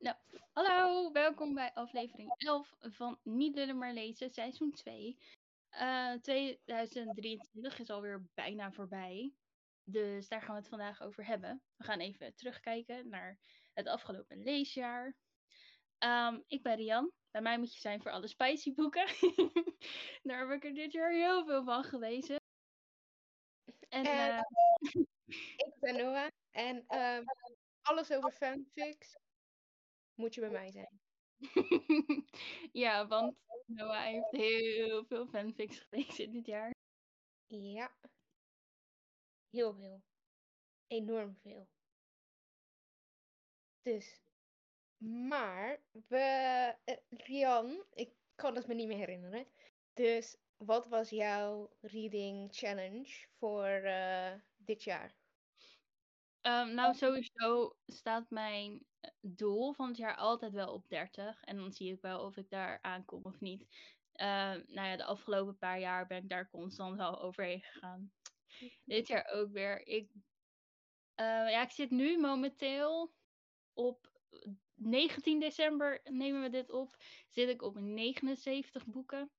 Nou, 0.00 0.16
hallo, 0.52 1.12
welkom 1.12 1.54
bij 1.54 1.70
aflevering 1.74 2.34
11 2.36 2.74
van 2.80 3.18
Niet 3.22 3.54
Lullen 3.54 3.78
maar 3.78 3.92
Lezen, 3.92 4.30
seizoen 4.30 4.72
2. 4.72 5.18
Uh, 5.72 6.12
2023 6.12 7.78
is 7.78 7.90
alweer 7.90 8.24
bijna 8.34 8.72
voorbij, 8.72 9.34
dus 9.84 10.28
daar 10.28 10.42
gaan 10.42 10.54
we 10.54 10.60
het 10.60 10.68
vandaag 10.68 11.02
over 11.02 11.26
hebben. 11.26 11.62
We 11.76 11.84
gaan 11.84 12.00
even 12.00 12.34
terugkijken 12.34 13.08
naar 13.08 13.38
het 13.72 13.86
afgelopen 13.86 14.42
leesjaar. 14.42 15.16
Um, 15.98 16.44
ik 16.46 16.62
ben 16.62 16.76
Rian, 16.76 17.12
bij 17.30 17.42
mij 17.42 17.58
moet 17.58 17.74
je 17.74 17.80
zijn 17.80 18.02
voor 18.02 18.10
alle 18.10 18.28
spicy 18.28 18.74
boeken. 18.74 19.06
daar 20.22 20.48
heb 20.48 20.50
ik 20.50 20.64
er 20.64 20.74
dit 20.74 20.92
jaar 20.92 21.12
heel 21.12 21.44
veel 21.44 21.64
van 21.64 21.84
gelezen. 21.84 22.36
En, 23.88 24.06
uh... 24.06 24.40
ik 25.66 25.74
ben 25.80 25.96
Noah 25.96 26.28
en 26.50 26.84
uh, 26.88 27.18
alles 27.82 28.12
over 28.12 28.32
fanfics 28.32 29.16
moet 30.20 30.34
je 30.34 30.40
bij 30.40 30.50
mij 30.50 30.70
zijn. 30.70 31.00
ja, 32.72 33.06
want 33.06 33.36
Noah 33.66 34.04
heeft 34.04 34.30
heel 34.30 35.04
veel 35.04 35.26
fanfics 35.26 35.78
gelezen 35.78 36.32
dit 36.32 36.46
jaar. 36.46 36.74
Ja. 37.46 37.90
Heel 39.50 39.74
veel. 39.74 40.02
Enorm 40.86 41.36
veel. 41.42 41.68
Dus. 43.82 44.20
Maar, 45.28 45.80
we. 46.08 46.74
Uh, 46.84 46.96
Rian, 47.08 47.84
ik 47.90 48.10
kan 48.34 48.54
het 48.54 48.66
me 48.66 48.74
niet 48.74 48.88
meer 48.88 48.96
herinneren. 48.96 49.46
Dus, 49.94 50.36
wat 50.56 50.86
was 50.86 51.10
jouw 51.10 51.70
reading 51.80 52.48
challenge 52.54 53.26
voor 53.38 53.80
uh, 53.84 54.32
dit 54.56 54.82
jaar? 54.84 55.14
Um, 56.42 56.74
nou, 56.74 56.94
sowieso 56.94 57.76
staat 57.86 58.30
mijn 58.30 58.72
eh, 58.72 58.89
doel 59.20 59.72
van 59.72 59.88
het 59.88 59.96
jaar 59.96 60.16
altijd 60.16 60.52
wel 60.52 60.72
op 60.72 60.88
30. 60.88 61.42
En 61.42 61.56
dan 61.56 61.72
zie 61.72 61.92
ik 61.92 62.00
wel 62.00 62.24
of 62.24 62.36
ik 62.36 62.50
daar 62.50 62.78
aankom 62.82 63.20
of 63.22 63.40
niet. 63.40 63.62
Uh, 64.14 64.26
nou 64.66 64.88
ja, 64.88 64.96
de 64.96 65.04
afgelopen 65.04 65.58
paar 65.58 65.80
jaar 65.80 66.06
ben 66.06 66.22
ik 66.22 66.28
daar 66.28 66.50
constant 66.50 66.96
wel 66.96 67.20
overheen 67.26 67.62
gegaan. 67.62 68.12
Dit 68.84 69.06
jaar 69.06 69.26
ook 69.26 69.52
weer. 69.52 69.86
Ik, 69.86 70.10
uh, 70.12 71.50
ja, 71.50 71.62
ik 71.62 71.70
zit 71.70 71.90
nu 71.90 72.18
momenteel 72.18 73.12
op 73.72 74.20
19 74.74 75.40
december 75.40 76.00
nemen 76.04 76.42
we 76.42 76.50
dit 76.50 76.70
op. 76.70 76.96
Zit 77.28 77.48
ik 77.48 77.62
op 77.62 77.78
79 77.78 78.86
boeken. 78.86 79.30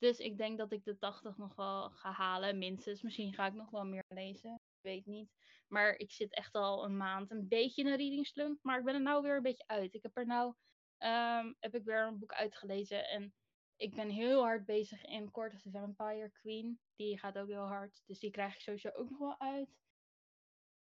Dus 0.00 0.18
ik 0.18 0.38
denk 0.38 0.58
dat 0.58 0.72
ik 0.72 0.84
de 0.84 0.98
80 0.98 1.36
nog 1.36 1.54
wel 1.54 1.90
ga 1.90 2.12
halen. 2.12 2.58
Minstens. 2.58 3.02
Misschien 3.02 3.34
ga 3.34 3.46
ik 3.46 3.54
nog 3.54 3.70
wel 3.70 3.84
meer 3.84 4.04
lezen 4.08 4.60
weet 4.80 5.06
niet. 5.06 5.30
Maar 5.68 5.94
ik 5.94 6.12
zit 6.12 6.34
echt 6.34 6.54
al 6.54 6.84
een 6.84 6.96
maand 6.96 7.30
een 7.30 7.48
beetje 7.48 7.82
in 7.82 7.88
een 7.88 7.96
reading. 7.96 8.58
Maar 8.62 8.78
ik 8.78 8.84
ben 8.84 8.94
er 8.94 9.00
nou 9.00 9.22
weer 9.22 9.36
een 9.36 9.42
beetje 9.42 9.66
uit. 9.66 9.94
Ik 9.94 10.02
heb 10.02 10.16
er 10.16 10.26
nou 10.26 10.54
um, 10.98 11.56
heb 11.58 11.74
ik 11.74 11.84
weer 11.84 12.06
een 12.06 12.18
boek 12.18 12.32
uitgelezen. 12.32 13.08
En 13.08 13.34
ik 13.76 13.94
ben 13.94 14.08
heel 14.08 14.42
hard 14.42 14.64
bezig 14.64 15.04
in 15.04 15.30
Court 15.30 15.54
of 15.54 15.60
the 15.60 15.70
Vampire 15.70 16.30
Queen. 16.30 16.80
Die 16.96 17.18
gaat 17.18 17.38
ook 17.38 17.48
heel 17.48 17.66
hard. 17.66 18.02
Dus 18.06 18.18
die 18.18 18.30
krijg 18.30 18.54
ik 18.54 18.60
sowieso 18.60 18.88
ook 18.88 19.10
nog 19.10 19.18
wel 19.18 19.40
uit. 19.40 19.78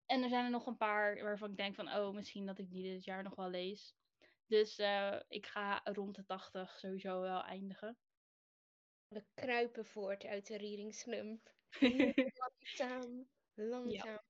En 0.06 0.22
er 0.22 0.28
zijn 0.28 0.44
er 0.44 0.50
nog 0.50 0.66
een 0.66 0.76
paar 0.76 1.22
waarvan 1.22 1.50
ik 1.50 1.56
denk 1.56 1.74
van, 1.74 1.92
oh, 1.92 2.14
misschien 2.14 2.46
dat 2.46 2.58
ik 2.58 2.70
die 2.70 2.92
dit 2.92 3.04
jaar 3.04 3.22
nog 3.22 3.34
wel 3.34 3.50
lees. 3.50 3.94
Dus 4.46 4.78
uh, 4.78 5.20
ik 5.28 5.46
ga 5.46 5.80
rond 5.84 6.14
de 6.14 6.24
80 6.24 6.78
sowieso 6.78 7.20
wel 7.20 7.44
eindigen. 7.44 7.96
We 9.08 9.24
kruipen 9.34 9.86
voort 9.86 10.24
uit 10.24 10.46
de 10.46 10.56
reading 10.56 10.94
slump. 10.94 11.50
Langzaam. 12.78 13.28
Langzaam. 13.54 14.20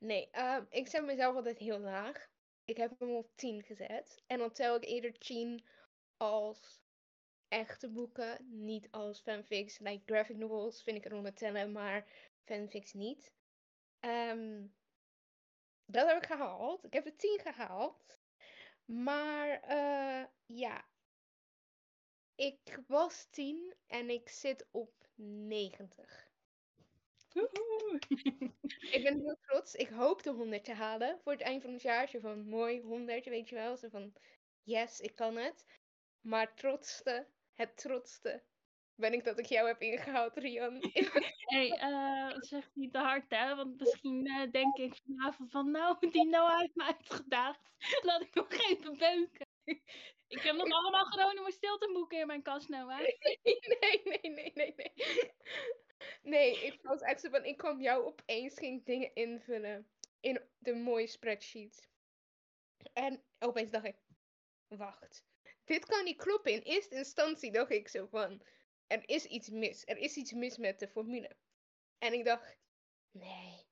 Nee, 0.00 0.28
uh, 0.32 0.58
ik 0.68 0.88
zet 0.88 1.04
mezelf 1.04 1.34
altijd 1.34 1.58
heel 1.58 1.78
laag. 1.78 2.30
Ik 2.64 2.76
heb 2.76 2.98
hem 2.98 3.10
op 3.10 3.30
10 3.34 3.62
gezet. 3.62 4.22
En 4.26 4.38
dan 4.38 4.52
tel 4.52 4.76
ik 4.76 4.84
eerder 4.84 5.18
10 5.18 5.64
als 6.16 6.80
echte 7.48 7.88
boeken, 7.88 8.38
niet 8.64 8.88
als 8.90 9.20
fanfics. 9.20 9.78
Like 9.78 10.02
graphic 10.06 10.36
novels 10.36 10.82
vind 10.82 10.96
ik 10.96 11.04
eronder 11.04 11.34
tellen, 11.34 11.72
maar 11.72 12.06
fanfics 12.44 12.92
niet. 12.92 13.32
Um, 14.00 14.74
dat 15.84 16.06
heb 16.06 16.16
ik 16.16 16.26
gehaald. 16.26 16.84
Ik 16.84 16.92
heb 16.92 17.04
de 17.04 17.16
10 17.16 17.40
gehaald. 17.42 18.18
Maar 18.84 19.62
uh, 19.68 20.24
ja, 20.46 20.84
ik 22.42 22.80
was 22.86 23.26
10 23.30 23.74
en 23.86 24.10
ik 24.10 24.28
zit 24.28 24.66
op 24.70 24.92
90 25.14 26.30
ik 28.90 29.02
ben 29.02 29.20
heel 29.20 29.38
trots. 29.40 29.74
Ik 29.74 29.88
hoop 29.88 30.22
de 30.22 30.30
100 30.30 30.64
te 30.64 30.72
halen 30.72 31.18
voor 31.22 31.32
het 31.32 31.40
eind 31.40 31.62
van 31.62 31.72
het 31.72 31.82
jaar. 31.82 32.08
Zo 32.08 32.18
van 32.20 32.48
mooi 32.48 32.80
100, 32.80 33.24
weet 33.24 33.48
je 33.48 33.54
wel. 33.54 33.76
Zo 33.76 33.88
van 33.88 34.12
yes, 34.62 35.00
ik 35.00 35.14
kan 35.14 35.36
het. 35.36 35.64
Maar 36.20 36.54
trotste, 36.54 37.26
het 37.52 37.76
trotste, 37.76 38.42
ben 38.94 39.12
ik 39.12 39.24
dat 39.24 39.38
ik 39.38 39.46
jou 39.46 39.68
heb 39.68 39.80
ingehaald, 39.80 40.36
Rian. 40.36 40.78
hey, 41.54 41.68
uh, 41.68 42.36
zeg 42.40 42.70
niet 42.74 42.92
te 42.92 42.98
hard, 42.98 43.30
hè? 43.30 43.56
Want 43.56 43.78
misschien 43.78 44.26
uh, 44.26 44.50
denk 44.50 44.76
ik 44.76 45.00
vanavond 45.04 45.50
van, 45.50 45.70
nou, 45.70 46.10
die 46.10 46.26
nou 46.26 46.60
heeft 46.60 46.74
me 46.74 46.84
uitgedaagd. 46.84 47.70
Laat 48.06 48.20
ik 48.20 48.34
nog 48.34 48.52
even 48.52 48.98
beuken. 48.98 49.46
Ik 50.32 50.42
heb 50.42 50.56
nog 50.56 50.70
allemaal 50.70 51.04
Groningen 51.04 51.52
stilteboeken 51.52 52.18
in 52.18 52.26
mijn 52.26 52.42
kast, 52.42 52.68
nou, 52.68 52.92
hè? 52.92 52.98
Nee, 52.98 54.02
nee, 54.04 54.20
nee, 54.22 54.52
nee, 54.54 54.74
nee. 54.76 54.92
Nee, 56.22 56.66
ik 56.66 56.82
was 56.82 57.00
echt 57.00 57.20
zo 57.20 57.30
van, 57.30 57.44
ik 57.44 57.56
kwam 57.56 57.80
jou 57.80 58.04
opeens 58.04 58.58
ging 58.58 58.84
dingen 58.84 59.14
invullen 59.14 59.88
in 60.20 60.40
de 60.58 60.74
mooie 60.74 61.06
spreadsheet. 61.06 61.88
En 62.92 63.22
opeens 63.38 63.70
dacht 63.70 63.84
ik, 63.84 63.96
wacht, 64.68 65.24
dit 65.64 65.86
kan 65.86 66.04
niet 66.04 66.16
kloppen. 66.16 66.52
In 66.52 66.60
eerste 66.60 66.94
instantie 66.94 67.52
dacht 67.52 67.70
ik 67.70 67.88
zo 67.88 68.06
van, 68.06 68.42
er 68.86 69.08
is 69.08 69.24
iets 69.24 69.48
mis. 69.48 69.82
Er 69.86 69.96
is 69.96 70.16
iets 70.16 70.32
mis 70.32 70.56
met 70.56 70.78
de 70.78 70.88
formule. 70.88 71.36
En 71.98 72.12
ik 72.12 72.24
dacht, 72.24 72.56
nee. 73.10 73.66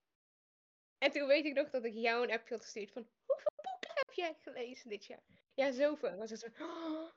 En 0.98 1.10
toen 1.10 1.26
weet 1.26 1.44
ik 1.44 1.54
nog 1.54 1.70
dat 1.70 1.84
ik 1.84 1.94
jou 1.94 2.24
een 2.24 2.32
appje 2.32 2.54
had 2.54 2.62
gestuurd 2.62 2.92
van, 2.92 3.08
hoeveel 3.26 3.52
boeken 3.62 3.90
heb 3.94 4.12
jij 4.12 4.36
gelezen 4.40 4.88
dit 4.88 5.06
jaar? 5.06 5.39
Ja, 5.60 5.72
zoveel. 5.72 6.16
Was 6.16 6.30
het 6.30 6.40
zo, 6.40 6.46
oh, 6.46 7.10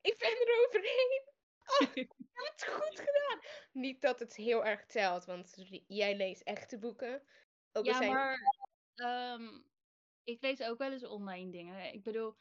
ik 0.00 0.18
ben 0.18 0.30
er 0.30 0.66
overheen. 0.66 1.22
Oh, 1.66 1.94
je 1.94 2.08
hebt 2.32 2.60
het 2.60 2.64
goed 2.64 2.98
gedaan. 2.98 3.40
Niet 3.72 4.00
dat 4.00 4.18
het 4.18 4.36
heel 4.36 4.64
erg 4.64 4.86
telt, 4.86 5.24
want 5.24 5.54
jij 5.86 6.16
leest 6.16 6.42
echte 6.42 6.78
boeken. 6.78 7.22
Ook 7.72 7.84
ja, 7.84 8.00
maar 8.00 8.38
um, 8.94 9.64
ik 10.24 10.42
lees 10.42 10.62
ook 10.62 10.78
wel 10.78 10.92
eens 10.92 11.06
online 11.06 11.50
dingen. 11.50 11.92
Ik 11.92 12.02
bedoel, 12.02 12.36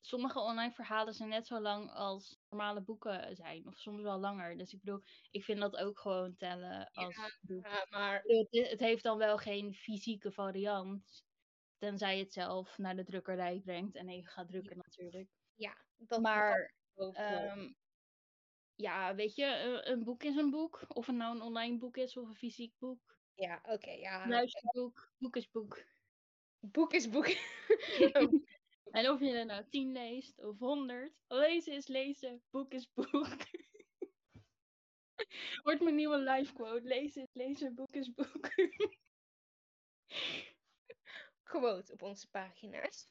sommige 0.00 0.40
online 0.40 0.72
verhalen 0.72 1.14
zijn 1.14 1.28
net 1.28 1.46
zo 1.46 1.60
lang 1.60 1.90
als 1.90 2.38
normale 2.48 2.80
boeken 2.80 3.36
zijn. 3.36 3.66
Of 3.66 3.78
soms 3.78 4.02
wel 4.02 4.18
langer. 4.18 4.56
Dus 4.56 4.72
ik 4.72 4.80
bedoel, 4.80 5.02
ik 5.30 5.44
vind 5.44 5.60
dat 5.60 5.76
ook 5.76 5.98
gewoon 5.98 6.36
tellen 6.36 6.90
als 6.92 7.16
ja, 7.16 7.30
boek. 7.40 7.66
Ja, 7.66 7.86
maar... 7.90 8.22
Het, 8.22 8.80
heeft 8.80 9.02
dan 9.02 9.18
wel 9.18 9.38
geen 9.38 9.74
fysieke 9.74 10.32
variant. 10.32 11.24
Tenzij 11.80 12.16
je 12.16 12.22
het 12.22 12.32
zelf 12.32 12.78
naar 12.78 12.96
de 12.96 13.04
drukkerij 13.04 13.60
brengt 13.64 13.96
en 13.96 14.08
even 14.08 14.30
gaat 14.30 14.48
drukken 14.48 14.76
natuurlijk. 14.76 15.28
Ja, 15.54 15.84
dat 15.96 16.20
maar 16.20 16.74
um, 16.94 17.76
ja, 18.74 19.14
weet 19.14 19.34
je, 19.34 19.80
een 19.84 20.04
boek 20.04 20.22
is 20.22 20.36
een 20.36 20.50
boek. 20.50 20.84
Of 20.88 21.06
het 21.06 21.16
nou 21.16 21.34
een 21.34 21.42
online 21.42 21.78
boek 21.78 21.96
is 21.96 22.16
of 22.16 22.28
een 22.28 22.34
fysiek 22.34 22.74
boek. 22.78 23.18
Ja, 23.34 23.58
oké, 23.62 23.72
okay, 23.72 23.98
ja. 23.98 24.28
Luisterboek, 24.28 25.12
boek 25.18 25.36
is 25.36 25.50
boek. 25.50 25.84
Boek 26.58 26.92
is 26.92 27.10
boek. 27.10 27.26
en 28.96 29.10
of 29.10 29.20
je 29.20 29.32
er 29.32 29.46
nou 29.46 29.64
tien 29.68 29.92
leest 29.92 30.44
of 30.44 30.58
honderd, 30.58 31.12
lezen 31.28 31.72
is 31.72 31.86
lezen, 31.86 32.42
boek 32.50 32.72
is 32.72 32.92
boek. 32.92 33.12
Wordt 35.62 35.80
mijn 35.80 35.94
nieuwe 35.94 36.18
live 36.18 36.52
quote. 36.52 36.86
Lezen 36.86 37.22
is 37.22 37.32
lezen, 37.32 37.74
boek 37.74 37.94
is 37.94 38.14
boek. 38.14 38.48
Quote 41.50 41.92
op 41.92 42.02
onze 42.02 42.28
pagina's. 42.28 43.08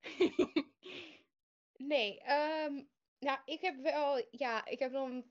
nee, 1.92 2.20
um, 2.30 2.88
nou, 3.18 3.38
ik 3.44 3.60
heb 3.60 3.76
wel, 3.82 4.26
ja, 4.30 4.66
ik 4.66 4.78
heb 4.78 4.92
dan 4.92 5.24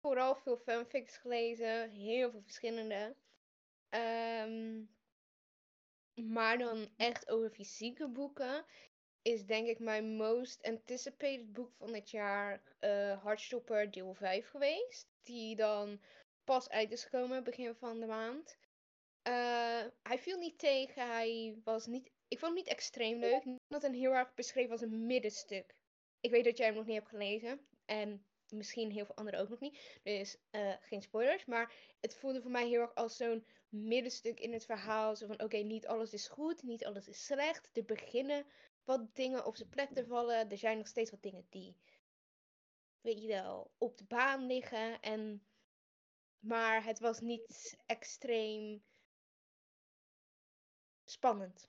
vooral 0.00 0.34
veel 0.34 0.56
fanfics 0.56 1.16
gelezen. 1.16 1.90
Heel 1.90 2.30
veel 2.30 2.42
verschillende. 2.42 3.16
Um, 3.90 4.88
maar 6.14 6.58
dan 6.58 6.88
echt 6.96 7.30
over 7.30 7.50
fysieke 7.50 8.08
boeken 8.08 8.64
is 9.22 9.46
denk 9.46 9.66
ik 9.66 9.78
mijn 9.78 10.16
most 10.16 10.62
anticipated 10.62 11.52
boek 11.52 11.72
van 11.72 11.94
het 11.94 12.10
jaar 12.10 12.62
uh, 12.80 13.22
Hartstopper 13.22 13.90
deel 13.90 14.14
5 14.14 14.48
geweest. 14.48 15.08
Die 15.22 15.56
dan 15.56 16.00
pas 16.44 16.68
uit 16.68 16.92
is 16.92 17.04
gekomen 17.04 17.44
begin 17.44 17.74
van 17.74 18.00
de 18.00 18.06
maand. 18.06 18.58
Uh, 19.28 19.84
hij 20.02 20.18
viel 20.18 20.38
niet 20.38 20.58
tegen, 20.58 21.06
hij 21.06 21.60
was 21.64 21.86
niet, 21.86 22.10
ik 22.28 22.38
vond 22.38 22.52
hem 22.52 22.54
niet 22.54 22.72
extreem 22.72 23.18
leuk. 23.18 23.42
Dat 23.68 23.82
een 23.82 23.94
heel 23.94 24.12
erg 24.12 24.34
beschreven 24.34 24.70
als 24.70 24.80
een 24.80 25.06
middenstuk 25.06 25.74
ik 26.24 26.30
weet 26.30 26.44
dat 26.44 26.56
jij 26.56 26.66
hem 26.66 26.76
nog 26.76 26.86
niet 26.86 26.94
hebt 26.94 27.08
gelezen. 27.08 27.66
En 27.84 28.24
misschien 28.48 28.90
heel 28.90 29.04
veel 29.04 29.14
anderen 29.14 29.40
ook 29.40 29.48
nog 29.48 29.60
niet. 29.60 29.98
Dus 30.02 30.36
uh, 30.50 30.74
geen 30.80 31.02
spoilers. 31.02 31.44
Maar 31.44 31.74
het 32.00 32.14
voelde 32.16 32.42
voor 32.42 32.50
mij 32.50 32.68
heel 32.68 32.80
erg 32.80 32.94
als 32.94 33.16
zo'n 33.16 33.46
middenstuk 33.68 34.40
in 34.40 34.52
het 34.52 34.64
verhaal. 34.64 35.16
Zo 35.16 35.26
van 35.26 35.42
oké, 35.42 35.56
niet 35.56 35.86
alles 35.86 36.12
is 36.12 36.28
goed, 36.28 36.62
niet 36.62 36.84
alles 36.84 37.08
is 37.08 37.24
slecht. 37.24 37.70
Er 37.72 37.84
beginnen 37.84 38.46
wat 38.84 39.14
dingen 39.14 39.46
op 39.46 39.56
zijn 39.56 39.68
plek 39.68 39.90
te 39.94 40.06
vallen. 40.06 40.50
Er 40.50 40.58
zijn 40.58 40.78
nog 40.78 40.86
steeds 40.86 41.10
wat 41.10 41.22
dingen 41.22 41.46
die, 41.50 41.76
weet 43.00 43.22
je 43.22 43.28
wel, 43.28 43.70
op 43.78 43.98
de 43.98 44.04
baan 44.04 44.46
liggen. 44.46 45.00
En, 45.00 45.46
maar 46.38 46.84
het 46.84 46.98
was 46.98 47.20
niet 47.20 47.76
extreem 47.86 48.82
spannend. 51.14 51.68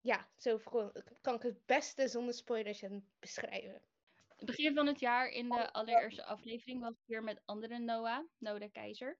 Ja, 0.00 0.28
zo 0.36 0.60
kan 1.20 1.34
ik 1.34 1.42
het 1.42 1.66
beste 1.66 2.08
zonder 2.08 2.34
spoilers 2.34 2.84
beschrijven. 3.18 3.82
Het 4.36 4.46
begin 4.46 4.74
van 4.74 4.86
het 4.86 5.00
jaar 5.00 5.28
in 5.28 5.48
de 5.48 5.72
allereerste 5.72 6.24
aflevering 6.24 6.80
was 6.80 6.92
ik 6.92 7.06
weer 7.06 7.22
met 7.22 7.42
andere 7.44 7.78
Noah, 7.78 8.24
de 8.38 8.70
Keizer. 8.72 9.18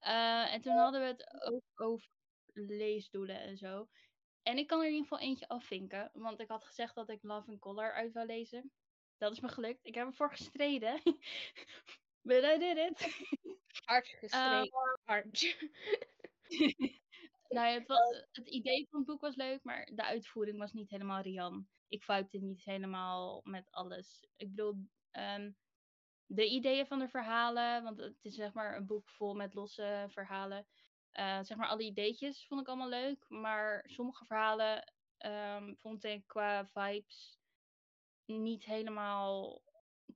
Uh, 0.00 0.52
en 0.54 0.60
toen 0.60 0.76
hadden 0.76 1.00
we 1.00 1.06
het 1.06 1.42
ook 1.42 1.62
over 1.74 2.08
leesdoelen 2.52 3.40
en 3.40 3.56
zo. 3.56 3.88
En 4.42 4.58
ik 4.58 4.66
kan 4.66 4.78
er 4.80 4.86
in 4.86 4.92
ieder 4.92 5.08
geval 5.08 5.26
eentje 5.26 5.48
afvinken, 5.48 6.10
want 6.12 6.40
ik 6.40 6.48
had 6.48 6.64
gezegd 6.64 6.94
dat 6.94 7.10
ik 7.10 7.22
Love 7.22 7.50
and 7.50 7.60
Color 7.60 7.92
uit 7.92 8.12
zou 8.12 8.26
lezen. 8.26 8.72
Dat 9.18 9.32
is 9.32 9.40
me 9.40 9.48
gelukt. 9.48 9.86
Ik 9.86 9.94
heb 9.94 10.06
ervoor 10.06 10.30
gestreden. 10.30 11.02
But 12.28 12.44
I 12.44 12.58
did 12.58 12.76
it. 12.76 13.26
Hard 13.84 14.06
gestreden. 14.06 14.66
Uh, 14.66 14.94
hard. 15.04 15.56
nou, 17.56 17.74
het, 17.74 17.86
was, 17.86 18.26
het 18.32 18.48
idee 18.48 18.86
van 18.90 18.98
het 18.98 19.08
boek 19.08 19.20
was 19.20 19.36
leuk, 19.36 19.64
maar 19.64 19.90
de 19.94 20.04
uitvoering 20.04 20.58
was 20.58 20.72
niet 20.72 20.90
helemaal 20.90 21.20
Rian. 21.20 21.68
Ik 21.88 22.02
foute 22.02 22.38
niet 22.38 22.64
helemaal 22.64 23.40
met 23.44 23.70
alles. 23.70 24.26
Ik 24.36 24.48
bedoel, 24.48 24.74
um, 25.12 25.56
de 26.26 26.46
ideeën 26.46 26.86
van 26.86 26.98
de 26.98 27.08
verhalen, 27.08 27.82
want 27.82 27.98
het 27.98 28.24
is 28.24 28.34
zeg 28.34 28.52
maar 28.52 28.76
een 28.76 28.86
boek 28.86 29.08
vol 29.08 29.34
met 29.34 29.54
losse 29.54 30.06
verhalen. 30.08 30.66
Uh, 31.12 31.38
zeg 31.42 31.56
maar 31.56 31.68
alle 31.68 31.84
ideetjes 31.84 32.46
vond 32.46 32.60
ik 32.60 32.68
allemaal 32.68 32.88
leuk, 32.88 33.24
maar 33.28 33.84
sommige 33.86 34.24
verhalen 34.24 34.92
um, 35.18 35.76
vond 35.80 36.04
ik 36.04 36.26
qua 36.26 36.66
vibes 36.66 37.38
niet 38.24 38.64
helemaal 38.64 39.62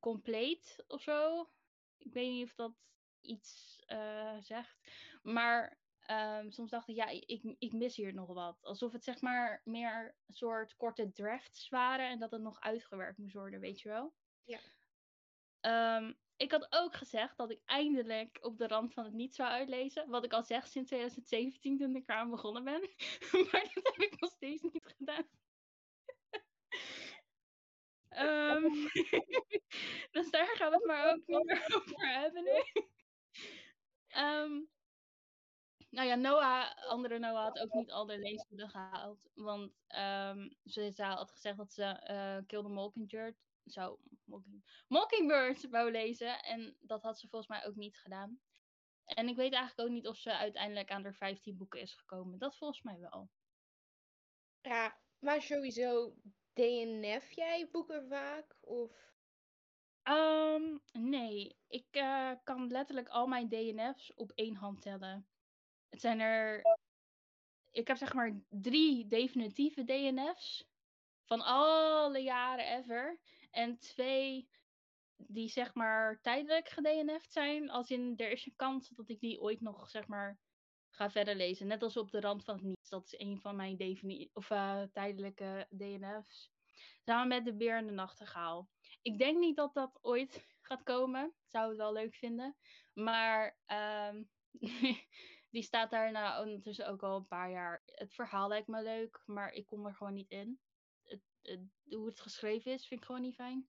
compleet 0.00 0.84
of 0.86 1.02
zo. 1.02 1.50
Ik 1.98 2.12
weet 2.12 2.30
niet 2.30 2.44
of 2.44 2.54
dat 2.54 2.72
iets 3.20 3.82
uh, 3.86 4.36
zegt. 4.40 4.78
Maar 5.22 5.79
um, 6.10 6.50
soms 6.50 6.70
dacht 6.70 6.88
ik, 6.88 6.96
ja, 6.96 7.06
ik, 7.08 7.54
ik 7.58 7.72
mis 7.72 7.96
hier 7.96 8.14
nog 8.14 8.32
wat. 8.32 8.58
Alsof 8.62 8.92
het 8.92 9.04
zeg 9.04 9.20
maar 9.20 9.60
meer 9.64 10.16
een 10.26 10.34
soort 10.34 10.76
korte 10.76 11.12
drafts 11.12 11.68
waren 11.68 12.08
en 12.08 12.18
dat 12.18 12.30
het 12.30 12.42
nog 12.42 12.60
uitgewerkt 12.60 13.18
moest 13.18 13.34
worden, 13.34 13.60
weet 13.60 13.80
je 13.80 13.88
wel? 13.88 14.14
Ja. 14.44 14.58
Um, 15.96 16.18
ik 16.36 16.50
had 16.50 16.66
ook 16.70 16.94
gezegd 16.94 17.36
dat 17.36 17.50
ik 17.50 17.60
eindelijk 17.64 18.38
op 18.40 18.58
de 18.58 18.66
rand 18.66 18.92
van 18.94 19.04
het 19.04 19.12
niet 19.12 19.34
zou 19.34 19.50
uitlezen. 19.50 20.08
Wat 20.08 20.24
ik 20.24 20.32
al 20.32 20.42
zeg 20.42 20.66
sinds 20.66 20.88
2017 20.88 21.78
toen 21.78 21.96
ik 21.96 22.08
eraan 22.08 22.30
begonnen 22.30 22.64
ben. 22.64 22.80
maar 23.52 23.70
dat 23.74 23.84
heb 23.84 23.96
ik 23.96 24.20
nog 24.20 24.30
steeds 24.30 24.62
niet 24.62 24.94
gedaan. 24.96 25.28
um, 28.10 28.72
dus 30.16 30.30
daar 30.30 30.56
gaan 30.56 30.70
we 30.70 30.76
het 30.76 30.86
maar 30.86 31.10
ook 31.10 31.26
niet 31.26 31.44
meer 31.44 31.74
over 31.74 32.08
hebben 32.08 32.44
nu. 32.44 32.82
um, 34.22 34.68
nou 35.90 36.08
ja, 36.08 36.14
Noah, 36.14 36.88
andere 36.88 37.18
Noah 37.18 37.42
had 37.42 37.58
ook 37.58 37.72
niet 37.72 37.90
al 37.90 38.06
de 38.06 38.18
leesdoelen 38.18 38.68
gehaald. 38.68 39.30
Want 39.34 39.72
um, 39.88 40.56
ze 40.64 40.92
had 40.96 41.30
gezegd 41.30 41.56
dat 41.56 41.72
ze 41.72 41.82
uh, 42.10 42.46
Kill 42.46 42.62
the 42.62 42.68
Mockingbird 42.68 43.36
zou 43.64 43.98
Mockingbird 44.88 45.68
wou 45.70 45.90
lezen. 45.90 46.42
En 46.42 46.76
dat 46.80 47.02
had 47.02 47.18
ze 47.18 47.28
volgens 47.28 47.50
mij 47.50 47.66
ook 47.66 47.76
niet 47.76 47.98
gedaan. 47.98 48.40
En 49.04 49.28
ik 49.28 49.36
weet 49.36 49.52
eigenlijk 49.52 49.88
ook 49.88 49.94
niet 49.94 50.06
of 50.06 50.16
ze 50.16 50.36
uiteindelijk 50.36 50.90
aan 50.90 51.02
de 51.02 51.12
15 51.12 51.56
boeken 51.56 51.80
is 51.80 51.94
gekomen. 51.94 52.38
Dat 52.38 52.56
volgens 52.56 52.82
mij 52.82 52.98
wel. 52.98 53.28
Ja, 54.60 54.98
maar 55.18 55.42
sowieso 55.42 56.14
DNF 56.52 57.30
jij 57.30 57.68
boeken 57.70 58.08
vaak? 58.08 58.56
Of? 58.60 59.08
Um, 60.02 60.80
nee, 60.92 61.56
ik 61.68 61.86
uh, 61.96 62.32
kan 62.44 62.70
letterlijk 62.70 63.08
al 63.08 63.26
mijn 63.26 63.48
DNF's 63.48 64.12
op 64.14 64.32
één 64.34 64.54
hand 64.54 64.82
tellen. 64.82 65.26
Het 65.90 66.00
zijn 66.00 66.20
er. 66.20 66.62
Ik 67.70 67.86
heb 67.86 67.96
zeg 67.96 68.14
maar 68.14 68.40
drie 68.48 69.06
definitieve 69.06 69.84
DNF's. 69.84 70.68
Van 71.24 71.40
alle 71.40 72.18
jaren 72.18 72.78
ever. 72.78 73.20
En 73.50 73.78
twee 73.78 74.48
die 75.16 75.48
zeg 75.48 75.74
maar 75.74 76.20
tijdelijk 76.20 76.68
gedNF'd 76.68 77.32
zijn. 77.32 77.70
Als 77.70 77.90
in 77.90 78.14
er 78.16 78.30
is 78.30 78.46
een 78.46 78.56
kans 78.56 78.88
dat 78.88 79.08
ik 79.08 79.20
die 79.20 79.40
ooit 79.40 79.60
nog 79.60 79.90
zeg 79.90 80.06
maar 80.06 80.38
ga 80.90 81.10
verder 81.10 81.34
lezen. 81.34 81.66
Net 81.66 81.82
als 81.82 81.96
op 81.96 82.10
de 82.10 82.20
rand 82.20 82.44
van 82.44 82.54
het 82.54 82.64
niets. 82.64 82.88
Dat 82.88 83.04
is 83.04 83.18
een 83.18 83.40
van 83.40 83.56
mijn 83.56 84.30
of, 84.32 84.50
uh, 84.50 84.82
tijdelijke 84.92 85.66
DNF's. 85.70 86.50
Samen 87.04 87.28
met 87.28 87.44
de 87.44 87.56
beer 87.56 87.76
en 87.76 87.86
de 87.86 87.92
nachtegaal. 87.92 88.68
Ik 89.02 89.18
denk 89.18 89.38
niet 89.38 89.56
dat 89.56 89.74
dat 89.74 89.98
ooit 90.00 90.46
gaat 90.60 90.82
komen. 90.82 91.34
Zou 91.46 91.68
het 91.68 91.76
wel 91.76 91.92
leuk 91.92 92.14
vinden. 92.14 92.56
Maar 92.92 93.58
um, 94.12 94.28
die 95.50 95.62
staat 95.62 95.90
daar 95.90 96.10
nou 96.10 96.44
ondertussen 96.44 96.88
ook 96.88 97.02
al 97.02 97.16
een 97.16 97.26
paar 97.26 97.50
jaar. 97.50 97.82
Het 97.84 98.14
verhaal 98.14 98.48
lijkt 98.48 98.68
me 98.68 98.82
leuk, 98.82 99.22
maar 99.26 99.52
ik 99.52 99.66
kom 99.66 99.86
er 99.86 99.94
gewoon 99.94 100.14
niet 100.14 100.30
in. 100.30 100.60
Het, 101.02 101.20
het, 101.42 101.60
hoe 101.84 102.06
het 102.06 102.20
geschreven 102.20 102.72
is, 102.72 102.86
vind 102.86 103.00
ik 103.00 103.06
gewoon 103.06 103.22
niet 103.22 103.34
fijn. 103.34 103.68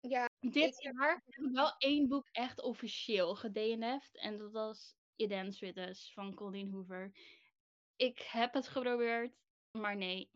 Ja, 0.00 0.28
Dit 0.40 0.82
jaar 0.82 1.22
heb 1.24 1.44
ik 1.44 1.52
wel 1.52 1.74
één 1.78 2.08
boek 2.08 2.28
echt 2.32 2.62
officieel 2.62 3.34
gedNF'd. 3.34 4.16
En 4.16 4.38
dat 4.38 4.52
was 4.52 4.96
Eden 5.16 5.52
Swittes 5.52 6.12
van 6.12 6.34
Colleen 6.34 6.70
Hoover. 6.70 7.12
Ik 7.96 8.18
heb 8.18 8.54
het 8.54 8.68
geprobeerd, 8.68 9.32
maar 9.70 9.96
nee. 9.96 10.30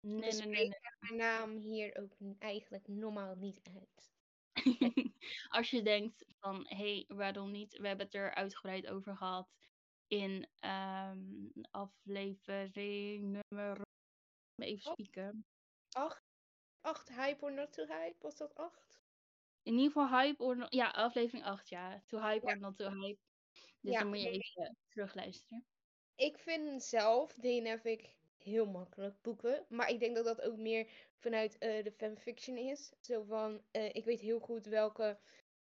Nee, 0.00 0.20
dus 0.20 0.38
nee, 0.38 0.48
nee, 0.48 0.68
nee. 0.68 0.78
mijn 0.98 1.16
naam 1.16 1.56
hier 1.56 1.96
ook 1.96 2.16
eigenlijk 2.38 2.88
normaal 2.88 3.34
niet 3.34 3.60
uit. 3.62 4.19
Als 5.56 5.70
je 5.70 5.82
denkt 5.82 6.24
van, 6.38 6.66
hé, 6.68 6.76
hey, 6.76 7.04
waarom 7.08 7.50
niet? 7.50 7.78
We 7.78 7.86
hebben 7.86 8.06
het 8.06 8.14
er 8.14 8.34
uitgebreid 8.34 8.86
over 8.86 9.16
gehad 9.16 9.50
in 10.06 10.48
um, 10.60 11.52
aflevering 11.70 13.22
nummer... 13.22 13.80
Even 14.56 14.92
spieken. 14.92 15.46
Acht? 15.90 16.22
Acht, 16.80 17.08
Hype 17.08 17.44
or 17.44 17.52
Not 17.52 17.72
to 17.72 17.86
Hype? 17.86 18.16
Was 18.18 18.36
dat 18.36 18.54
acht? 18.54 19.00
In 19.62 19.72
ieder 19.72 19.92
geval 19.92 20.20
Hype 20.20 20.42
or 20.42 20.56
Not... 20.56 20.74
Ja, 20.74 20.88
aflevering 20.90 21.44
8, 21.44 21.68
ja. 21.68 22.02
To 22.06 22.20
Hype 22.20 22.46
ja. 22.46 22.52
or 22.52 22.58
Not 22.58 22.76
to 22.76 22.90
Hype. 22.90 23.20
Dus 23.80 23.94
dan 23.94 24.08
moet 24.08 24.22
je 24.22 24.30
even 24.30 24.76
terugluisteren. 24.88 25.66
Ik 26.14 26.38
vind 26.38 26.82
zelf 26.82 27.34
DNF 27.34 27.84
ik 27.84 28.19
heel 28.42 28.66
makkelijk 28.66 29.22
boeken. 29.22 29.66
Maar 29.68 29.90
ik 29.90 30.00
denk 30.00 30.16
dat 30.16 30.24
dat 30.24 30.40
ook 30.40 30.56
meer 30.56 30.90
vanuit 31.18 31.54
uh, 31.54 31.84
de 31.84 31.92
fanfiction 31.92 32.56
is. 32.56 32.92
Zo 33.00 33.22
van, 33.22 33.62
uh, 33.72 33.84
ik 33.94 34.04
weet 34.04 34.20
heel 34.20 34.38
goed 34.38 34.66
welke... 34.66 35.18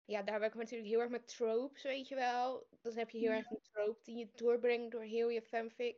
Ja, 0.05 0.23
daar 0.23 0.41
werk 0.41 0.55
ik 0.55 0.61
natuurlijk 0.61 0.89
heel 0.89 1.01
erg 1.01 1.11
met 1.11 1.29
tropes, 1.29 1.83
weet 1.83 2.09
je 2.09 2.15
wel. 2.15 2.67
Dan 2.81 2.97
heb 2.97 3.11
je 3.11 3.19
heel 3.19 3.31
erg 3.31 3.51
een 3.51 3.61
trope 3.73 4.01
die 4.03 4.17
je 4.17 4.29
doorbrengt 4.35 4.93
door 4.93 5.03
heel 5.03 5.29
je 5.29 5.43
fanfic. 5.43 5.97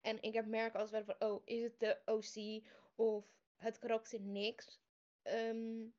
En 0.00 0.22
ik 0.22 0.34
heb 0.34 0.46
merken 0.46 0.80
als 0.80 0.90
wel 0.90 1.04
van, 1.04 1.16
oh, 1.18 1.42
is 1.44 1.62
het 1.62 1.80
de 1.80 1.98
OC 2.04 2.64
of 2.94 3.24
het 3.56 3.78
karakter 3.78 4.20
niks? 4.20 4.80
Um, 5.22 5.94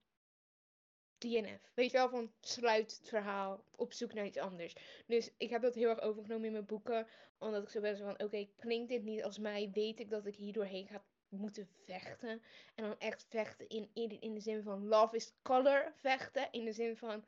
DNF. 1.21 1.71
Weet 1.73 1.91
je 1.91 1.97
wel, 1.97 2.09
van 2.09 2.31
sluit 2.39 2.97
het 2.97 3.09
verhaal, 3.09 3.65
op 3.75 3.93
zoek 3.93 4.13
naar 4.13 4.25
iets 4.25 4.37
anders. 4.37 4.75
Dus 5.07 5.31
ik 5.37 5.49
heb 5.49 5.61
dat 5.61 5.75
heel 5.75 5.89
erg 5.89 6.01
overgenomen 6.01 6.45
in 6.45 6.51
mijn 6.51 6.65
boeken. 6.65 7.07
Omdat 7.37 7.63
ik 7.63 7.69
zo 7.69 7.81
ben 7.81 7.97
van, 7.97 8.21
oké, 8.23 8.47
klinkt 8.57 8.89
dit 8.89 9.03
niet 9.03 9.23
als 9.23 9.37
mij? 9.37 9.69
Weet 9.73 9.99
ik 9.99 10.09
dat 10.09 10.25
ik 10.25 10.35
hier 10.35 10.53
doorheen 10.53 10.87
ga 10.87 11.03
moeten 11.29 11.69
vechten. 11.85 12.41
En 12.75 12.83
dan 12.83 12.99
echt 12.99 13.25
vechten 13.29 13.69
in, 13.69 13.89
in, 13.93 14.21
in 14.21 14.33
de 14.33 14.39
zin 14.39 14.63
van 14.63 14.87
love 14.87 15.15
is 15.15 15.33
color 15.41 15.93
vechten. 15.95 16.51
In 16.51 16.65
de 16.65 16.73
zin 16.73 16.97
van, 16.97 17.25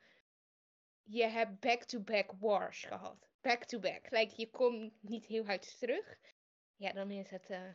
je 1.02 1.24
hebt 1.24 1.60
back-to-back 1.60 2.32
wars 2.38 2.84
gehad. 2.84 3.28
Back-to-back. 3.40 4.10
Like, 4.10 4.32
je 4.36 4.50
komt 4.50 4.92
niet 5.02 5.26
heel 5.26 5.44
hard 5.44 5.78
terug. 5.78 6.18
Ja, 6.76 6.92
dan 6.92 7.10
is 7.10 7.30
het 7.30 7.50
uh, 7.50 7.70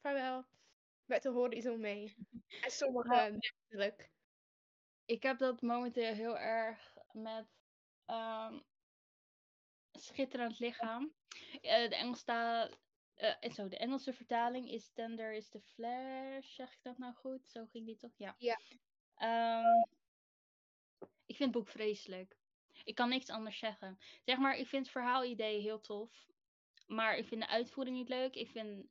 vaarwel. 0.00 0.44
Met 1.04 1.22
de 1.22 1.30
horizon 1.30 1.80
mee. 1.80 2.16
En 2.60 2.70
sommige 2.70 3.30
natuurlijk 3.30 4.10
ik 5.10 5.22
heb 5.22 5.38
dat 5.38 5.62
momenteel 5.62 6.14
heel 6.14 6.38
erg 6.38 6.96
met 7.12 7.46
um, 8.06 8.62
schitterend 9.92 10.58
lichaam. 10.58 11.14
Uh, 11.52 11.60
de 11.60 11.96
Engelse 11.96 12.70
uh, 13.16 13.52
zo, 13.52 13.68
de 13.68 13.76
Engelse 13.76 14.12
vertaling 14.12 14.70
is 14.70 14.90
Tender 14.92 15.32
is 15.32 15.48
the 15.48 15.60
Flash. 15.60 16.54
Zeg 16.54 16.72
ik 16.72 16.82
dat 16.82 16.98
nou 16.98 17.14
goed? 17.14 17.48
Zo 17.48 17.66
ging 17.66 17.86
die 17.86 17.96
toch? 17.96 18.12
Ja. 18.16 18.34
ja. 18.38 18.58
Um, 19.58 19.88
ik 21.26 21.36
vind 21.36 21.54
het 21.54 21.62
boek 21.62 21.68
vreselijk. 21.68 22.36
Ik 22.84 22.94
kan 22.94 23.08
niks 23.08 23.28
anders 23.28 23.58
zeggen. 23.58 23.98
Zeg 24.24 24.38
maar, 24.38 24.56
ik 24.56 24.68
vind 24.68 24.82
het 24.82 24.92
verhaalidee 24.92 25.60
heel 25.60 25.80
tof. 25.80 26.28
Maar 26.86 27.16
ik 27.16 27.26
vind 27.26 27.40
de 27.40 27.48
uitvoering 27.48 27.96
niet 27.96 28.08
leuk. 28.08 28.34
Ik 28.34 28.50
vind 28.50 28.86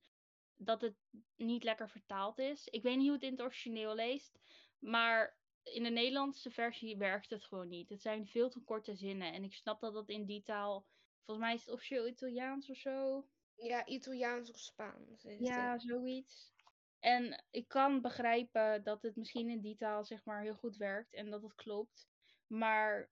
dat 0.55 0.81
het 0.81 0.95
niet 1.35 1.63
lekker 1.63 1.89
vertaald 1.89 2.39
is. 2.39 2.67
Ik 2.67 2.83
weet 2.83 2.97
niet 2.97 3.05
hoe 3.05 3.15
het 3.15 3.23
in 3.23 3.31
het 3.31 3.41
origineel 3.41 3.95
leest. 3.95 4.39
Maar 4.79 5.38
in 5.73 5.83
de 5.83 5.89
Nederlandse 5.89 6.51
versie 6.51 6.97
werkt 6.97 7.29
het 7.29 7.43
gewoon 7.43 7.67
niet. 7.67 7.89
Het 7.89 8.01
zijn 8.01 8.27
veel 8.27 8.49
te 8.49 8.59
korte 8.59 8.95
zinnen. 8.95 9.33
En 9.33 9.43
ik 9.43 9.53
snap 9.53 9.81
dat 9.81 9.93
dat 9.93 10.09
in 10.09 10.25
die 10.25 10.43
taal. 10.43 10.85
Volgens 11.25 11.47
mij 11.47 11.55
is 11.55 11.61
het 11.65 11.73
officieel 11.73 12.07
Italiaans 12.07 12.69
of 12.69 12.77
zo. 12.77 13.27
Ja, 13.55 13.85
Italiaans 13.85 14.49
of 14.49 14.59
Spaans. 14.59 15.25
ja, 15.39 15.79
zoiets. 15.79 16.53
En 16.99 17.43
ik 17.51 17.67
kan 17.67 18.01
begrijpen 18.01 18.83
dat 18.83 19.01
het 19.01 19.15
misschien 19.15 19.49
in 19.49 19.61
die 19.61 19.75
taal 19.75 20.05
zeg 20.05 20.25
maar 20.25 20.41
heel 20.41 20.55
goed 20.55 20.77
werkt 20.77 21.13
en 21.13 21.29
dat 21.29 21.41
het 21.41 21.55
klopt. 21.55 22.09
Maar 22.47 23.11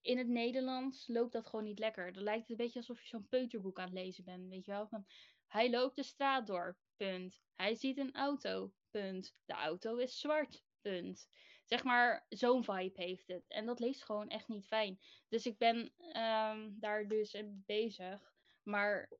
in 0.00 0.18
het 0.18 0.28
Nederlands 0.28 1.08
loopt 1.08 1.32
dat 1.32 1.46
gewoon 1.46 1.64
niet 1.64 1.78
lekker. 1.78 2.12
Dan 2.12 2.22
lijkt 2.22 2.40
het 2.40 2.50
een 2.50 2.64
beetje 2.64 2.78
alsof 2.78 3.00
je 3.00 3.06
zo'n 3.06 3.28
peuterboek 3.28 3.78
aan 3.78 3.84
het 3.84 3.94
lezen 3.94 4.24
bent, 4.24 4.48
weet 4.48 4.64
je 4.64 4.72
wel? 4.72 4.88
Van, 4.88 5.06
hij 5.46 5.70
loopt 5.70 5.96
de 5.96 6.02
straat 6.02 6.46
door, 6.46 6.78
punt. 6.96 7.42
Hij 7.54 7.74
ziet 7.74 7.98
een 7.98 8.14
auto, 8.14 8.72
punt. 8.90 9.36
De 9.44 9.52
auto 9.52 9.96
is 9.96 10.18
zwart, 10.18 10.64
punt. 10.80 11.28
Zeg 11.64 11.84
maar, 11.84 12.26
zo'n 12.28 12.64
vibe 12.64 13.02
heeft 13.02 13.26
het. 13.26 13.44
En 13.48 13.66
dat 13.66 13.80
leest 13.80 14.04
gewoon 14.04 14.28
echt 14.28 14.48
niet 14.48 14.66
fijn. 14.66 14.98
Dus 15.28 15.46
ik 15.46 15.58
ben 15.58 15.92
ehm, 15.96 16.70
daar 16.74 17.08
dus 17.08 17.42
bezig. 17.46 18.32
Maar 18.62 19.10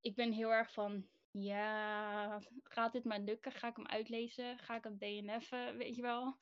ik 0.00 0.14
ben 0.14 0.32
heel 0.32 0.50
erg 0.52 0.72
van, 0.72 1.08
ja, 1.30 2.38
gaat 2.62 2.92
dit 2.92 3.04
maar 3.04 3.20
lukken? 3.20 3.52
Ga 3.52 3.68
ik 3.68 3.76
hem 3.76 3.86
uitlezen? 3.86 4.58
Ga 4.58 4.76
ik 4.76 4.84
hem 4.84 4.98
DNF'en? 4.98 5.76
Weet 5.76 5.96
je 5.96 6.02
wel? 6.02 6.38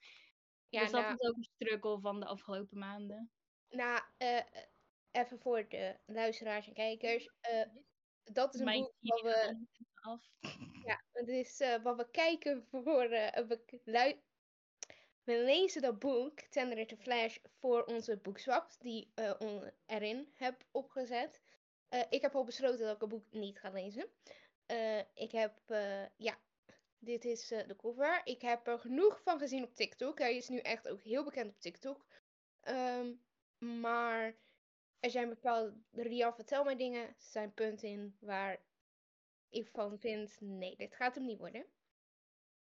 Ja, 0.68 0.80
dus 0.80 0.90
dat 0.90 1.00
nou, 1.02 1.14
is 1.14 1.28
ook 1.28 1.36
een 1.36 1.42
struggle 1.42 2.00
van 2.00 2.20
de 2.20 2.26
afgelopen 2.26 2.78
maanden. 2.78 3.30
nou 3.68 4.02
eh, 4.16 4.42
even 5.10 5.38
voor 5.38 5.68
de 5.68 5.98
luisteraars 6.06 6.66
en 6.66 6.74
kijkers. 6.74 7.30
eh, 7.40 7.66
dat 8.24 8.54
is 8.54 8.60
een 8.60 8.66
Mijn 8.66 8.80
boek 8.80 8.94
wat 9.00 9.20
we, 9.20 9.66
af. 9.94 10.22
ja, 10.84 11.04
het 11.12 11.28
is 11.28 11.60
eh, 11.60 11.82
wat 11.82 11.96
we 11.96 12.10
kijken 12.10 12.66
voor, 12.70 13.08
we, 13.08 13.64
we 15.28 15.42
lezen 15.44 15.82
dat 15.82 15.98
boek, 15.98 16.40
Tender 16.40 16.96
Flash, 16.98 17.36
voor 17.58 17.84
onze 17.84 18.16
boekswap, 18.16 18.70
die 18.78 19.12
on- 19.38 19.70
erin 19.86 20.32
heb 20.34 20.64
opgezet. 20.70 21.40
Eh, 21.88 22.02
ik 22.10 22.22
heb 22.22 22.34
al 22.34 22.44
besloten 22.44 22.86
dat 22.86 22.94
ik 22.94 23.00
het 23.00 23.10
boek 23.10 23.32
niet 23.32 23.58
ga 23.58 23.70
lezen. 23.70 24.08
Eh, 24.66 24.98
ik 24.98 25.32
heb, 25.32 25.58
ja, 26.16 26.38
dit 26.98 27.24
is 27.24 27.48
de 27.48 27.76
cover. 27.76 28.20
Ik 28.24 28.42
heb 28.42 28.66
er 28.66 28.78
genoeg 28.78 29.20
van 29.22 29.38
gezien 29.38 29.64
op 29.64 29.74
TikTok. 29.74 30.18
Hij 30.18 30.36
is 30.36 30.48
nu 30.48 30.58
echt 30.58 30.88
ook 30.88 31.02
heel 31.02 31.24
bekend 31.24 31.50
op 31.50 31.60
TikTok. 31.60 32.06
Ehm, 32.60 33.12
maar 33.58 34.36
er 35.00 35.10
zijn 35.10 35.28
bepaalde, 35.28 35.74
Rian 35.92 36.34
vertel 36.34 36.64
mij 36.64 36.76
dingen, 36.76 37.06
er 37.06 37.14
zijn 37.18 37.54
punten 37.54 37.88
in 37.88 38.16
waar 38.20 38.60
ik 39.48 39.68
van 39.68 39.98
vind, 39.98 40.36
nee, 40.40 40.76
dit 40.76 40.94
gaat 40.94 41.14
hem 41.14 41.24
niet 41.24 41.38
worden. 41.38 41.66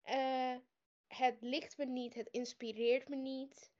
Eh, 0.03 0.57
het 1.09 1.37
ligt 1.41 1.79
me 1.79 1.85
niet, 1.85 2.15
het 2.15 2.29
inspireert 2.31 3.09
me 3.09 3.17
niet. 3.17 3.73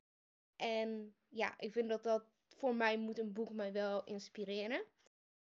En 0.57 1.15
ja, 1.29 1.55
ik 1.59 1.73
vind 1.73 1.89
dat 1.89 2.03
dat 2.03 2.25
voor 2.57 2.75
mij 2.75 2.99
moet 2.99 3.19
een 3.19 3.33
boek 3.33 3.53
mij 3.53 3.73
wel 3.73 4.05
inspireren. 4.05 4.85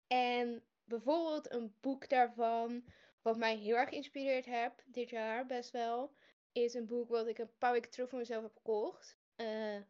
En 0.06 0.62
bijvoorbeeld 0.84 1.52
een 1.52 1.74
boek 1.80 2.08
daarvan, 2.08 2.84
wat 3.22 3.36
mij 3.36 3.56
heel 3.56 3.76
erg 3.76 3.88
geïnspireerd 3.88 4.46
heb 4.46 4.82
dit 4.86 5.10
jaar 5.10 5.46
best 5.46 5.70
wel, 5.70 6.12
is 6.52 6.74
een 6.74 6.86
boek 6.86 7.08
wat 7.08 7.26
ik 7.26 7.38
een 7.38 7.56
paar 7.58 7.72
weken 7.72 7.90
terug 7.90 8.08
voor 8.08 8.18
mezelf 8.18 8.42
heb 8.42 8.56
gekocht. 8.56 9.18
Eh, 9.36 9.80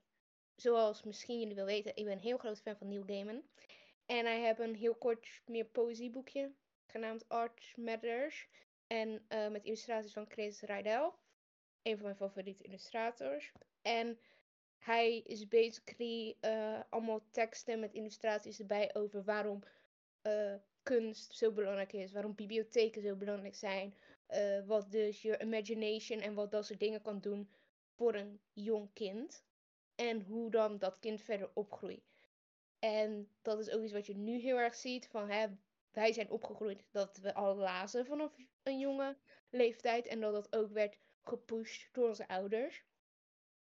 zoals 0.57 1.03
misschien 1.03 1.39
jullie 1.39 1.55
wel 1.55 1.65
weten, 1.65 1.97
ik 1.97 2.05
ben 2.05 2.13
een 2.13 2.19
heel 2.19 2.39
groot 2.39 2.61
fan 2.61 2.77
van 2.77 2.89
Neil 2.89 3.05
Gaiman. 3.07 3.43
En 4.07 4.25
hij 4.25 4.41
heeft 4.41 4.59
een 4.59 4.75
heel 4.75 4.95
kort 4.95 5.43
meer 5.47 5.65
poëzieboekje, 5.65 6.53
genaamd 6.87 7.29
Art 7.29 7.73
Matters. 7.77 8.49
En 8.87 9.25
eh, 9.29 9.49
met 9.49 9.65
illustraties 9.65 10.13
van 10.13 10.27
Chris 10.29 10.61
Rydell, 10.61 11.13
een 11.83 11.95
van 11.95 12.05
mijn 12.05 12.17
favoriete 12.17 12.63
illustrators. 12.63 13.53
En 13.83 14.19
hij 14.79 15.19
is 15.19 15.49
basically 15.49 16.37
eh, 16.41 16.81
allemaal 16.89 17.23
teksten 17.31 17.81
met 17.81 17.93
illustraties 17.93 18.59
erbij 18.59 18.95
over 18.95 19.25
waarom 19.25 19.63
eh, 20.23 20.55
kunst 20.83 21.37
zo 21.37 21.53
belangrijk 21.53 21.93
is, 21.93 22.13
waarom 22.13 22.35
bibliotheken 22.35 23.03
zo 23.03 23.17
belangrijk 23.17 23.55
zijn, 23.55 23.95
eh, 24.27 24.67
wat 24.67 24.91
dus 24.91 25.23
je 25.23 25.39
imagination 25.41 26.21
en 26.21 26.35
wat 26.35 26.51
dat 26.51 26.67
soort 26.67 26.81
dingen 26.81 27.03
kan 27.03 27.21
doen 27.21 27.51
voor 27.91 28.15
een 28.15 28.41
jong 28.53 28.93
kind. 28.93 29.45
En 29.95 30.23
hoe 30.23 30.51
dan 30.51 30.79
dat 30.79 30.99
kind 30.99 31.23
verder 31.23 31.51
opgroeit. 31.55 32.11
En 32.79 33.29
dat 33.43 33.59
is 33.59 33.71
ook 33.71 33.83
iets 33.83 33.93
wat 33.93 34.07
je 34.07 34.17
nu 34.17 34.39
heel 34.39 34.57
erg 34.59 34.75
ziet. 34.75 35.07
Van, 35.07 35.31
hè, 35.31 35.47
wij 35.91 36.13
zijn 36.13 36.31
opgegroeid 36.31 36.87
dat 36.91 37.17
we 37.17 37.35
al 37.35 37.57
lazen 37.57 38.07
vanaf 38.07 38.37
een 38.63 38.79
jonge 38.79 39.17
leeftijd. 39.51 40.07
En 40.07 40.21
dat 40.21 40.33
dat 40.33 40.57
ook 40.57 40.71
werd 40.71 40.97
gepusht 41.23 41.89
door 41.93 42.09
onze 42.09 42.29
ouders. 42.29 42.85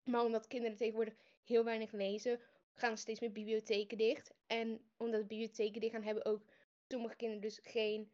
Maar 0.03 0.23
omdat 0.23 0.47
kinderen 0.47 0.77
tegenwoordig 0.77 1.15
heel 1.43 1.63
weinig 1.63 1.91
lezen, 1.91 2.39
gaan 2.73 2.97
steeds 2.97 3.19
meer 3.19 3.31
bibliotheken 3.31 3.97
dicht. 3.97 4.33
En 4.47 4.89
omdat 4.97 5.27
bibliotheken 5.27 5.81
dicht 5.81 5.93
gaan, 5.93 6.03
hebben 6.03 6.25
ook 6.25 6.45
sommige 6.87 7.15
kinderen 7.15 7.41
dus 7.41 7.59
geen 7.63 8.11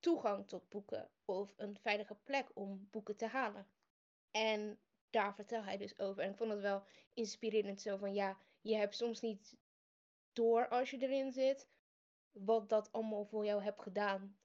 toegang 0.00 0.48
tot 0.48 0.68
boeken. 0.68 1.10
Of 1.24 1.54
een 1.56 1.78
veilige 1.80 2.14
plek 2.14 2.50
om 2.54 2.88
boeken 2.90 3.16
te 3.16 3.26
halen. 3.26 3.66
En 4.30 4.78
daar 5.10 5.34
vertel 5.34 5.62
hij 5.62 5.76
dus 5.76 5.98
over. 5.98 6.22
En 6.22 6.30
ik 6.30 6.36
vond 6.36 6.50
het 6.50 6.60
wel 6.60 6.82
inspirerend 7.14 7.80
zo 7.80 7.96
van 7.96 8.14
ja, 8.14 8.38
je 8.60 8.74
hebt 8.74 8.96
soms 8.96 9.20
niet 9.20 9.56
door 10.32 10.68
als 10.68 10.90
je 10.90 10.98
erin 10.98 11.32
zit, 11.32 11.68
wat 12.32 12.68
dat 12.68 12.92
allemaal 12.92 13.24
voor 13.24 13.44
jou 13.44 13.62
hebt 13.62 13.82
gedaan 13.82 14.38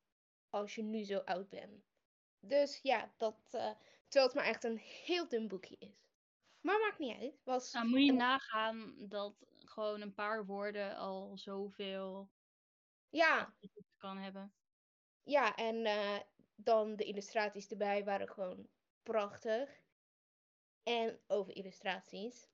als 0.49 0.75
je 0.75 0.83
nu 0.83 1.03
zo 1.03 1.17
oud 1.17 1.49
bent. 1.49 1.85
Dus 2.39 2.79
ja, 2.83 3.13
dat, 3.17 3.37
uh, 3.51 3.71
terwijl 4.07 4.25
het 4.25 4.35
maar 4.35 4.45
echt 4.45 4.63
een 4.63 4.77
heel 4.77 5.27
dun 5.27 5.47
boekje 5.47 5.75
is. 5.79 6.05
Maar 6.61 6.79
maakt 6.79 6.99
niet 6.99 7.17
uit. 7.19 7.41
Was 7.43 7.71
nou, 7.71 7.87
moet 7.87 8.05
je 8.05 8.13
nagaan 8.13 8.95
dat 8.97 9.45
gewoon 9.51 10.01
een 10.01 10.13
paar 10.13 10.45
woorden 10.45 10.97
al 10.97 11.37
zoveel 11.37 12.29
ja. 13.09 13.53
kan 13.97 14.17
hebben. 14.17 14.53
Ja, 15.23 15.55
en 15.55 15.75
uh, 15.75 16.19
dan 16.55 16.95
de 16.95 17.03
illustraties 17.03 17.67
erbij 17.67 18.03
waren 18.03 18.29
gewoon 18.29 18.67
prachtig. 19.03 19.69
En 20.83 21.19
over 21.27 21.55
illustraties. 21.55 22.49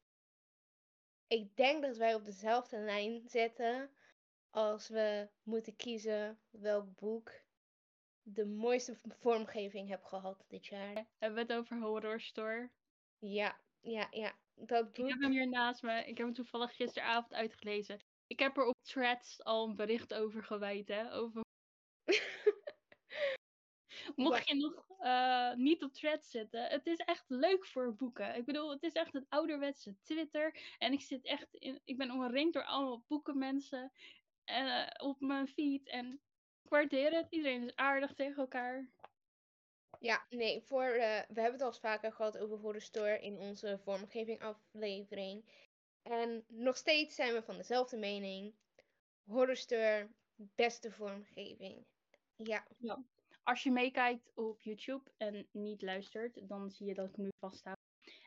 Ik 1.27 1.55
denk 1.55 1.81
dat 1.84 1.98
wij 1.98 2.13
op 2.13 2.25
dezelfde 2.25 2.77
lijn 2.77 3.22
zitten 3.29 3.91
als 4.50 4.88
we 4.88 5.29
moeten 5.43 5.75
kiezen 5.75 6.39
welk 6.50 6.96
boek 6.96 7.31
de 8.24 8.46
mooiste 8.46 9.00
vormgeving 9.04 9.90
heb 9.90 10.04
gehad 10.04 10.46
dit 10.48 10.66
jaar. 10.66 11.08
Hebben 11.18 11.48
we 11.48 11.54
het 11.54 11.60
over 11.60 11.80
Horror 11.80 12.22
Store? 12.22 12.70
Ja, 13.20 13.60
ja, 13.80 14.08
ja. 14.12 14.36
Dat 14.56 14.94
boek... 14.94 15.06
Ik 15.06 15.12
heb 15.12 15.22
hem 15.22 15.32
hier 15.32 15.50
naast 15.50 15.82
me. 15.82 16.00
Ik 16.00 16.18
heb 16.18 16.25
hem 16.25 16.36
toevallig 16.36 16.75
gisteravond 16.75 17.34
uitgelezen. 17.34 18.00
Ik 18.28 18.40
heb 18.40 18.58
er 18.58 18.66
op 18.66 18.75
threads 18.82 19.44
al 19.44 19.68
een 19.68 19.75
bericht 19.75 20.13
over 20.13 20.44
gewijd, 20.44 20.88
hè? 20.88 21.13
Over... 21.13 21.42
Mocht 24.16 24.48
je 24.48 24.56
nog 24.56 24.86
uh, 25.00 25.54
niet 25.54 25.84
op 25.84 25.94
threads 25.94 26.30
zitten, 26.30 26.70
het 26.70 26.88
is 26.88 26.98
echt 26.98 27.25
leuk 27.28 27.66
voor 27.66 27.96
boeken. 27.96 28.36
Ik 28.36 28.46
bedoel, 28.46 28.70
het 28.70 28.84
is 28.84 28.94
echt 28.94 29.13
het 29.13 29.25
ouderwetse 29.30 29.96
Twitter. 30.04 30.75
En 30.78 30.94
ik 30.94 31.01
zit 31.01 31.25
echt 31.25 31.54
in, 31.54 31.82
ik 31.84 31.98
ben 31.98 32.12
omringd 32.12 32.54
door 32.54 32.66
allemaal 32.66 33.04
boekenmensen 33.08 33.92
uh, 34.46 34.88
op 34.98 35.20
mijn 35.20 35.48
feed. 35.48 35.88
En 35.88 36.22
waardeer 36.72 37.12
het. 37.12 37.28
Iedereen 37.30 37.63
is 37.63 37.75
aardig 37.75 38.13
tegen 38.13 38.42
elkaar. 38.42 38.90
Ja, 40.00 40.25
nee, 40.30 40.62
voor, 40.62 40.86
uh, 40.86 40.96
we 41.28 41.42
hebben 41.42 41.51
het 41.51 41.62
al 41.62 41.68
eens 41.68 41.80
vaker 41.80 42.12
gehad 42.12 42.38
over 42.38 42.60
voor 42.60 42.74
de 42.74 42.80
store 42.80 43.20
in 43.20 43.38
onze 43.38 43.80
vormgeving 43.84 44.42
aflevering. 44.42 45.46
En 46.01 46.46
nog 46.48 46.78
steeds 46.78 47.16
zijn 47.16 47.34
we 47.34 47.44
van 47.44 47.58
dezelfde 47.58 47.98
mening. 47.98 48.56
Horrorstore, 49.24 50.10
beste 50.36 50.92
vormgeving. 50.92 51.86
Ja. 52.36 52.68
ja. 52.78 53.04
Als 53.44 53.63
je 53.63 53.72
meekijkt 53.72 54.32
op 54.36 54.62
YouTube 54.62 55.12
en 55.18 55.48
niet 55.51 55.82
luistert, 55.82 56.48
dan 56.48 56.72
zie 56.72 56.88
je 56.88 56.94
dat 56.94 57.10
ik 57.10 57.18
nu 57.18 57.30
vasthoud. 57.40 57.78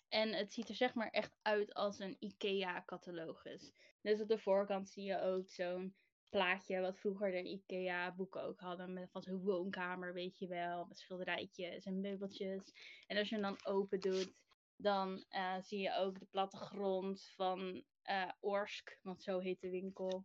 En 0.09 0.33
het 0.33 0.53
ziet 0.53 0.69
er 0.69 0.75
zeg 0.75 0.95
maar 0.95 1.11
echt 1.11 1.37
uit 1.43 1.75
als 1.75 1.99
een 1.99 2.17
IKEA-catalogus. 2.19 3.73
Dus 4.01 4.21
op 4.21 4.29
de 4.29 4.39
voorkant 4.39 4.89
zie 4.89 5.05
je 5.05 5.21
ook 5.21 5.49
zo'n 5.49 5.95
plaatje 6.35 6.81
wat 6.81 6.99
vroeger 6.99 7.31
de 7.31 7.43
IKEA-boeken 7.43 8.43
ook 8.43 8.61
hadden. 8.61 8.93
Met 8.93 9.11
van 9.11 9.23
zo'n 9.23 9.43
woonkamer, 9.43 10.13
weet 10.13 10.39
je 10.39 10.47
wel. 10.47 10.85
Met 10.85 10.99
schilderijtjes 10.99 11.85
en 11.85 12.01
meubeltjes. 12.01 12.73
En 13.07 13.17
als 13.17 13.29
je 13.29 13.35
hem 13.35 13.45
dan 13.45 13.65
open 13.65 14.01
doet, 14.01 14.33
dan 14.77 15.25
uh, 15.31 15.57
zie 15.61 15.81
je 15.81 15.97
ook 15.97 16.19
de 16.19 16.27
plattegrond 16.31 17.33
van 17.37 17.85
uh, 18.11 18.31
Orsk. 18.41 18.99
Want 19.03 19.23
zo 19.23 19.39
heet 19.39 19.61
de 19.61 19.71
winkel. 19.71 20.25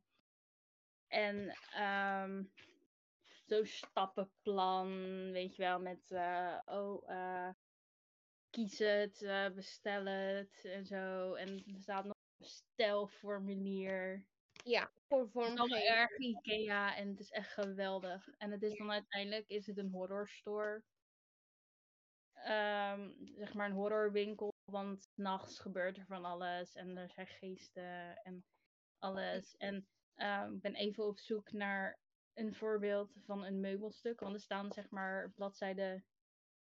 En 1.07 1.55
um, 1.79 2.51
zo'n 3.45 3.65
stappenplan, 3.65 4.91
weet 5.31 5.55
je 5.55 5.61
wel, 5.61 5.79
met 5.79 6.11
uh, 6.11 6.57
oh, 6.65 7.49
kies 8.49 8.79
het, 8.79 9.51
bestel 9.55 10.05
het 10.05 10.59
en 10.63 10.85
zo. 10.85 11.33
En 11.33 11.49
er 11.49 11.81
staat 11.81 12.05
nog 12.05 12.15
een 12.15 12.45
bestelformulier. 12.45 14.25
Ja, 14.63 14.91
voor 15.09 15.43
Het 15.43 15.53
is 15.53 15.59
allemaal 15.59 15.79
erg 15.79 16.17
Ikea 16.17 16.95
en 16.95 17.09
het 17.09 17.19
is 17.19 17.29
echt 17.29 17.53
geweldig. 17.53 18.29
En 18.37 18.51
het 18.51 18.63
is 18.63 18.77
dan 18.77 18.91
uiteindelijk 18.91 19.47
is 19.47 19.67
het 19.67 19.77
een 19.77 19.91
horrorstore. 19.91 20.83
Um, 22.35 23.15
zeg 23.35 23.53
maar 23.53 23.69
een 23.69 23.75
horrorwinkel, 23.75 24.53
want 24.71 25.09
nachts 25.15 25.59
gebeurt 25.59 25.97
er 25.97 26.05
van 26.05 26.25
alles 26.25 26.75
en 26.75 26.97
er 26.97 27.09
zijn 27.09 27.27
geesten 27.27 28.17
en 28.23 28.45
alles. 28.97 29.57
En 29.57 29.87
uh, 30.15 30.47
ik 30.53 30.61
ben 30.61 30.75
even 30.75 31.07
op 31.07 31.19
zoek 31.19 31.51
naar 31.51 31.99
een 32.33 32.55
voorbeeld 32.55 33.13
van 33.25 33.43
een 33.45 33.59
meubelstuk. 33.59 34.19
Want 34.19 34.33
er 34.33 34.41
staan 34.41 34.71
zeg 34.71 34.89
maar 34.89 35.31
bladzijde 35.31 36.03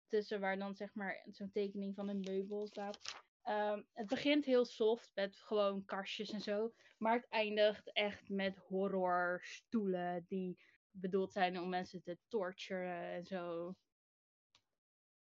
tussen 0.06 0.40
waar 0.40 0.59
dan 0.59 0.75
zeg 0.75 0.94
maar 0.94 1.26
zo'n 1.30 1.50
tekening 1.50 1.94
van 1.94 2.09
een 2.09 2.20
meubel 2.20 2.66
staat. 2.66 3.00
Ehm, 3.42 3.82
het 3.92 4.06
begint 4.06 4.44
heel 4.44 4.64
soft 4.64 5.11
met 5.14 5.37
gewoon 5.37 5.85
kastjes 5.85 6.30
en 6.30 6.40
zo. 6.40 6.73
Maar 6.99 7.14
het 7.14 7.28
eindigt 7.28 7.92
echt 7.92 8.28
met 8.28 8.56
horrorstoelen 8.56 10.25
die 10.28 10.59
bedoeld 10.90 11.32
zijn 11.32 11.61
om 11.61 11.68
mensen 11.68 12.02
te 12.02 12.18
torturen 12.28 13.02
en 13.02 13.25
zo. 13.25 13.75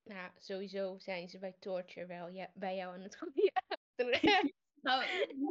Nou, 0.04 0.32
sowieso 0.38 0.98
zijn 0.98 1.30
ze 1.30 1.39
bij 1.39 1.56
torture 1.60 2.06
wel 2.06 2.28
ja, 2.28 2.51
bij 2.54 2.75
jou 2.75 2.94
aan 2.94 3.01
het 3.01 3.18
goede. 3.18 3.51
nou, 4.82 5.04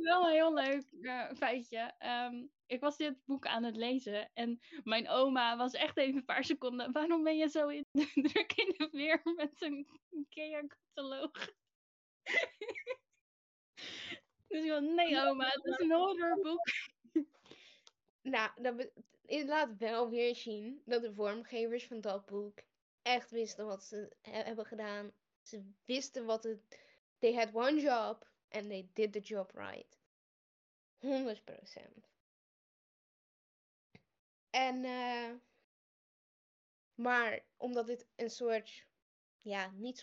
wel 0.02 0.26
een 0.26 0.32
heel 0.32 0.54
leuk 0.54 0.86
uh, 0.90 1.30
feitje. 1.32 1.94
Ehm, 1.98 2.46
ik 2.66 2.80
was 2.80 2.96
dit 2.96 3.24
boek 3.24 3.46
aan 3.46 3.64
het 3.64 3.76
lezen 3.76 4.30
en 4.34 4.58
mijn 4.84 5.08
oma 5.08 5.56
was 5.56 5.72
echt 5.72 5.96
even 5.96 6.16
een 6.16 6.24
paar 6.24 6.44
seconden. 6.44 6.92
Waarom 6.92 7.22
ben 7.22 7.36
je 7.36 7.48
zo 7.48 7.68
in, 7.68 7.86
druk 8.28 8.52
in 8.52 8.74
de 8.76 8.88
weer 8.92 9.20
met 9.24 9.62
een 9.62 9.88
IKEA-cataloog? 10.10 11.50
dus 14.48 14.64
ik 14.64 14.70
van, 14.70 14.94
nee 14.94 15.20
oma, 15.20 15.48
het 15.48 15.64
is 15.64 15.78
een 15.78 15.92
horrorboek. 15.92 16.66
nou, 18.22 18.62
dat 18.62 18.90
laat 19.46 19.76
wel 19.76 20.10
weer 20.10 20.34
zien 20.34 20.82
dat 20.84 21.02
de 21.02 21.14
vormgevers 21.14 21.86
van 21.86 22.00
dat 22.00 22.26
boek 22.26 22.58
echt 23.02 23.30
wisten 23.30 23.66
wat 23.66 23.84
ze 23.84 24.16
hebben 24.20 24.66
gedaan. 24.66 25.12
Ze 25.42 25.70
wisten 25.84 26.24
wat 26.24 26.44
het... 26.44 26.78
They 27.18 27.34
had 27.34 27.54
one 27.54 27.80
job 27.80 28.28
and 28.48 28.68
they 28.68 28.88
did 28.92 29.12
the 29.12 29.20
job 29.20 29.50
right. 29.54 29.98
100%. 31.00 32.08
En, 34.50 34.84
uh, 34.84 35.34
maar 36.94 37.44
omdat 37.56 37.86
dit 37.86 38.06
een 38.16 38.30
soort, 38.30 38.86
ja, 39.40 39.70
niet 39.70 39.98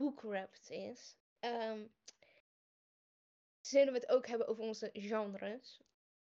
Boek-wrapped 0.00 0.70
is, 0.70 1.16
um, 1.40 1.92
zullen 3.60 3.92
we 3.92 3.98
het 3.98 4.08
ook 4.08 4.26
hebben 4.26 4.46
over 4.46 4.64
onze 4.64 4.90
genres. 4.92 5.80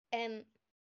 En 0.10 0.48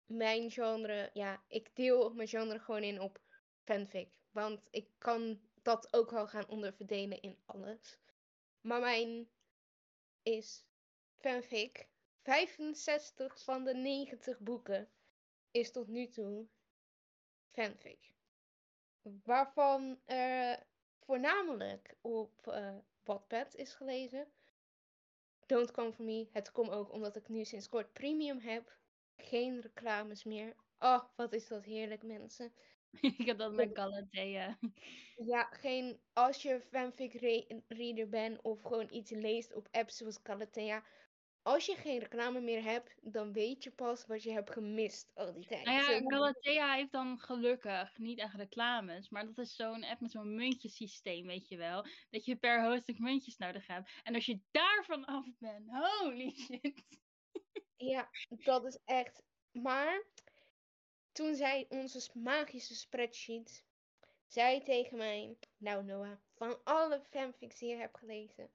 mijn 0.07 0.51
genre, 0.51 1.11
ja, 1.13 1.43
ik 1.49 1.77
deel 1.77 2.15
mijn 2.15 2.29
genre 2.29 2.59
gewoon 2.59 2.83
in 2.83 3.01
op 3.01 3.21
fanfic. 3.65 4.09
Want 4.31 4.61
ik 4.71 4.89
kan 4.99 5.41
dat 5.63 5.93
ook 5.93 6.11
wel 6.11 6.27
gaan 6.27 6.49
onderverdelen 6.49 7.21
in 7.21 7.39
alles. 7.47 7.99
Maar 8.61 8.81
mijn 8.81 9.29
is 10.23 10.65
fanfic. 11.19 11.89
65 12.23 13.45
van 13.45 13.65
de 13.65 13.75
90 13.75 14.39
boeken 14.39 14.89
is 15.51 15.73
tot 15.73 15.89
nu 15.89 16.09
toe 16.09 16.47
fanfic. 17.53 18.13
Waarvan 19.03 20.01
er 20.05 20.71
voornamelijk 21.05 21.97
op 22.01 22.47
uh, 22.49 22.77
Wattpad 23.05 23.55
is 23.55 23.75
gelezen. 23.75 24.27
Don't 25.47 25.71
Come 25.71 25.93
For 25.93 26.05
Me. 26.05 26.29
Het 26.33 26.53
komt 26.53 26.71
ook 26.71 26.93
omdat 26.93 27.17
ik 27.17 27.29
nu 27.29 27.45
sinds 27.45 27.69
kort 27.69 27.93
premium 27.93 28.39
heb. 28.39 28.77
Geen 29.17 29.61
reclames 29.61 30.25
meer. 30.25 30.57
Oh, 30.79 31.03
wat 31.17 31.33
is 31.33 31.49
dat 31.49 31.65
heerlijk, 31.65 32.03
mensen. 32.03 32.53
ik 33.19 33.27
heb 33.27 33.39
dat 33.39 33.53
met 33.53 33.71
Galatea. 33.73 34.59
Ja, 35.17 35.45
geen. 35.45 36.01
Als 36.13 36.43
je 36.43 36.61
fanfic 36.61 37.13
reader 37.69 38.09
bent 38.09 38.43
of 38.43 38.63
gewoon 38.63 38.87
iets 38.91 39.11
leest 39.11 39.55
op 39.55 39.69
apps 39.71 39.97
zoals 39.97 40.21
Galatea. 40.23 40.85
Als 41.43 41.67
je 41.67 41.75
geen 41.75 41.99
reclame 41.99 42.41
meer 42.41 42.63
hebt, 42.63 42.95
dan 43.01 43.33
weet 43.33 43.65
je 43.65 43.71
pas 43.71 44.07
wat 44.07 44.23
je 44.23 44.33
hebt 44.33 44.51
gemist 44.51 45.11
al 45.15 45.33
die 45.33 45.47
tijd. 45.47 45.65
Nou 45.65 45.93
ja, 45.93 46.01
Galatea 46.01 46.75
heeft 46.75 46.93
dan 46.93 47.19
gelukkig 47.19 47.99
niet 47.99 48.19
echt 48.19 48.35
reclames. 48.35 49.09
Maar 49.09 49.27
dat 49.27 49.39
is 49.39 49.55
zo'n 49.55 49.85
app 49.85 50.01
met 50.01 50.11
zo'n 50.11 50.35
muntjesysteem, 50.35 51.27
weet 51.27 51.49
je 51.49 51.57
wel. 51.57 51.87
Dat 52.11 52.25
je 52.25 52.37
per 52.37 52.65
hoofdstuk 52.65 52.99
muntjes 52.99 53.37
nodig 53.37 53.67
hebt. 53.67 53.91
En 54.03 54.15
als 54.15 54.27
je 54.27 54.41
daarvan 54.51 55.05
af 55.05 55.27
bent, 55.39 55.71
holy 55.71 56.31
shit. 56.31 56.83
Ja, 57.77 58.09
dat 58.29 58.65
is 58.65 58.79
echt. 58.85 59.23
Maar 59.53 60.07
toen 61.13 61.35
zei 61.35 61.67
onze 61.69 62.11
magische 62.19 62.75
spreadsheet, 62.75 63.65
zei 64.27 64.63
tegen 64.63 64.97
mij, 64.97 65.39
nou 65.57 65.85
Noah, 65.85 66.19
van 66.35 66.65
alle 66.65 67.01
fanfics 67.11 67.59
die 67.59 67.69
je 67.69 67.77
hebt 67.77 67.99
gelezen, 67.99 68.51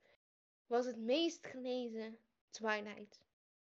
was 0.65 0.86
het 0.86 0.97
meest 0.97 1.47
gelezen 1.47 2.19
Twilight. 2.49 3.21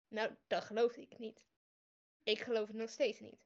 Nou, 0.08 0.36
dat 0.46 0.64
geloofde 0.64 1.00
ik 1.00 1.18
niet. 1.18 1.46
Ik 2.22 2.40
geloof 2.40 2.66
het 2.66 2.76
nog 2.76 2.90
steeds 2.90 3.20
niet. 3.20 3.40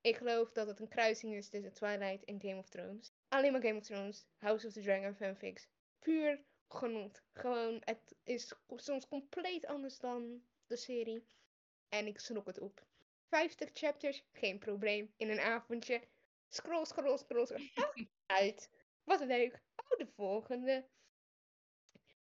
Ik 0.00 0.16
geloof 0.16 0.52
dat 0.52 0.66
het 0.66 0.80
een 0.80 0.88
kruising 0.88 1.34
is 1.34 1.48
tussen 1.48 1.72
Twilight 1.72 2.24
en 2.24 2.40
Game 2.40 2.58
of 2.58 2.68
Thrones. 2.68 3.12
Alleen 3.28 3.52
maar 3.52 3.62
Game 3.62 3.78
of 3.78 3.84
Thrones, 3.84 4.26
House 4.36 4.66
of 4.66 4.72
the 4.72 4.80
Dragon 4.80 5.14
fanfics. 5.14 5.68
Puur 5.98 6.44
genot. 6.68 7.22
Gewoon, 7.32 7.82
het 7.84 8.14
is 8.24 8.52
soms 8.76 9.08
compleet 9.08 9.66
anders 9.66 9.98
dan 9.98 10.42
de 10.66 10.76
serie. 10.76 11.26
En 11.88 12.06
ik 12.06 12.18
slok 12.20 12.46
het 12.46 12.58
op. 12.58 12.86
50 13.28 13.70
chapters, 13.72 14.24
geen 14.32 14.58
probleem. 14.58 15.12
In 15.16 15.30
een 15.30 15.40
avondje. 15.40 16.02
Scroll, 16.48 16.84
scroll, 16.84 17.18
scroll, 17.18 17.46
scroll. 17.46 17.70
Ah, 17.74 18.06
uit. 18.26 18.70
Wat 19.04 19.20
leuk. 19.20 19.62
Oh, 19.76 19.98
de 19.98 20.06
volgende. 20.06 20.88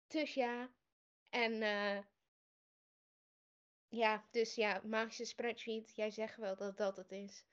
Dus 0.07 0.33
ja. 0.33 0.71
En 1.29 1.53
uh, 1.53 1.97
ja, 3.95 4.25
dus 4.31 4.55
ja, 4.55 4.81
magische 4.83 5.25
spreadsheet. 5.25 5.95
Jij 5.95 6.11
zegt 6.11 6.37
wel 6.37 6.55
dat 6.55 6.77
dat 6.77 6.97
het 6.97 7.11
is. 7.11 7.45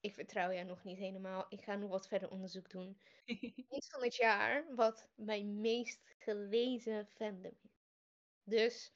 Ik 0.00 0.14
vertrouw 0.14 0.52
jou 0.52 0.64
nog 0.66 0.84
niet 0.84 0.98
helemaal. 0.98 1.46
Ik 1.48 1.62
ga 1.62 1.74
nog 1.74 1.90
wat 1.90 2.08
verder 2.08 2.30
onderzoek 2.30 2.70
doen. 2.70 3.00
Iets 3.76 3.88
van 3.90 4.02
het 4.02 4.16
jaar 4.16 4.74
wat 4.74 5.08
mijn 5.14 5.60
meest 5.60 6.14
gelezen 6.18 7.06
fandom 7.06 7.56
is. 7.62 7.70
Dus 8.44 8.92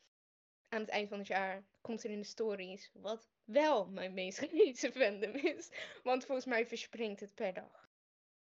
aan 0.69 0.81
het 0.81 0.89
eind 0.91 1.09
van 1.09 1.19
het 1.19 1.27
jaar 1.27 1.65
komt 1.81 2.05
er 2.05 2.11
in 2.11 2.19
de 2.21 2.25
stories 2.25 2.91
wat 2.93 3.29
wel 3.45 3.89
mijn 3.89 4.15
meest 4.15 4.39
gelezen 4.49 4.93
fandom 4.93 5.35
is. 5.35 5.71
Want 6.03 6.25
volgens 6.25 6.47
mij 6.47 6.67
verspringt 6.67 7.21
het 7.21 7.35
per 7.35 7.55
dag. 7.55 7.89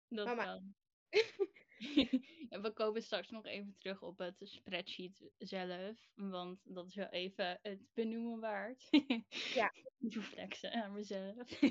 Dat 0.09 0.27
Mama. 0.27 0.63
we 2.65 2.71
komen 2.75 3.03
straks 3.03 3.31
nog 3.31 3.45
even 3.47 3.77
terug 3.79 4.03
op 4.03 4.19
het 4.19 4.37
spreadsheet 4.39 5.31
zelf. 5.39 6.11
Want 6.15 6.61
dat 6.65 6.87
is 6.87 6.95
wel 6.95 7.09
even 7.09 7.59
het 7.63 7.81
benoemen 7.95 8.41
waard. 8.41 8.89
ja. 9.55 9.73
Niet 9.99 10.19
flexen 10.19 10.73
aan 10.73 10.93
mezelf. 10.93 11.63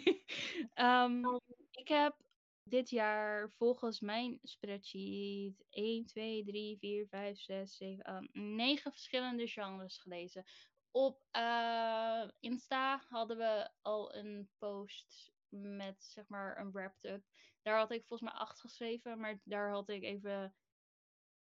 um, 0.75 1.39
ik 1.71 1.87
heb 1.87 2.15
dit 2.63 2.89
jaar 2.89 3.51
volgens 3.51 3.99
mijn 3.99 4.39
spreadsheet 4.43 5.65
1, 5.69 6.05
2, 6.05 6.43
3, 6.43 6.77
4, 6.77 7.07
5, 7.07 7.39
6, 7.39 7.77
7, 7.77 8.03
8, 8.03 8.27
9 8.33 8.91
verschillende 8.91 9.47
genres 9.47 9.97
gelezen. 9.97 10.45
Op 10.91 11.23
uh, 11.31 12.29
Insta 12.39 13.03
hadden 13.09 13.37
we 13.37 13.69
al 13.81 14.15
een 14.15 14.49
post 14.57 15.33
met 15.49 16.03
zeg 16.03 16.27
maar 16.27 16.57
een 16.57 16.71
wrapped 16.71 17.03
up. 17.03 17.23
Daar 17.61 17.77
had 17.77 17.91
ik 17.91 18.05
volgens 18.05 18.31
mij 18.31 18.39
8 18.39 18.59
geschreven, 18.59 19.19
maar 19.19 19.39
daar 19.43 19.71
had 19.71 19.89
ik 19.89 20.03
even 20.03 20.55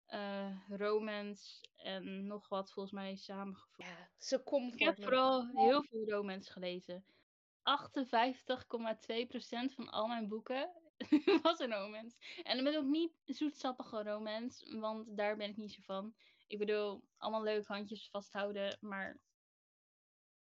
uh, 0.08 0.58
romance 0.68 1.68
en 1.76 2.26
nog 2.26 2.48
wat 2.48 2.72
volgens 2.72 2.94
mij 2.94 3.16
samengevoegd. 3.16 3.76
Ja, 3.76 4.10
ze 4.18 4.42
komt. 4.42 4.74
Ik 4.74 4.86
heb 4.86 5.02
vooral 5.02 5.46
heel 5.46 5.82
veel 5.82 6.08
romance 6.08 6.52
gelezen. 6.52 7.04
58,2% 7.62 7.64
van 9.74 9.88
al 9.88 10.06
mijn 10.06 10.28
boeken 10.28 10.70
was 11.42 11.58
een 11.58 11.74
romance. 11.74 12.16
En 12.42 12.56
dat 12.56 12.64
ben 12.64 12.76
ook 12.76 12.88
niet 12.88 13.12
zoetsappige 13.24 14.02
romance, 14.02 14.78
want 14.78 15.16
daar 15.16 15.36
ben 15.36 15.48
ik 15.48 15.56
niet 15.56 15.72
zo 15.72 15.80
van. 15.82 16.14
Ik 16.46 16.58
bedoel, 16.58 17.04
allemaal 17.16 17.42
leuk 17.42 17.66
handjes 17.66 18.08
vasthouden, 18.10 18.78
maar... 18.80 19.20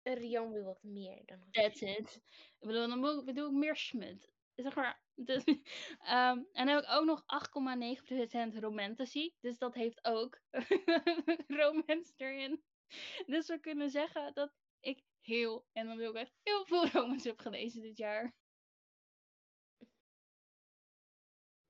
Rian 0.04 0.52
wil 0.52 0.64
wat 0.64 0.84
meer 0.84 1.22
dan... 1.26 1.48
That's 1.52 1.82
it. 1.82 2.22
Ik 2.60 2.68
bedoel, 2.68 2.88
dan 2.88 3.26
bedoel 3.26 3.48
ik 3.48 3.54
meer 3.54 3.76
smut. 3.76 4.32
Zeg 4.56 4.76
maar, 4.76 5.02
dus, 5.32 5.46
um, 5.48 5.58
en 6.00 6.48
dan 6.54 6.68
heb 6.68 6.84
ik 6.84 6.90
ook 6.90 7.06
nog 7.06 7.24
8,9% 8.56 8.60
romantasy. 8.60 9.34
Dus 9.40 9.58
dat 9.58 9.74
heeft 9.74 10.06
ook 10.06 10.42
romance 11.62 12.14
erin. 12.18 12.64
Dus 13.26 13.48
we 13.48 13.60
kunnen 13.60 13.90
zeggen 13.90 14.34
dat 14.34 14.54
ik 14.80 15.04
heel, 15.22 15.66
en 15.72 15.88
dan 15.88 15.98
wil 15.98 16.10
ik 16.10 16.16
echt 16.16 16.34
heel 16.44 16.66
veel 16.66 16.88
romance 16.88 17.28
heb 17.28 17.40
gelezen 17.40 17.82
dit 17.82 17.98
jaar. 17.98 18.36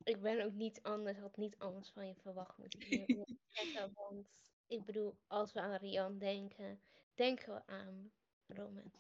ik 0.04 0.22
ben 0.22 0.46
ook 0.46 0.54
niet 0.54 0.82
anders, 0.82 1.18
had 1.18 1.38
niet 1.38 1.58
anders 1.58 1.90
van 1.90 2.08
je 2.08 2.16
verwacht 2.16 2.58
moeten 2.58 2.82
zeggen. 3.54 3.92
want 3.94 4.30
ik 4.68 4.86
bedoel, 4.86 5.18
als 5.28 5.54
we 5.54 5.62
aan 5.62 5.76
Rian 5.76 6.18
denken, 6.18 6.82
denken 7.16 7.54
we 7.54 7.66
aan 7.66 8.12
romance. 8.54 9.00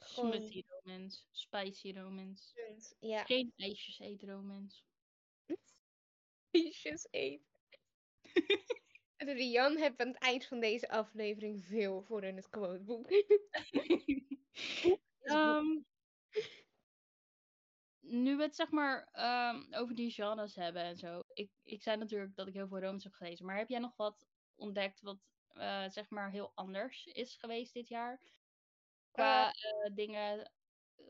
Smutty 0.00 0.64
romance, 0.66 1.22
spicy 1.30 1.92
romance. 1.92 2.54
Ja. 2.98 3.24
Geen 3.24 3.52
ijsjes 3.56 3.98
eet 3.98 4.22
romance. 4.22 4.82
ijsjes 6.50 7.08
eet. 7.10 7.42
Rian 9.16 9.76
heeft 9.76 10.00
aan 10.00 10.08
het 10.08 10.18
eind 10.18 10.46
van 10.46 10.60
deze 10.60 10.88
aflevering 10.88 11.64
veel 11.64 12.02
voor 12.02 12.24
in 12.24 12.36
het 12.36 12.48
quoteboek. 12.48 13.10
um, 15.22 15.86
nu 18.00 18.36
we 18.36 18.42
het 18.42 18.56
zeg 18.56 18.70
maar 18.70 19.08
ehm, 19.12 19.62
over 19.70 19.94
die 19.94 20.10
genres 20.10 20.54
hebben 20.54 20.82
en 20.82 20.96
zo. 20.96 21.22
Ik, 21.32 21.50
ik 21.62 21.82
zei 21.82 21.96
natuurlijk 21.96 22.36
dat 22.36 22.46
ik 22.46 22.54
heel 22.54 22.68
veel 22.68 22.80
romans 22.80 23.04
heb 23.04 23.12
gelezen. 23.12 23.46
Maar 23.46 23.56
heb 23.56 23.68
jij 23.68 23.78
nog 23.78 23.96
wat 23.96 24.26
ontdekt 24.54 25.00
wat 25.00 25.18
eh, 25.58 25.88
zeg 25.88 26.10
maar 26.10 26.30
heel 26.30 26.52
anders 26.54 27.06
is 27.06 27.36
geweest 27.36 27.74
dit 27.74 27.88
jaar? 27.88 28.20
Qua 29.10 29.50
eh, 29.50 29.94
dingen 29.94 30.52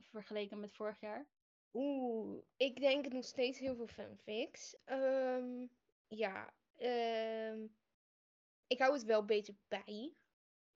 vergeleken 0.00 0.61
met 0.61 0.74
vorig 0.74 1.00
jaar? 1.00 1.28
Oeh, 1.72 2.42
ik 2.56 2.80
denk 2.80 3.12
nog 3.12 3.24
steeds 3.24 3.58
heel 3.58 3.74
veel 3.76 3.87
fanfics. 3.87 4.76
Ehm, 4.84 5.66
ja, 6.06 6.54
ehm, 6.76 7.66
ik 8.66 8.78
hou 8.78 8.92
het 8.92 9.04
wel 9.04 9.20
een 9.20 9.26
beetje 9.26 9.54
bij 9.68 10.14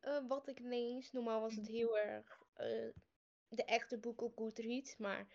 eh, 0.02 0.26
wat 0.28 0.48
ik 0.48 0.58
lees. 0.58 1.12
Normaal 1.12 1.40
was 1.40 1.56
het 1.56 1.66
heel 1.66 1.98
erg 1.98 2.42
eh, 2.52 2.88
de 3.48 3.64
echte 3.64 3.98
boeken 3.98 4.26
op 4.26 4.36
Goodreads, 4.36 4.96
maar 4.96 5.26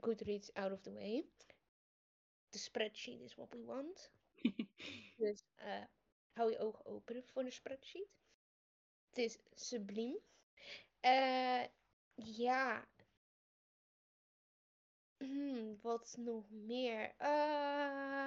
Goodreads 0.00 0.52
out 0.52 0.72
of 0.72 0.80
the 0.80 0.92
way. 0.92 1.26
De 2.48 2.58
spreadsheet 2.58 3.20
is 3.20 3.34
what 3.34 3.52
we 3.52 3.64
want. 3.64 4.12
dus 5.16 5.44
uh, 5.58 5.84
hou 6.36 6.50
je 6.50 6.58
ogen 6.58 6.86
open 6.86 7.24
voor 7.24 7.44
de 7.44 7.50
spreadsheet. 7.50 8.08
Het 9.08 9.18
is 9.18 9.38
subliem. 9.54 10.18
ja, 12.14 12.88
Hmm, 15.18 15.78
wat 15.82 16.16
nog 16.18 16.50
meer? 16.50 17.14
Uh, 17.20 18.26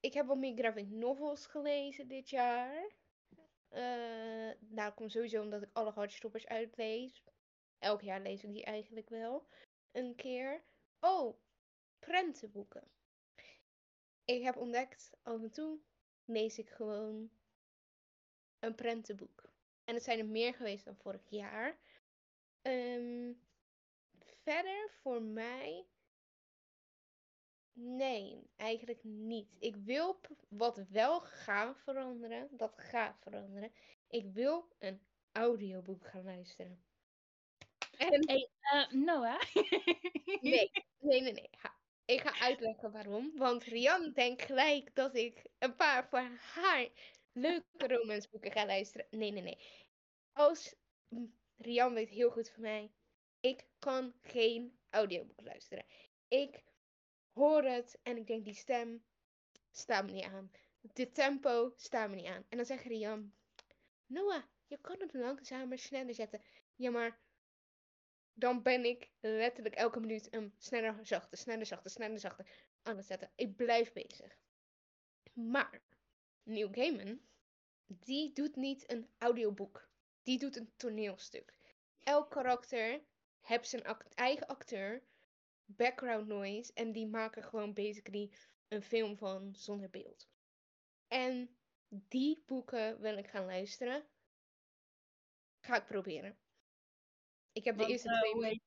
ik 0.00 0.14
heb 0.14 0.26
wat 0.26 0.36
meer 0.36 0.56
graphic 0.56 0.88
novels 0.88 1.46
gelezen 1.46 2.08
dit 2.08 2.30
jaar. 2.30 2.92
Uh, 3.70 4.50
nou, 4.58 4.92
komt 4.94 5.12
sowieso 5.12 5.42
omdat 5.42 5.62
ik 5.62 5.70
alle 5.72 5.90
hardstoppers 5.90 6.46
uitlees. 6.46 7.24
Elk 7.78 8.00
jaar 8.00 8.20
lees 8.20 8.44
ik 8.44 8.52
die 8.52 8.64
eigenlijk 8.64 9.08
wel. 9.08 9.46
Een 9.92 10.14
keer. 10.14 10.64
Oh, 11.00 11.36
prentenboeken. 11.98 12.90
Ik 14.24 14.42
heb 14.42 14.56
ontdekt, 14.56 15.10
af 15.22 15.42
en 15.42 15.50
toe 15.50 15.78
lees 16.24 16.58
ik 16.58 16.68
gewoon 16.68 17.30
een 18.58 18.74
prentenboek. 18.74 19.52
En 19.84 19.94
het 19.94 20.04
zijn 20.04 20.18
er 20.18 20.26
meer 20.26 20.54
geweest 20.54 20.84
dan 20.84 20.96
vorig 20.96 21.26
jaar. 21.28 21.78
Um, 22.62 23.40
verder 24.42 24.90
voor 25.02 25.22
mij. 25.22 25.86
Nee, 27.72 28.50
eigenlijk 28.56 29.04
niet. 29.04 29.56
Ik 29.58 29.76
wil 29.76 30.20
wat 30.48 30.84
wel 30.88 31.20
gaat 31.20 31.78
veranderen. 31.78 32.48
Dat 32.50 32.74
gaat 32.76 33.18
veranderen. 33.20 33.72
Ik 34.08 34.26
wil 34.32 34.68
een 34.78 35.00
audioboek 35.32 36.06
gaan 36.06 36.24
luisteren. 36.24 36.84
En... 37.96 38.28
Hey, 38.28 38.48
uh, 38.74 38.90
Noah? 39.04 39.40
nee, 40.40 40.70
nee, 40.98 41.20
nee, 41.20 41.32
nee. 41.32 41.50
Ik 42.04 42.20
ga 42.20 42.40
uitleggen 42.40 42.92
waarom. 42.92 43.32
Want 43.36 43.64
Rian 43.64 44.12
denkt 44.12 44.42
gelijk 44.42 44.94
dat 44.94 45.14
ik 45.14 45.46
een 45.58 45.76
paar 45.76 46.08
voor 46.08 46.28
haar 46.38 46.88
leuke 47.32 47.86
romansboeken 47.86 48.52
ga 48.52 48.66
luisteren. 48.66 49.06
Nee, 49.10 49.30
nee, 49.30 49.42
nee. 49.42 49.58
Als 50.32 50.74
Rian 51.56 51.94
weet 51.94 52.10
heel 52.10 52.30
goed 52.30 52.48
van 52.50 52.62
mij 52.62 52.90
ik 53.44 53.66
kan 53.78 54.14
geen 54.22 54.78
audioboek 54.90 55.40
luisteren. 55.40 55.84
Ik 56.28 56.62
hoor 57.32 57.64
het 57.64 57.98
en 58.02 58.16
ik 58.16 58.26
denk 58.26 58.44
die 58.44 58.54
stem 58.54 59.04
staat 59.70 60.04
me 60.04 60.12
niet 60.12 60.24
aan. 60.24 60.50
De 60.80 61.12
tempo 61.12 61.72
staat 61.76 62.08
me 62.08 62.14
niet 62.14 62.26
aan. 62.26 62.44
En 62.48 62.56
dan 62.56 62.66
zegt 62.66 62.84
Rian, 62.84 63.32
Noah, 64.06 64.42
je 64.66 64.78
kan 64.80 64.96
het 64.98 65.12
langzamer, 65.12 65.78
sneller 65.78 66.14
zetten. 66.14 66.42
Ja, 66.76 66.90
maar 66.90 67.18
dan 68.34 68.62
ben 68.62 68.84
ik 68.84 69.10
letterlijk 69.20 69.74
elke 69.74 70.00
minuut 70.00 70.34
een 70.34 70.54
sneller, 70.58 70.98
zachter, 71.02 71.38
sneller, 71.38 71.66
zachter, 71.66 71.90
sneller, 71.90 72.18
zachter 72.18 72.46
aan 72.82 72.96
het 72.96 73.06
zetten. 73.06 73.30
Ik 73.34 73.56
blijf 73.56 73.92
bezig. 73.92 74.36
Maar 75.32 75.82
Neil 76.42 76.68
Gaiman, 76.72 77.20
die 77.86 78.32
doet 78.32 78.56
niet 78.56 78.90
een 78.90 79.08
audioboek. 79.18 79.88
Die 80.22 80.38
doet 80.38 80.56
een 80.56 80.72
toneelstuk. 80.76 81.54
Elk 82.00 82.30
karakter 82.30 83.02
heb 83.40 83.64
zijn 83.64 83.82
eigen 84.14 84.46
acteur, 84.46 85.02
background 85.64 86.26
noise 86.26 86.72
en 86.74 86.92
die 86.92 87.06
maken 87.06 87.44
gewoon 87.44 87.72
basically 87.72 88.32
een 88.68 88.82
film 88.82 89.16
van 89.16 89.54
zonder 89.54 89.90
beeld. 89.90 90.28
En 91.08 91.56
die 91.88 92.42
boeken 92.46 93.00
wil 93.00 93.16
ik 93.16 93.26
gaan 93.26 93.44
luisteren. 93.44 94.04
Ga 95.60 95.76
ik 95.76 95.86
proberen. 95.86 96.38
Ik 97.54 97.64
heb 97.64 97.78
de 97.78 97.86
eerste 97.86 98.08
uh, 98.08 98.20
twee. 98.20 98.62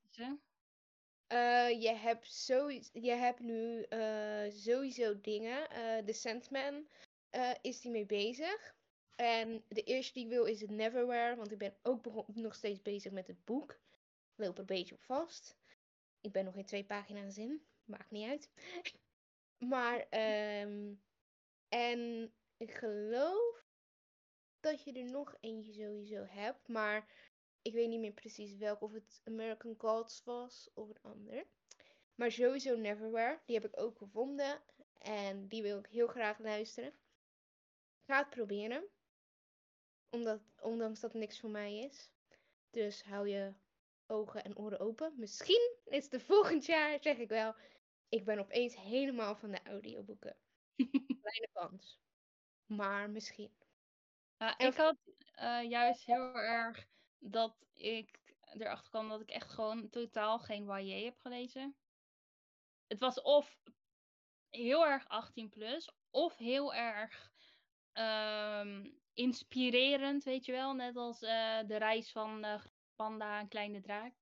Uh, 1.33 1.81
je, 1.81 1.89
hebt 1.89 2.47
je 2.93 3.11
hebt 3.11 3.39
nu 3.39 3.85
uh, 3.89 4.51
sowieso 4.51 5.21
dingen. 5.21 5.67
The 6.05 6.13
Sandman 6.13 6.87
is 7.61 7.81
die 7.81 7.91
mee 7.91 8.05
bezig. 8.05 8.75
En 9.15 9.63
de 9.67 9.83
eerste 9.83 10.13
die 10.13 10.23
ik 10.23 10.29
wil 10.29 10.45
is 10.45 10.61
het 10.61 10.69
Neverwhere. 10.69 11.35
Want 11.35 11.51
ik 11.51 11.57
ben 11.57 11.75
ook 11.83 12.35
nog 12.35 12.55
steeds 12.55 12.81
bezig 12.81 13.11
met 13.11 13.27
het 13.27 13.45
boek 13.45 13.79
loop 14.37 14.53
er 14.53 14.59
een 14.59 14.65
beetje 14.65 14.95
op 14.95 15.03
vast. 15.03 15.57
Ik 16.21 16.31
ben 16.31 16.45
nog 16.45 16.55
in 16.55 16.65
twee 16.65 16.85
pagina's 16.85 17.37
in. 17.37 17.61
Maakt 17.85 18.11
niet 18.11 18.29
uit. 18.29 18.49
maar, 19.71 19.99
um, 20.61 21.01
en 21.69 22.31
ik 22.57 22.71
geloof 22.71 23.65
dat 24.59 24.83
je 24.83 24.93
er 24.93 25.11
nog 25.11 25.35
eentje 25.39 25.73
sowieso 25.73 26.25
hebt. 26.27 26.67
Maar 26.67 27.07
ik 27.67 27.73
weet 27.73 27.89
niet 27.89 27.99
meer 27.99 28.13
precies 28.13 28.57
welke. 28.57 28.83
Of 28.83 28.93
het 28.93 29.21
American 29.23 29.75
Gods 29.77 30.23
was 30.23 30.69
of 30.73 30.89
een 30.89 31.01
ander. 31.01 31.45
Maar 32.15 32.31
sowieso 32.31 32.75
Neverwhere. 32.75 33.39
Die 33.45 33.55
heb 33.55 33.65
ik 33.65 33.79
ook 33.79 33.97
gevonden. 33.97 34.61
En 34.97 35.47
die 35.47 35.61
wil 35.61 35.79
ik 35.79 35.87
heel 35.87 36.07
graag 36.07 36.39
luisteren. 36.39 36.93
ga 38.05 38.17
het 38.17 38.29
proberen. 38.29 38.87
Omdat, 40.09 40.41
ondanks 40.61 40.99
dat 40.99 41.11
het 41.11 41.21
niks 41.21 41.39
voor 41.39 41.49
mij 41.49 41.77
is. 41.77 42.11
Dus 42.69 43.03
hou 43.03 43.29
je 43.29 43.53
ogen 44.05 44.43
en 44.43 44.57
oren 44.57 44.79
open. 44.79 45.13
Misschien 45.15 45.71
is 45.85 46.11
het 46.11 46.23
volgend 46.23 46.65
jaar, 46.65 46.97
zeg 47.03 47.17
ik 47.17 47.29
wel. 47.29 47.55
Ik 48.09 48.25
ben 48.25 48.39
opeens 48.39 48.75
helemaal 48.75 49.35
van 49.35 49.51
de 49.51 49.63
audioboeken. 49.63 50.37
Kleine 51.21 51.49
kans. 51.53 51.99
Maar 52.65 53.09
misschien. 53.09 53.51
Ja, 54.37 54.57
ik 54.57 54.75
had 54.75 54.97
uh, 55.39 55.69
juist 55.69 56.05
heel 56.05 56.35
erg 56.35 56.87
dat 57.19 57.67
ik 57.73 58.19
erachter 58.41 58.89
kwam 58.89 59.09
dat 59.09 59.21
ik 59.21 59.29
echt 59.29 59.51
gewoon 59.51 59.89
totaal 59.89 60.39
geen 60.39 60.65
YA 60.65 61.03
heb 61.03 61.17
gelezen. 61.17 61.75
Het 62.87 62.99
was 62.99 63.21
of 63.21 63.61
heel 64.49 64.85
erg 64.85 65.07
18 65.07 65.49
plus, 65.49 65.91
of 66.09 66.37
heel 66.37 66.73
erg 66.73 67.31
um, 67.93 68.99
inspirerend, 69.13 70.23
weet 70.23 70.45
je 70.45 70.51
wel. 70.51 70.73
Net 70.73 70.95
als 70.95 71.21
uh, 71.21 71.59
de 71.67 71.77
reis 71.77 72.11
van 72.11 72.45
uh, 72.45 72.65
panda, 72.95 73.39
een 73.39 73.47
kleine 73.47 73.81
draak. 73.81 74.13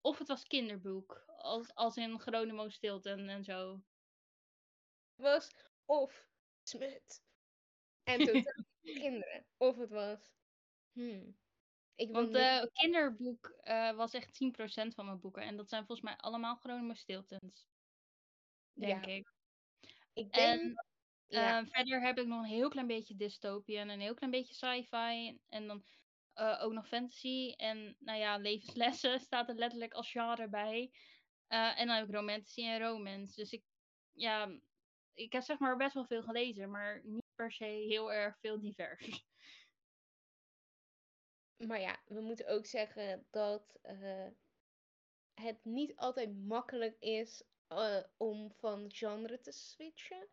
Of 0.00 0.18
het 0.18 0.28
was 0.28 0.46
kinderboek, 0.46 1.24
als, 1.26 1.74
als 1.74 1.96
in 1.96 2.20
Geronimo 2.20 2.68
Stilton 2.68 3.28
en 3.28 3.44
zo. 3.44 3.82
was 5.14 5.50
of 5.84 6.28
smut. 6.62 7.22
En 8.02 8.18
totaal 8.26 8.64
kinderen. 8.82 9.46
Of 9.56 9.76
het 9.76 9.90
was... 9.90 10.34
Hmm. 10.92 11.36
Ik 11.96 12.10
Want 12.12 12.36
uh, 12.36 12.62
kinderboek 12.72 13.56
uh, 13.64 13.92
was 13.92 14.12
echt 14.12 14.38
10% 14.44 14.94
van 14.94 15.04
mijn 15.04 15.20
boeken. 15.20 15.42
En 15.42 15.56
dat 15.56 15.68
zijn 15.68 15.86
volgens 15.86 16.06
mij 16.08 16.16
allemaal 16.16 16.56
Geronimo 16.56 16.94
Stiltons. 16.94 17.68
Denk 18.72 19.04
ja. 19.04 19.10
ik. 19.12 19.32
ik 20.12 20.32
denk... 20.32 20.60
En 20.60 20.84
ja. 21.26 21.60
uh, 21.60 21.68
verder 21.70 22.02
heb 22.02 22.18
ik 22.18 22.26
nog 22.26 22.38
een 22.38 22.48
heel 22.48 22.68
klein 22.68 22.86
beetje 22.86 23.16
dystopian. 23.16 23.88
Een 23.88 24.00
heel 24.00 24.14
klein 24.14 24.32
beetje 24.32 24.54
sci-fi. 24.54 25.38
En 25.48 25.66
dan 25.66 25.84
uh, 26.34 26.58
ook 26.62 26.72
nog 26.72 26.88
fantasy. 26.88 27.54
En 27.56 27.96
nou 27.98 28.18
ja, 28.18 28.36
levenslessen 28.36 29.20
staat 29.26 29.48
er 29.48 29.54
letterlijk 29.54 29.92
als 29.92 30.10
genre 30.10 30.48
bij. 30.48 30.90
En 31.48 31.86
dan 31.86 31.96
heb 31.96 32.08
ik 32.08 32.14
romantasy 32.14 32.62
en 32.62 32.80
romance. 32.80 33.34
Dus 33.34 33.52
ik, 33.52 33.62
ja, 34.12 34.58
ik 35.14 35.32
heb 35.32 35.42
zeg 35.42 35.58
maar 35.58 35.76
best 35.76 35.94
wel 35.94 36.06
veel 36.06 36.22
gelezen, 36.22 36.70
maar 36.70 37.00
niet 37.04 37.34
per 37.34 37.52
se 37.52 37.64
heel 37.64 38.12
erg 38.12 38.38
veel 38.38 38.60
divers. 38.60 39.08
Maar 41.56 41.80
ja, 41.80 41.98
we 42.06 42.20
moeten 42.20 42.46
ook 42.46 42.66
zeggen 42.66 43.26
dat 43.30 43.78
uh, 43.84 44.26
het 45.34 45.64
niet 45.64 45.96
altijd 45.96 46.36
makkelijk 46.46 46.96
is 46.98 47.42
om 48.16 48.52
van 48.52 48.84
genre 48.88 49.40
te 49.40 49.52
switchen. 49.52 50.28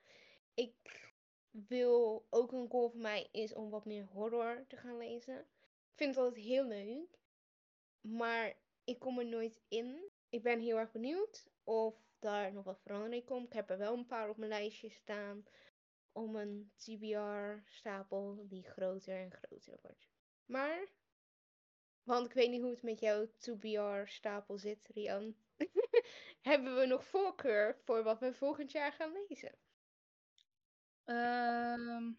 Ik 0.54 1.12
wil 1.52 2.28
ook 2.30 2.52
een 2.52 2.70
goal 2.70 2.90
van 2.90 3.02
mij 3.02 3.30
is 3.32 3.54
om 3.54 3.70
wat 3.70 3.86
meer 3.86 4.06
horror 4.06 4.66
te 4.68 4.78
gaan 4.78 4.98
lezen. 4.98 5.40
Ik 5.40 5.96
vind 5.96 6.16
het 6.16 6.24
altijd 6.24 6.46
heel 6.46 6.66
leuk. 6.66 7.20
Maar 8.02 8.58
ik 8.84 9.00
kom 9.00 9.20
er 9.20 9.26
nooit 9.26 9.62
in. 9.68 10.10
Ik 10.30 10.44
ben 10.44 10.60
heel 10.60 10.78
erg 10.78 10.92
benieuwd 10.92 11.48
of 11.64 11.96
daar 12.20 12.54
nog 12.54 12.64
wat 12.64 12.82
verandering 12.82 13.26
komt. 13.26 13.46
Ik 13.48 13.54
heb 13.54 13.70
er 13.70 13.78
wel 13.78 13.94
een 13.94 14.06
paar 14.06 14.30
op 14.30 14.38
mijn 14.38 14.52
lijstje 14.52 14.90
staan. 14.90 15.46
Om 16.12 16.36
een 16.36 16.72
TBR-stapel 16.76 18.48
die 18.48 18.64
groter 18.64 19.16
en 19.16 19.32
groter 19.32 19.80
wordt. 19.82 20.08
Maar, 20.46 20.88
want 22.04 22.26
ik 22.26 22.34
weet 22.34 22.50
niet 22.50 22.62
hoe 22.62 22.72
het 22.72 22.82
met 22.82 23.00
jouw 23.00 23.28
TBR-stapel 23.38 24.58
zit, 24.58 24.90
Rian. 24.94 25.36
hebben 26.42 26.76
we 26.76 26.86
nog 26.86 27.06
voorkeur 27.06 27.78
voor 27.84 28.04
wat 28.04 28.20
we 28.20 28.34
volgend 28.34 28.72
jaar 28.72 28.94
gaan 28.94 29.12
lezen? 29.28 29.56
Ehm 31.04 32.14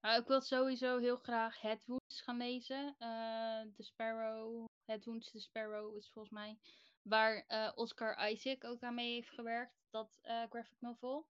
nou, 0.00 0.20
ik 0.20 0.26
wil 0.26 0.40
sowieso 0.40 0.98
heel 0.98 1.16
graag 1.16 1.60
Het 1.60 1.86
Woens 1.86 2.20
gaan 2.22 2.36
lezen. 2.36 2.96
Uh, 2.98 3.60
The 3.76 3.82
Sparrow. 3.82 4.64
Het 4.84 5.04
Woens, 5.04 5.30
The 5.30 5.40
Sparrow 5.40 5.96
is 5.96 6.10
volgens 6.12 6.34
mij. 6.34 6.58
Waar 7.02 7.44
uh, 7.48 7.72
Oscar 7.74 8.30
Isaac 8.30 8.64
ook 8.64 8.82
aan 8.82 8.94
mee 8.94 9.14
heeft 9.14 9.30
gewerkt. 9.30 9.86
Dat 9.90 10.18
uh, 10.22 10.42
graphic 10.48 10.76
novel. 10.80 11.26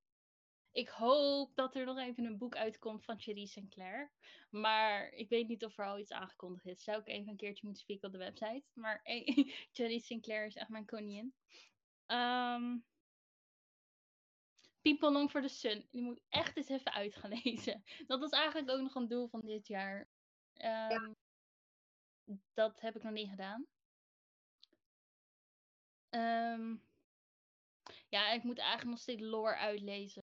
Ik 0.72 0.88
hoop 0.88 1.54
dat 1.54 1.74
er 1.74 1.84
nog 1.84 1.98
even 1.98 2.24
een 2.24 2.38
boek 2.38 2.56
uitkomt 2.56 3.04
van 3.04 3.20
Cherry 3.20 3.46
Sinclair. 3.46 4.12
Maar 4.50 5.08
ik 5.08 5.28
weet 5.28 5.48
niet 5.48 5.64
of 5.64 5.78
er 5.78 5.86
al 5.86 5.98
iets 5.98 6.12
aangekondigd 6.12 6.66
is. 6.66 6.82
Zou 6.82 7.00
ik 7.00 7.08
even 7.08 7.28
een 7.28 7.36
keertje 7.36 7.64
moeten 7.64 7.82
spieken 7.82 8.06
op 8.06 8.12
de 8.12 8.18
website. 8.18 8.64
Maar 8.72 9.00
hey, 9.04 9.54
Cherry 9.72 9.98
Sinclair 9.98 10.46
is 10.46 10.56
echt 10.56 10.68
mijn 10.68 10.86
koningin. 10.86 11.34
Um, 12.06 12.84
People 14.82 15.10
Long 15.10 15.30
for 15.30 15.42
the 15.42 15.48
Sun. 15.48 15.86
Die 15.90 16.02
moet 16.02 16.16
ik 16.16 16.24
echt 16.28 16.56
eens 16.56 16.68
even 16.68 16.92
uit 16.92 17.16
gaan 17.16 17.30
lezen. 17.42 17.84
Dat 18.06 18.20
was 18.20 18.30
eigenlijk 18.30 18.70
ook 18.70 18.80
nog 18.80 18.94
een 18.94 19.08
doel 19.08 19.28
van 19.28 19.40
dit 19.40 19.66
jaar. 19.66 20.08
Um, 20.64 21.16
Dat 22.54 22.80
heb 22.80 22.96
ik 22.96 23.02
nog 23.02 23.12
niet 23.12 23.30
gedaan. 23.30 23.66
Um, 26.10 26.82
ja, 28.08 28.30
ik 28.30 28.42
moet 28.42 28.58
eigenlijk 28.58 28.90
nog 28.90 28.98
steeds 28.98 29.22
lore 29.22 29.56
uitlezen. 29.56 30.27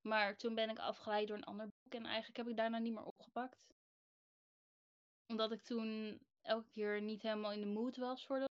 Maar 0.00 0.36
toen 0.36 0.54
ben 0.54 0.70
ik 0.70 0.78
afgeleid 0.78 1.28
door 1.28 1.36
een 1.36 1.44
ander 1.44 1.66
boek 1.66 1.94
en 1.94 2.04
eigenlijk 2.04 2.36
heb 2.36 2.48
ik 2.48 2.56
daarna 2.56 2.78
niet 2.78 2.92
meer 2.92 3.04
opgepakt. 3.04 3.66
Omdat 5.26 5.52
ik 5.52 5.62
toen 5.62 6.20
elke 6.42 6.70
keer 6.70 7.02
niet 7.02 7.22
helemaal 7.22 7.52
in 7.52 7.60
de 7.60 7.66
mood 7.66 7.96
was 7.96 8.26
voor 8.26 8.38
dat. 8.38 8.50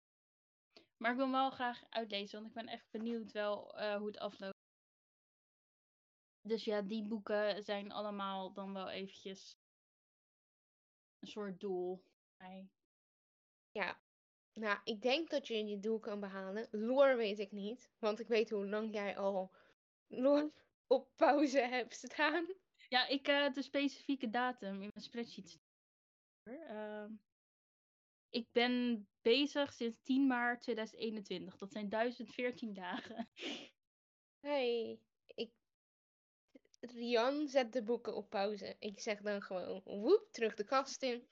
Maar 0.97 1.11
ik 1.11 1.17
wil 1.17 1.31
wel 1.31 1.49
graag 1.49 1.83
uitlezen, 1.89 2.39
want 2.39 2.47
ik 2.47 2.63
ben 2.63 2.73
echt 2.73 2.91
benieuwd 2.91 3.31
wel 3.31 3.79
uh, 3.79 3.95
hoe 3.95 4.07
het 4.07 4.17
afloopt. 4.17 4.55
Dus 6.41 6.63
ja, 6.63 6.81
die 6.81 7.03
boeken 7.03 7.63
zijn 7.63 7.91
allemaal 7.91 8.53
dan 8.53 8.73
wel 8.73 8.89
eventjes 8.89 9.57
een 11.19 11.27
soort 11.27 11.59
doel. 11.59 12.03
Ja, 13.71 13.99
nou, 14.53 14.79
ik 14.83 15.01
denk 15.01 15.29
dat 15.29 15.47
je 15.47 15.65
je 15.65 15.79
doel 15.79 15.99
kan 15.99 16.19
behalen. 16.19 16.67
Lore 16.71 17.15
weet 17.15 17.39
ik 17.39 17.51
niet, 17.51 17.89
want 17.99 18.19
ik 18.19 18.27
weet 18.27 18.49
hoe 18.49 18.67
lang 18.67 18.93
jij 18.93 19.17
al 19.17 19.51
lore 20.07 20.51
op 20.87 21.09
pauze 21.15 21.59
hebt 21.59 21.93
staan. 21.93 22.45
Ja, 22.89 23.07
ik 23.07 23.27
uh, 23.27 23.53
de 23.53 23.61
specifieke 23.61 24.29
datum 24.29 24.73
in 24.73 24.91
mijn 24.93 25.05
spreadsheet. 25.05 25.59
Uh, 26.43 27.05
ik 28.29 28.51
ben 28.51 29.07
bezig 29.21 29.73
sinds 29.73 29.97
10 30.03 30.27
maart 30.27 30.61
2021. 30.61 31.57
Dat 31.57 31.71
zijn 31.71 31.89
1014 31.89 32.73
dagen. 32.73 33.29
Hey, 34.39 34.99
ik... 35.35 35.51
Rian 36.79 37.47
zet 37.47 37.73
de 37.73 37.83
boeken 37.83 38.15
op 38.15 38.29
pauze. 38.29 38.75
Ik 38.79 38.99
zeg 38.99 39.21
dan 39.21 39.41
gewoon, 39.41 39.81
woep, 39.83 40.27
terug 40.31 40.55
de 40.55 40.63
kast 40.63 41.03
in. 41.03 41.27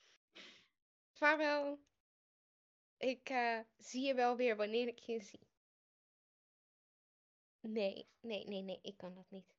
Vaarwel. 1.12 1.80
Ik 2.98 3.30
uh, 3.30 3.60
zie 3.78 4.06
je 4.06 4.14
wel 4.14 4.36
weer 4.36 4.56
wanneer 4.56 4.88
ik 4.88 5.00
je 5.00 5.22
zie. 5.22 5.48
Nee, 7.68 8.08
nee, 8.22 8.44
nee, 8.48 8.62
nee, 8.62 8.80
ik 8.82 8.98
kan 8.98 9.14
dat 9.14 9.30
niet. 9.30 9.54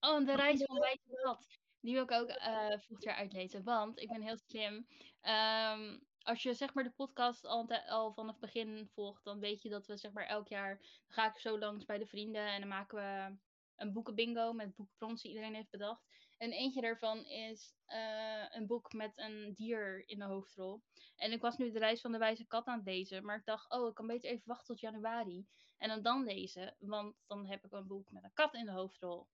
Oh, 0.00 0.16
en 0.16 0.24
de 0.24 0.36
reis 0.36 0.62
van 0.62 0.78
Wijze 0.78 1.20
Kat. 1.22 1.46
Die 1.80 1.94
wil 1.94 2.02
ik 2.02 2.10
ook 2.10 2.28
uh, 2.28 2.68
volgend 2.68 3.02
jaar 3.02 3.16
uitlezen. 3.16 3.64
Want 3.64 4.00
ik 4.00 4.08
ben 4.08 4.22
heel 4.22 4.36
slim. 4.36 4.86
Um, 5.22 6.06
als 6.22 6.42
je 6.42 6.54
zeg 6.54 6.74
maar 6.74 6.84
de 6.84 6.90
podcast 6.90 7.44
al, 7.44 7.68
al 7.68 8.12
vanaf 8.12 8.32
het 8.32 8.40
begin 8.40 8.88
volgt, 8.94 9.24
dan 9.24 9.40
weet 9.40 9.62
je 9.62 9.68
dat 9.68 9.86
we 9.86 9.96
zeg 9.96 10.12
maar 10.12 10.26
elk 10.26 10.48
jaar. 10.48 10.78
Dan 10.78 10.88
ga 11.08 11.30
ik 11.30 11.38
zo 11.38 11.58
langs 11.58 11.84
bij 11.84 11.98
de 11.98 12.06
vrienden 12.06 12.46
en 12.46 12.60
dan 12.60 12.68
maken 12.68 12.96
we 12.96 13.38
een 13.76 13.92
boekenbingo 13.92 14.52
met 14.52 14.74
boekenprons 14.74 15.22
die 15.22 15.30
iedereen 15.30 15.54
heeft 15.54 15.70
bedacht. 15.70 16.04
En 16.38 16.52
eentje 16.52 16.80
daarvan 16.80 17.26
is 17.26 17.74
uh, 17.86 18.44
een 18.50 18.66
boek 18.66 18.92
met 18.92 19.12
een 19.14 19.52
dier 19.54 20.08
in 20.08 20.18
de 20.18 20.24
hoofdrol. 20.24 20.82
En 21.16 21.32
ik 21.32 21.40
was 21.40 21.56
nu 21.56 21.70
de 21.70 21.78
reis 21.78 22.00
van 22.00 22.12
de 22.12 22.18
wijze 22.18 22.46
kat 22.46 22.66
aan 22.66 22.78
het 22.78 22.86
lezen. 22.86 23.24
Maar 23.24 23.36
ik 23.36 23.44
dacht, 23.44 23.70
oh, 23.70 23.88
ik 23.88 23.94
kan 23.94 24.06
beter 24.06 24.30
even 24.30 24.42
wachten 24.44 24.66
tot 24.66 24.80
januari. 24.80 25.46
En 25.82 25.88
dan 25.88 26.02
dan 26.02 26.24
lezen. 26.24 26.76
Want 26.78 27.14
dan 27.26 27.46
heb 27.46 27.64
ik 27.64 27.72
een 27.72 27.86
boek 27.86 28.10
met 28.10 28.24
een 28.24 28.32
kat 28.32 28.54
in 28.54 28.64
de 28.64 28.72
hoofdrol. 28.72 29.26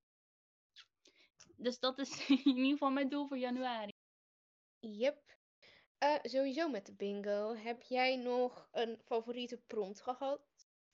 Dus 1.56 1.78
dat 1.78 1.98
is 1.98 2.28
in 2.28 2.46
ieder 2.46 2.72
geval 2.72 2.90
mijn 2.90 3.08
doel 3.08 3.26
voor 3.26 3.38
januari. 3.38 3.92
Yep. 4.80 5.36
Uh, 6.02 6.18
sowieso 6.22 6.68
met 6.68 6.86
de 6.86 6.92
bingo. 6.92 7.54
Heb 7.54 7.82
jij 7.82 8.16
nog 8.16 8.68
een 8.72 8.98
favoriete 9.04 9.56
prompt 9.66 10.00
gehad? 10.00 10.40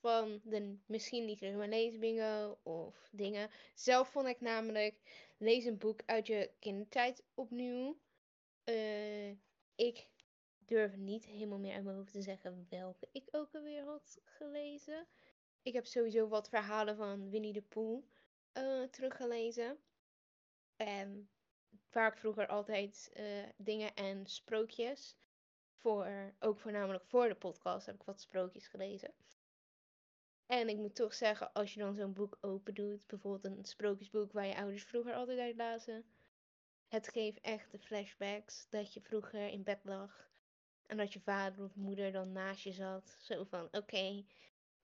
Van 0.00 0.40
de 0.44 0.78
misschien 0.86 1.24
niet 1.24 1.40
maar 1.40 1.68
lezen 1.68 2.00
bingo 2.00 2.58
of 2.62 3.08
dingen. 3.12 3.50
Zelf 3.74 4.08
vond 4.08 4.26
ik 4.26 4.40
namelijk 4.40 5.00
lees 5.38 5.64
een 5.64 5.78
boek 5.78 6.00
uit 6.06 6.26
je 6.26 6.50
kindertijd 6.58 7.24
opnieuw. 7.34 7.98
Uh, 8.64 9.30
ik 9.74 10.08
durf 10.58 10.96
niet 10.96 11.24
helemaal 11.24 11.58
meer 11.58 11.74
uit 11.74 11.84
mijn 11.84 11.96
hoofd 11.96 12.12
te 12.12 12.22
zeggen 12.22 12.66
welke 12.70 13.08
ik 13.12 13.28
ook 13.30 13.54
alweer 13.54 13.84
had 13.84 14.20
gelezen. 14.24 15.06
Ik 15.64 15.72
heb 15.72 15.86
sowieso 15.86 16.28
wat 16.28 16.48
verhalen 16.48 16.96
van 16.96 17.30
Winnie 17.30 17.52
de 17.52 17.62
Pooh 17.62 18.04
uh, 18.58 18.82
teruggelezen. 18.82 19.78
Waar 21.90 22.12
ik 22.12 22.18
vroeger 22.18 22.46
altijd 22.46 23.10
uh, 23.16 23.48
dingen 23.56 23.94
en 23.94 24.26
sprookjes. 24.26 25.16
Voor, 25.80 26.34
ook 26.38 26.58
voornamelijk 26.58 27.04
voor 27.04 27.28
de 27.28 27.34
podcast 27.34 27.86
heb 27.86 27.94
ik 27.94 28.02
wat 28.02 28.20
sprookjes 28.20 28.66
gelezen. 28.66 29.14
En 30.46 30.68
ik 30.68 30.76
moet 30.76 30.94
toch 30.94 31.14
zeggen, 31.14 31.52
als 31.52 31.74
je 31.74 31.80
dan 31.80 31.94
zo'n 31.94 32.12
boek 32.12 32.38
open 32.40 32.74
doet, 32.74 33.06
bijvoorbeeld 33.06 33.56
een 33.56 33.64
sprookjesboek 33.64 34.32
waar 34.32 34.46
je 34.46 34.56
ouders 34.56 34.84
vroeger 34.84 35.14
altijd 35.14 35.38
uit 35.38 35.56
lazen. 35.56 36.04
Het 36.88 37.08
geeft 37.08 37.40
echt 37.40 37.70
de 37.70 37.78
flashbacks 37.78 38.66
dat 38.68 38.94
je 38.94 39.00
vroeger 39.00 39.48
in 39.48 39.62
bed 39.62 39.80
lag. 39.84 40.30
En 40.86 40.96
dat 40.96 41.12
je 41.12 41.20
vader 41.20 41.64
of 41.64 41.74
moeder 41.74 42.12
dan 42.12 42.32
naast 42.32 42.62
je 42.62 42.72
zat. 42.72 43.16
Zo 43.20 43.44
van, 43.44 43.68
oké, 43.72 44.24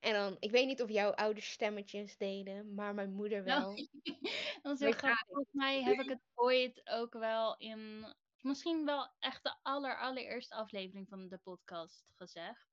en 0.00 0.12
dan, 0.12 0.36
ik 0.38 0.50
weet 0.50 0.66
niet 0.66 0.82
of 0.82 0.90
jouw 0.90 1.10
ouders 1.10 1.50
stemmetjes 1.50 2.16
deden, 2.16 2.74
maar 2.74 2.94
mijn 2.94 3.12
moeder 3.12 3.44
wel. 3.44 3.60
Nou, 3.60 3.88
dat 4.62 4.74
is 4.74 4.80
heel 4.80 4.92
grappig. 4.92 5.26
Volgens 5.26 5.52
mij 5.52 5.82
heb 5.82 6.00
ik 6.00 6.08
het 6.08 6.22
ooit 6.34 6.88
ook 6.90 7.12
wel 7.12 7.56
in, 7.56 8.06
misschien 8.40 8.84
wel 8.84 9.08
echt 9.18 9.42
de 9.42 9.54
aller, 9.62 9.98
allereerste 9.98 10.54
aflevering 10.54 11.08
van 11.08 11.28
de 11.28 11.38
podcast 11.38 12.12
gezegd. 12.16 12.68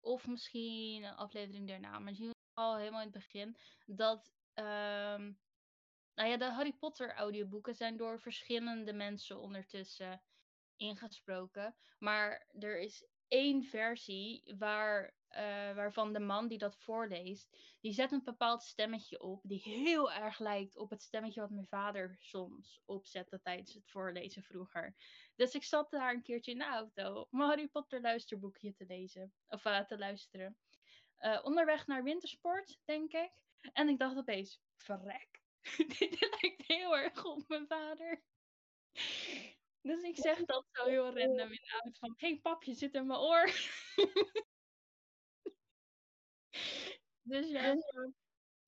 Of 0.00 0.26
misschien 0.26 1.02
een 1.02 1.16
aflevering 1.16 1.68
daarna, 1.68 1.90
maar 1.90 2.02
misschien 2.02 2.34
al 2.54 2.76
helemaal 2.76 3.00
in 3.00 3.10
het 3.12 3.16
begin. 3.16 3.56
Dat, 3.86 4.32
um, 4.54 5.38
nou 6.14 6.28
ja, 6.28 6.36
de 6.36 6.44
Harry 6.44 6.72
Potter 6.72 7.14
audioboeken 7.14 7.74
zijn 7.74 7.96
door 7.96 8.20
verschillende 8.20 8.92
mensen 8.92 9.40
ondertussen 9.40 10.22
ingesproken. 10.76 11.74
Maar 11.98 12.46
er 12.58 12.78
is 12.78 13.06
één 13.28 13.64
versie 13.64 14.54
waar, 14.58 15.14
uh, 15.34 15.74
waarvan 15.74 16.12
de 16.12 16.20
man 16.20 16.48
die 16.48 16.58
dat 16.58 16.76
voorleest, 16.76 17.56
die 17.80 17.92
zet 17.92 18.12
een 18.12 18.24
bepaald 18.24 18.62
stemmetje 18.62 19.20
op, 19.20 19.40
die 19.42 19.60
heel 19.60 20.12
erg 20.12 20.38
lijkt 20.38 20.76
op 20.76 20.90
het 20.90 21.02
stemmetje 21.02 21.40
wat 21.40 21.50
mijn 21.50 21.66
vader 21.66 22.16
soms 22.18 22.82
opzette 22.84 23.40
tijdens 23.40 23.74
het 23.74 23.90
voorlezen 23.90 24.42
vroeger. 24.42 24.94
Dus 25.36 25.54
ik 25.54 25.64
zat 25.64 25.90
daar 25.90 26.14
een 26.14 26.22
keertje 26.22 26.52
in 26.52 26.58
de 26.58 26.64
auto 26.64 27.26
om 27.30 27.40
Harry 27.40 27.68
Potter 27.68 28.00
luisterboekje 28.00 28.74
te 28.74 28.84
lezen, 28.86 29.32
of 29.48 29.64
uh, 29.64 29.80
te 29.80 29.98
luisteren. 29.98 30.56
Uh, 31.18 31.40
onderweg 31.42 31.86
naar 31.86 32.02
wintersport, 32.02 32.78
denk 32.84 33.12
ik. 33.12 33.32
En 33.72 33.88
ik 33.88 33.98
dacht 33.98 34.16
opeens, 34.16 34.60
verrek, 34.76 35.42
dit 35.98 36.20
lijkt 36.20 36.66
heel 36.66 36.96
erg 36.96 37.24
op 37.24 37.48
mijn 37.48 37.66
vader. 37.66 38.22
Dus 39.80 40.02
ik 40.02 40.16
zeg 40.16 40.44
dat 40.44 40.66
zo 40.72 40.84
heel 40.84 41.04
random 41.04 41.52
in 41.52 41.60
de 41.62 41.70
auto 41.82 41.90
van, 41.98 42.14
hey 42.16 42.38
pap, 42.42 42.62
je 42.62 42.74
zit 42.74 42.94
in 42.94 43.06
mijn 43.06 43.20
oor. 43.20 43.50
dus 47.22 47.50
ja. 47.50 47.76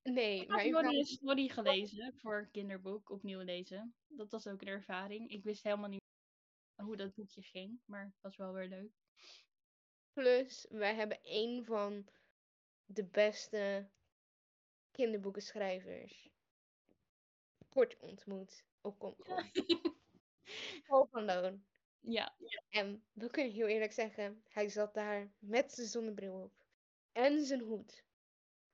Nee, 0.03 0.41
ik 0.41 0.51
heb 0.51 0.71
nog 0.71 0.83
een 0.83 1.05
story 1.05 1.49
gelezen 1.49 2.15
voor 2.17 2.39
een 2.39 2.51
kinderboek, 2.51 3.11
opnieuw 3.11 3.41
lezen. 3.41 3.95
Dat 4.07 4.31
was 4.31 4.47
ook 4.47 4.61
een 4.61 4.69
ervaring. 4.69 5.31
Ik 5.31 5.45
wist 5.45 5.63
helemaal 5.63 5.89
niet 5.89 6.03
hoe 6.75 6.97
dat 6.97 7.15
boekje 7.15 7.43
ging, 7.43 7.81
maar 7.85 8.05
het 8.05 8.21
was 8.21 8.37
wel 8.37 8.53
weer 8.53 8.69
leuk. 8.69 8.93
Plus, 10.13 10.67
wij 10.71 10.95
hebben 10.95 11.19
een 11.23 11.65
van 11.65 12.09
de 12.85 13.05
beste 13.05 13.89
kinderboekenschrijvers 14.91 16.31
kort 17.75 17.97
ontmoet 17.99 18.65
op 18.81 18.99
Comcom. 18.99 19.51
Paul 20.87 21.09
van 21.11 21.25
Loon. 21.25 21.65
Ja. 22.01 22.37
En 22.69 23.05
we 23.13 23.31
kunnen 23.31 23.53
heel 23.53 23.67
eerlijk 23.67 23.93
zeggen, 23.93 24.43
hij 24.49 24.69
zat 24.69 24.95
daar 24.95 25.33
met 25.39 25.73
zijn 25.73 25.87
zonnebril 25.87 26.43
op. 26.43 26.53
En 27.13 27.45
zijn 27.45 27.61
hoed. 27.61 28.05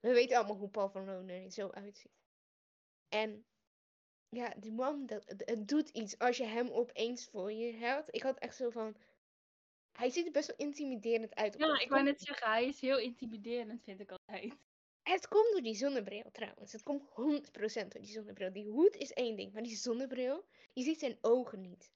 We 0.00 0.12
weten 0.12 0.36
allemaal 0.36 0.56
hoe 0.56 0.68
Paul 0.68 0.88
van 0.88 1.04
Loon 1.04 1.28
er 1.28 1.50
zo 1.50 1.68
uitziet. 1.68 2.18
En 3.08 3.44
ja, 4.28 4.54
die 4.56 4.72
man, 4.72 5.06
dat, 5.06 5.24
het 5.26 5.68
doet 5.68 5.88
iets 5.88 6.18
als 6.18 6.36
je 6.36 6.44
hem 6.44 6.68
opeens 6.68 7.28
voor 7.28 7.52
je 7.52 7.72
hebt. 7.72 8.14
Ik 8.14 8.22
had 8.22 8.38
echt 8.38 8.56
zo 8.56 8.70
van, 8.70 8.96
hij 9.92 10.10
ziet 10.10 10.26
er 10.26 10.32
best 10.32 10.46
wel 10.46 10.66
intimiderend 10.66 11.34
uit. 11.34 11.58
Ja, 11.58 11.80
ik 11.80 11.88
wou 11.88 12.02
net 12.02 12.20
zeggen, 12.20 12.50
hij 12.50 12.66
is 12.66 12.80
heel 12.80 12.98
intimiderend, 12.98 13.82
vind 13.82 14.00
ik 14.00 14.10
altijd. 14.10 14.56
Het 15.02 15.28
komt 15.28 15.52
door 15.52 15.62
die 15.62 15.74
zonnebril 15.74 16.30
trouwens. 16.32 16.72
Het 16.72 16.82
komt 16.82 17.02
100% 17.02 17.12
door 17.88 18.00
die 18.00 18.10
zonnebril. 18.10 18.52
Die 18.52 18.68
hoed 18.68 18.96
is 18.96 19.12
één 19.12 19.36
ding, 19.36 19.52
maar 19.52 19.62
die 19.62 19.76
zonnebril, 19.76 20.44
je 20.72 20.82
ziet 20.82 20.98
zijn 20.98 21.18
ogen 21.20 21.60
niet. 21.60 21.92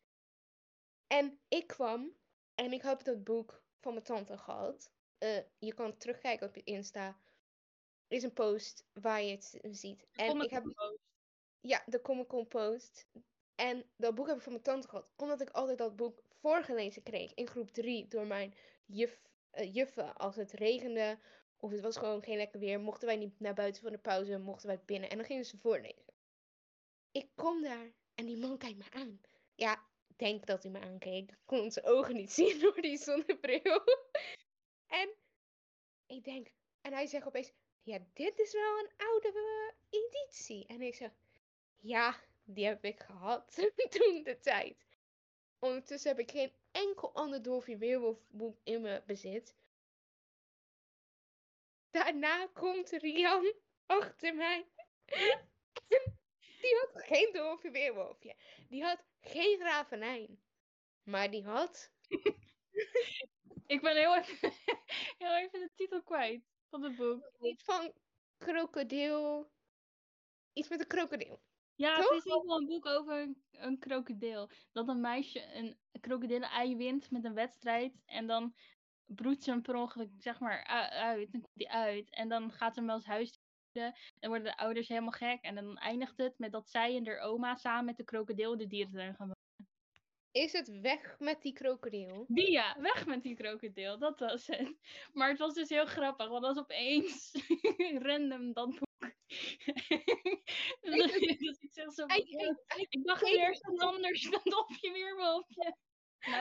En 1.06 1.38
ik 1.48 1.66
kwam 1.66 2.12
en 2.54 2.72
ik 2.72 2.82
had 2.82 3.04
dat 3.04 3.24
boek 3.24 3.62
van 3.80 3.92
mijn 3.92 4.04
tante 4.04 4.38
gehad. 4.38 4.90
Eh, 5.18 5.38
je 5.58 5.74
kan 5.74 5.96
terugkijken 5.96 6.48
op 6.48 6.54
je 6.54 6.62
Insta. 6.64 7.18
Is 8.08 8.22
een 8.22 8.32
post 8.32 8.84
waar 8.92 9.22
je 9.22 9.30
het 9.30 9.58
ziet. 9.70 10.06
En 10.12 10.28
Comic 10.28 10.44
ik 10.44 10.50
heb. 10.50 10.64
Ja, 11.60 11.82
de 11.86 12.00
Comic 12.00 12.26
Con 12.26 12.48
post. 12.48 13.06
En 13.54 13.84
dat 13.96 14.14
boek 14.14 14.26
heb 14.26 14.36
ik 14.36 14.42
van 14.42 14.52
mijn 14.52 14.64
tante 14.64 14.88
gehad. 14.88 15.10
Omdat 15.16 15.40
ik 15.40 15.50
altijd 15.50 15.78
dat 15.78 15.96
boek 15.96 16.22
voorgelezen 16.40 17.02
kreeg 17.02 17.34
in 17.34 17.48
groep 17.48 17.70
3 17.70 18.08
door 18.08 18.26
mijn 18.26 18.54
juf, 18.86 19.20
eh, 19.50 19.74
juffen. 19.74 20.16
Als 20.16 20.36
het 20.36 20.52
regende 20.52 21.18
of 21.56 21.70
het 21.70 21.80
was 21.80 21.96
gewoon 21.96 22.22
geen 22.22 22.36
lekker 22.36 22.60
weer, 22.60 22.80
mochten 22.80 23.06
wij 23.06 23.16
niet 23.16 23.40
naar 23.40 23.54
buiten 23.54 23.82
voor 23.82 23.90
de 23.90 23.98
pauze, 23.98 24.38
mochten 24.38 24.66
wij 24.66 24.80
binnen. 24.84 25.10
En 25.10 25.16
dan 25.16 25.26
gingen 25.26 25.44
ze 25.44 25.58
voorlezen. 25.58 26.04
Ik 27.10 27.28
kom 27.34 27.62
daar 27.62 27.92
en 28.14 28.26
die 28.26 28.36
man 28.36 28.58
kijkt 28.58 28.78
me 28.78 28.84
aan. 28.90 29.20
Ja, 29.54 29.72
ik 30.06 30.18
denk 30.18 30.46
dat 30.46 30.62
hij 30.62 30.72
me 30.72 30.80
aankeek. 30.80 31.30
Ik 31.30 31.38
kon 31.44 31.70
zijn 31.70 31.84
ogen 31.84 32.14
niet 32.14 32.32
zien 32.38 32.58
door 32.58 32.80
die 32.80 32.98
zonnebril. 32.98 33.82
en 34.86 35.14
ik 36.06 36.24
denk, 36.24 36.48
en 36.80 36.92
hij 36.92 37.06
zegt 37.06 37.26
opeens, 37.26 37.52
ja, 37.84 37.98
dit 38.12 38.38
is 38.38 38.52
wel 38.52 38.78
een 38.78 38.90
oude 38.96 39.28
eh, 39.28 40.00
editie. 40.00 40.66
En 40.66 40.82
ik 40.82 40.94
zeg, 40.94 41.10
ja, 41.80 42.20
die 42.44 42.66
heb 42.66 42.84
ik 42.84 43.00
gehad 43.00 43.54
toen 43.90 44.22
de 44.22 44.38
tijd. 44.40 44.86
Ondertussen 45.58 46.10
heb 46.10 46.18
ik 46.18 46.30
geen 46.30 46.52
enkel 46.70 47.14
ander 47.14 47.42
Dolphy 47.42 47.78
Weerwolf 47.78 48.18
boek 48.28 48.58
in 48.62 48.80
mijn 48.80 49.02
bezit. 49.06 49.54
Daarna 51.90 52.46
komt 52.46 52.90
Rian 52.90 53.54
achter 53.86 54.34
mij. 54.34 54.66
die 56.60 56.76
had 56.80 57.02
geen 57.04 57.32
Dolphy 57.32 57.70
Weerwolfje. 57.70 58.34
Die 58.68 58.82
had 58.82 59.04
geen 59.20 59.58
Ravenijn. 59.58 60.42
Maar 61.02 61.30
die 61.30 61.44
had... 61.44 61.92
Ik 63.66 63.80
ben 63.80 63.96
heel 63.96 64.16
even, 64.16 64.52
heel 65.18 65.36
even 65.36 65.60
de 65.60 65.70
titel 65.74 66.02
kwijt 66.02 66.53
van 66.74 66.82
het 66.82 66.96
boek. 66.96 67.30
Iets 67.40 67.64
van 67.64 67.92
krokodil. 68.38 69.50
Iets 70.52 70.68
met 70.68 70.80
een 70.80 70.86
krokodil. 70.86 71.40
Ja, 71.74 71.96
Toch? 71.96 72.08
het 72.08 72.18
is 72.18 72.24
ieder 72.24 72.40
geval 72.40 72.58
een 72.58 72.66
boek 72.66 72.86
over 72.86 73.20
een, 73.20 73.44
een 73.50 73.78
krokodil. 73.78 74.50
Dat 74.72 74.88
een 74.88 75.00
meisje 75.00 75.54
een 75.54 75.78
krokodillen-ei 76.00 76.76
wint 76.76 77.10
met 77.10 77.24
een 77.24 77.34
wedstrijd. 77.34 78.02
En 78.06 78.26
dan 78.26 78.54
broedt 79.04 79.42
ze 79.42 79.50
hem 79.50 79.62
per 79.62 79.74
ongeluk, 79.74 80.10
zeg 80.18 80.40
maar, 80.40 80.64
uit. 80.90 81.32
Dan 81.32 81.40
komt 81.40 81.66
hij 81.66 81.68
uit. 81.68 82.10
En 82.10 82.28
dan 82.28 82.52
gaat 82.52 82.74
ze 82.74 82.80
hem 82.80 82.90
als 82.90 83.04
huis 83.04 83.38
En 83.72 84.28
worden 84.28 84.44
de 84.44 84.56
ouders 84.56 84.88
helemaal 84.88 85.10
gek. 85.10 85.42
En 85.42 85.54
dan 85.54 85.76
eindigt 85.76 86.16
het 86.16 86.38
met 86.38 86.52
dat 86.52 86.68
zij 86.68 86.96
en 86.96 87.06
haar 87.06 87.18
oma 87.18 87.54
samen 87.54 87.84
met 87.84 87.96
de 87.96 88.04
krokodil 88.04 88.56
de 88.56 88.66
dierentuin 88.66 89.14
gaan 89.14 89.33
Is 90.34 90.52
het 90.52 90.80
weg 90.80 91.18
met 91.18 91.42
die 91.42 91.52
krokodil? 91.52 92.24
Die 92.28 92.50
ja, 92.50 92.76
weg 92.80 93.06
met 93.06 93.22
die 93.22 93.36
krokodil, 93.36 93.98
dat 93.98 94.18
was 94.18 94.46
het. 94.46 94.74
Maar 95.12 95.28
het 95.28 95.38
was 95.38 95.54
dus 95.54 95.68
heel 95.68 95.86
grappig, 95.86 96.28
want 96.28 96.42
dat 96.42 96.54
was 96.54 96.64
opeens 96.64 97.32
random 98.06 98.52
dat 98.52 98.68
boek. 98.68 99.14
dus 100.80 101.58
ik 101.60 101.72
zeg 101.72 101.92
zo, 101.92 102.06
Hij 102.06 102.26
van, 102.28 102.58
ja, 102.66 102.86
ik 102.88 103.04
dacht 103.04 103.26
eerst 103.26 103.66
wat 103.66 103.80
anders 103.80 104.22
dan 104.30 104.58
op 104.58 104.70
je 104.80 104.92
weer 104.92 105.34
op 105.34 105.44
je. 105.48 105.74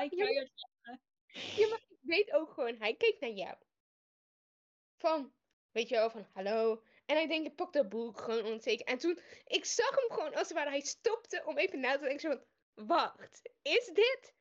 Ik 0.04 0.14
Ja, 1.58 1.68
maar 1.68 1.86
ik 1.90 1.98
weet 2.02 2.32
ook 2.32 2.54
gewoon, 2.54 2.76
hij 2.76 2.96
keek 2.96 3.20
naar 3.20 3.30
jou. 3.30 3.58
Van, 4.98 5.34
weet 5.72 5.90
je 5.90 5.96
wel, 5.96 6.10
van 6.10 6.28
hallo. 6.34 6.84
En 7.06 7.16
hij 7.16 7.28
denkt, 7.28 7.48
ik 7.48 7.56
pak 7.56 7.74
dat 7.74 7.90
boek 7.90 8.20
gewoon 8.20 8.46
onzeker. 8.46 8.86
En 8.86 8.98
toen, 8.98 9.20
ik 9.46 9.66
zag 9.66 9.96
hem 9.96 10.12
gewoon 10.18 10.34
als 10.34 10.48
het 10.48 10.58
ware, 10.58 10.70
hij 10.70 10.82
stopte 10.82 11.44
om 11.46 11.58
even 11.58 11.80
na 11.80 11.94
te 11.94 12.00
denken. 12.00 12.20
Zo 12.20 12.30
van, 12.30 12.46
wacht, 12.76 13.42
is 13.62 13.86
dit? 13.86 14.34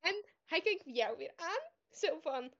En 0.00 0.24
hij 0.44 0.60
keek 0.60 0.82
jou 0.84 1.16
weer 1.16 1.32
aan, 1.36 1.62
zo 1.90 2.20
van. 2.20 2.54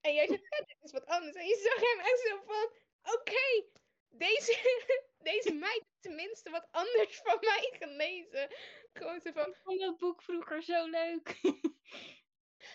En 0.00 0.14
jij 0.14 0.26
zei, 0.26 0.38
ja, 0.50 0.58
dit 0.66 0.76
is 0.82 0.92
wat 0.92 1.06
anders. 1.06 1.36
En 1.36 1.46
je 1.46 1.56
zag 1.56 1.80
hem 1.90 1.98
echt 1.98 2.20
zo 2.20 2.42
van, 2.44 2.70
oké, 3.14 3.66
deze, 4.08 4.52
deze 5.30 5.52
meid 5.52 5.72
heeft 5.72 6.00
tenminste 6.00 6.50
wat 6.50 6.68
anders 6.70 7.16
van 7.24 7.38
mij 7.40 7.74
gelezen. 7.78 8.48
Gewoon 8.92 9.20
zo 9.20 9.32
van, 9.32 9.48
Ik 9.48 9.60
vond 9.62 9.80
dat 9.80 9.98
boek 9.98 10.22
vroeger 10.22 10.62
zo 10.62 10.86
leuk. 10.86 11.38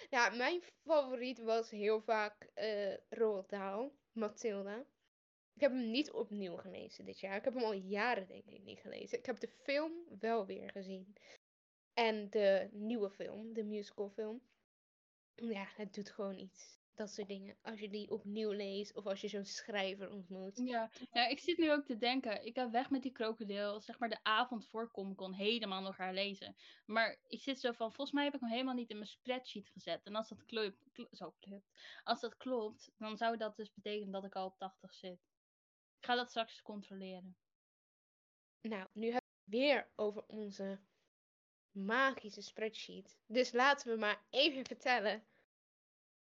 Ja, 0.10 0.30
mijn 0.30 0.64
favoriet 0.86 1.40
was 1.40 1.70
heel 1.70 2.02
vaak 2.02 2.50
eh 2.54 2.94
Roald 3.10 3.50
Dahl, 3.50 3.90
Mathilda. 4.12 4.86
Ik 5.60 5.66
heb 5.66 5.74
hem 5.74 5.92
niet 5.92 6.12
opnieuw 6.12 6.56
gelezen 6.56 7.06
dit 7.06 7.20
jaar. 7.20 7.36
Ik 7.36 7.44
heb 7.44 7.54
hem 7.54 7.64
al 7.64 7.74
jaren 7.74 8.28
denk 8.28 8.46
ik 8.46 8.64
niet 8.64 8.80
gelezen. 8.80 9.18
Ik 9.18 9.26
heb 9.26 9.40
de 9.40 9.48
film 9.48 9.92
wel 10.20 10.46
weer 10.46 10.72
gezien. 10.72 11.16
En 11.94 12.30
de 12.30 12.70
nieuwe 12.72 13.10
film, 13.10 13.54
de 13.54 13.64
musicalfilm. 13.64 14.42
Ja, 15.36 15.68
het 15.76 15.94
doet 15.94 16.10
gewoon 16.10 16.38
iets. 16.38 16.80
Dat 16.94 17.12
soort 17.12 17.28
dingen. 17.28 17.58
Als 17.62 17.80
je 17.80 17.90
die 17.90 18.10
opnieuw 18.10 18.52
leest 18.52 18.96
of 18.96 19.06
als 19.06 19.22
je 19.22 19.28
zo'n 19.28 19.46
schrijver 19.46 20.12
ontmoet. 20.12 20.58
Ja. 20.58 20.92
ja, 21.12 21.28
ik 21.28 21.40
zit 21.40 21.58
nu 21.58 21.72
ook 21.72 21.86
te 21.86 21.98
denken. 21.98 22.46
Ik 22.46 22.56
heb 22.56 22.72
weg 22.72 22.90
met 22.90 23.02
die 23.02 23.12
krokodil, 23.12 23.80
zeg 23.80 24.00
maar 24.00 24.10
de 24.10 24.24
avond 24.24 24.68
voor 24.68 24.92
Comic 24.92 25.36
helemaal 25.36 25.82
nog 25.82 25.98
herlezen. 25.98 26.56
Maar 26.86 27.20
ik 27.28 27.42
zit 27.42 27.60
zo 27.60 27.72
van, 27.72 27.94
volgens 27.94 28.12
mij 28.12 28.24
heb 28.24 28.34
ik 28.34 28.40
hem 28.40 28.50
helemaal 28.50 28.76
niet 28.76 28.90
in 28.90 28.98
mijn 28.98 29.10
spreadsheet 29.10 29.70
gezet. 29.70 30.04
En 30.04 30.16
als 30.16 30.30
dat 30.30 30.46
klopt, 30.46 30.86
als 32.04 32.20
dat 32.20 32.38
klopt, 32.38 32.92
dan 32.98 33.18
zou 33.18 33.38
dat 33.38 33.56
dus 33.56 33.74
betekenen 33.74 34.12
dat 34.12 34.26
ik 34.26 34.36
al 34.36 34.46
op 34.46 34.58
80 34.58 34.94
zit. 34.94 35.29
Ik 36.00 36.06
ga 36.06 36.16
dat 36.16 36.30
straks 36.30 36.62
controleren. 36.62 37.38
Nou, 38.62 38.88
nu 38.94 39.12
hebben 39.12 39.30
we 39.34 39.58
het 39.58 39.60
weer 39.60 39.90
over 39.96 40.24
onze 40.28 40.80
magische 41.72 42.42
spreadsheet. 42.42 43.18
Dus 43.26 43.52
laten 43.52 43.92
we 43.92 43.98
maar 43.98 44.22
even 44.30 44.66
vertellen. 44.66 45.24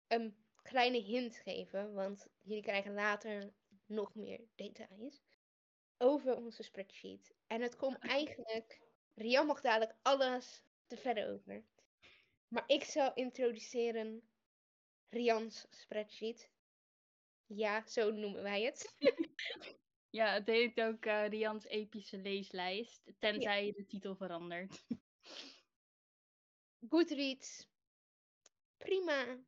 Een 0.07 0.37
kleine 0.61 0.97
hint 0.97 1.35
geven, 1.35 1.93
want 1.93 2.27
jullie 2.41 2.63
krijgen 2.63 2.93
later 2.93 3.53
nog 3.85 4.15
meer 4.15 4.41
details 4.55 5.21
over 5.97 6.35
onze 6.35 6.63
spreadsheet. 6.63 7.33
En 7.47 7.61
het 7.61 7.75
komt 7.75 7.97
eigenlijk. 7.99 8.81
Rian 9.13 9.45
mag 9.45 9.61
dadelijk 9.61 9.95
alles 10.01 10.63
te 10.87 10.97
verder 10.97 11.33
over. 11.33 11.63
Maar 12.47 12.63
ik 12.67 12.83
zal 12.83 13.13
introduceren 13.13 14.29
Rians 15.09 15.65
spreadsheet. 15.69 16.52
Ja, 17.45 17.87
zo 17.87 18.11
noemen 18.11 18.43
wij 18.43 18.63
het. 18.63 18.93
Ja, 20.13 20.33
het 20.33 20.47
heet 20.47 20.81
ook 20.81 21.05
eh 21.05 21.27
Rians 21.27 21.65
epische 21.65 22.17
leeslijst, 22.17 23.01
tenzij 23.19 23.65
je 23.65 23.73
de 23.73 23.85
titel 23.85 24.15
verandert. 24.15 24.85
Goodreads. 26.89 27.67
Prima. 28.77 29.39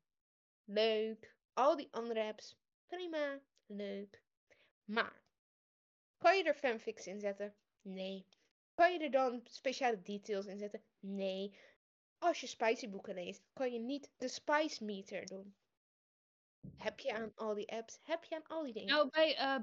Leuk. 0.63 1.35
Al 1.53 1.75
die 1.75 1.87
andere 1.91 2.23
apps. 2.23 2.57
Prima. 2.87 3.41
Leuk. 3.65 4.23
Maar. 4.83 5.23
Kan 6.17 6.37
je 6.37 6.43
er 6.43 6.55
fanfics 6.55 7.07
in 7.07 7.19
zetten? 7.19 7.55
Nee. 7.81 8.27
Kan 8.73 8.93
je 8.93 8.99
er 8.99 9.11
dan 9.11 9.41
speciale 9.43 10.01
details 10.01 10.45
in 10.45 10.57
zetten? 10.57 10.83
Nee. 10.99 11.59
Als 12.17 12.41
je 12.41 12.47
spicy 12.47 12.89
boeken 12.89 13.13
leest, 13.13 13.43
kan 13.53 13.73
je 13.73 13.79
niet 13.79 14.11
de 14.17 14.27
spice 14.27 14.83
meter 14.83 15.25
doen. 15.25 15.55
Heb 16.77 16.99
je 16.99 17.13
aan 17.13 17.31
al 17.35 17.53
die 17.53 17.71
apps? 17.71 17.99
Heb 18.03 18.23
je 18.23 18.35
aan 18.35 18.47
al 18.47 18.63
die 18.63 18.73
dingen? 18.73 18.93
Nou, 18.93 19.09
bij 19.09 19.35
eh 19.35 19.59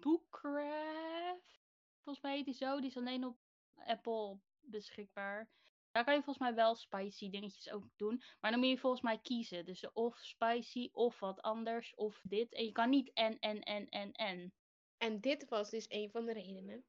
Bookcraft, 0.00 1.60
volgens 2.02 2.24
mij 2.24 2.36
heet 2.36 2.44
die 2.44 2.54
zo, 2.54 2.80
die 2.80 2.90
is 2.90 2.96
alleen 2.96 3.24
op 3.24 3.38
Apple 3.74 4.40
beschikbaar. 4.60 5.50
Daar 5.90 6.04
kan 6.04 6.14
je 6.14 6.22
volgens 6.22 6.46
mij 6.46 6.54
wel 6.54 6.74
spicy 6.74 7.30
dingetjes 7.30 7.70
ook 7.70 7.88
doen. 7.96 8.22
Maar 8.40 8.50
dan 8.50 8.60
moet 8.60 8.68
je 8.68 8.78
volgens 8.78 9.02
mij 9.02 9.18
kiezen. 9.18 9.64
Dus 9.64 9.92
of 9.92 10.18
spicy, 10.18 10.88
of 10.92 11.20
wat 11.20 11.40
anders, 11.40 11.94
of 11.94 12.20
dit. 12.22 12.52
En 12.52 12.64
je 12.64 12.72
kan 12.72 12.90
niet 12.90 13.12
en, 13.12 13.38
en, 13.38 13.60
en, 13.60 13.88
en, 13.88 14.12
en. 14.12 14.54
En 14.96 15.20
dit 15.20 15.48
was 15.48 15.70
dus 15.70 15.86
een 15.88 16.10
van 16.10 16.24
de 16.24 16.32
redenen 16.32 16.84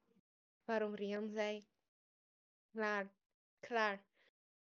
waarom 0.64 0.94
Rian 0.94 1.30
zei: 1.30 1.66
Klaar, 2.70 3.14
klaar. 3.60 4.04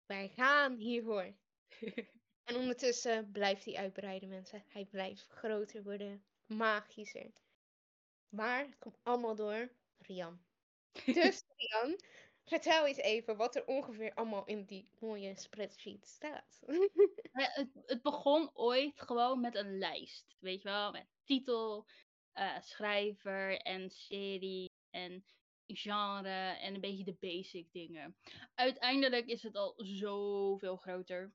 Wij 0.06 0.28
gaan 0.28 0.76
hiervoor. 0.76 1.36
en 2.46 2.56
ondertussen 2.56 3.32
blijft 3.32 3.64
hij 3.64 3.74
uitbreiden, 3.76 4.28
mensen. 4.28 4.64
Hij 4.68 4.84
blijft 4.84 5.26
groter 5.28 5.82
worden, 5.82 6.24
magischer. 6.46 7.32
Maar 8.28 8.66
het 8.66 8.78
komt 8.78 8.98
allemaal 9.02 9.34
door 9.34 9.72
Rian. 9.98 10.46
Dus 11.04 11.42
Rian, 11.56 12.00
vertel 12.44 12.86
eens 12.86 12.96
even 12.98 13.36
wat 13.36 13.56
er 13.56 13.66
ongeveer 13.66 14.14
allemaal 14.14 14.44
in 14.44 14.64
die 14.64 14.90
mooie 14.98 15.36
spreadsheet 15.36 16.06
staat. 16.06 16.60
Eh, 17.36 17.54
Het, 17.54 17.68
het 17.86 18.02
begon 18.02 18.50
ooit 18.54 19.00
gewoon 19.00 19.40
met 19.40 19.54
een 19.54 19.78
lijst. 19.78 20.36
Weet 20.40 20.62
je 20.62 20.68
wel, 20.68 20.92
met 20.92 21.06
titel, 21.24 21.86
eh, 22.32 22.60
schrijver 22.60 23.58
en 23.58 23.90
serie 23.90 24.70
en 24.90 25.24
genre 25.66 26.28
en 26.58 26.74
een 26.74 26.80
beetje 26.80 27.04
de 27.04 27.16
basic 27.20 27.72
dingen. 27.72 28.16
Uiteindelijk 28.54 29.26
is 29.26 29.42
het 29.42 29.56
al 29.56 29.74
zoveel 29.76 30.76
groter. 30.76 31.34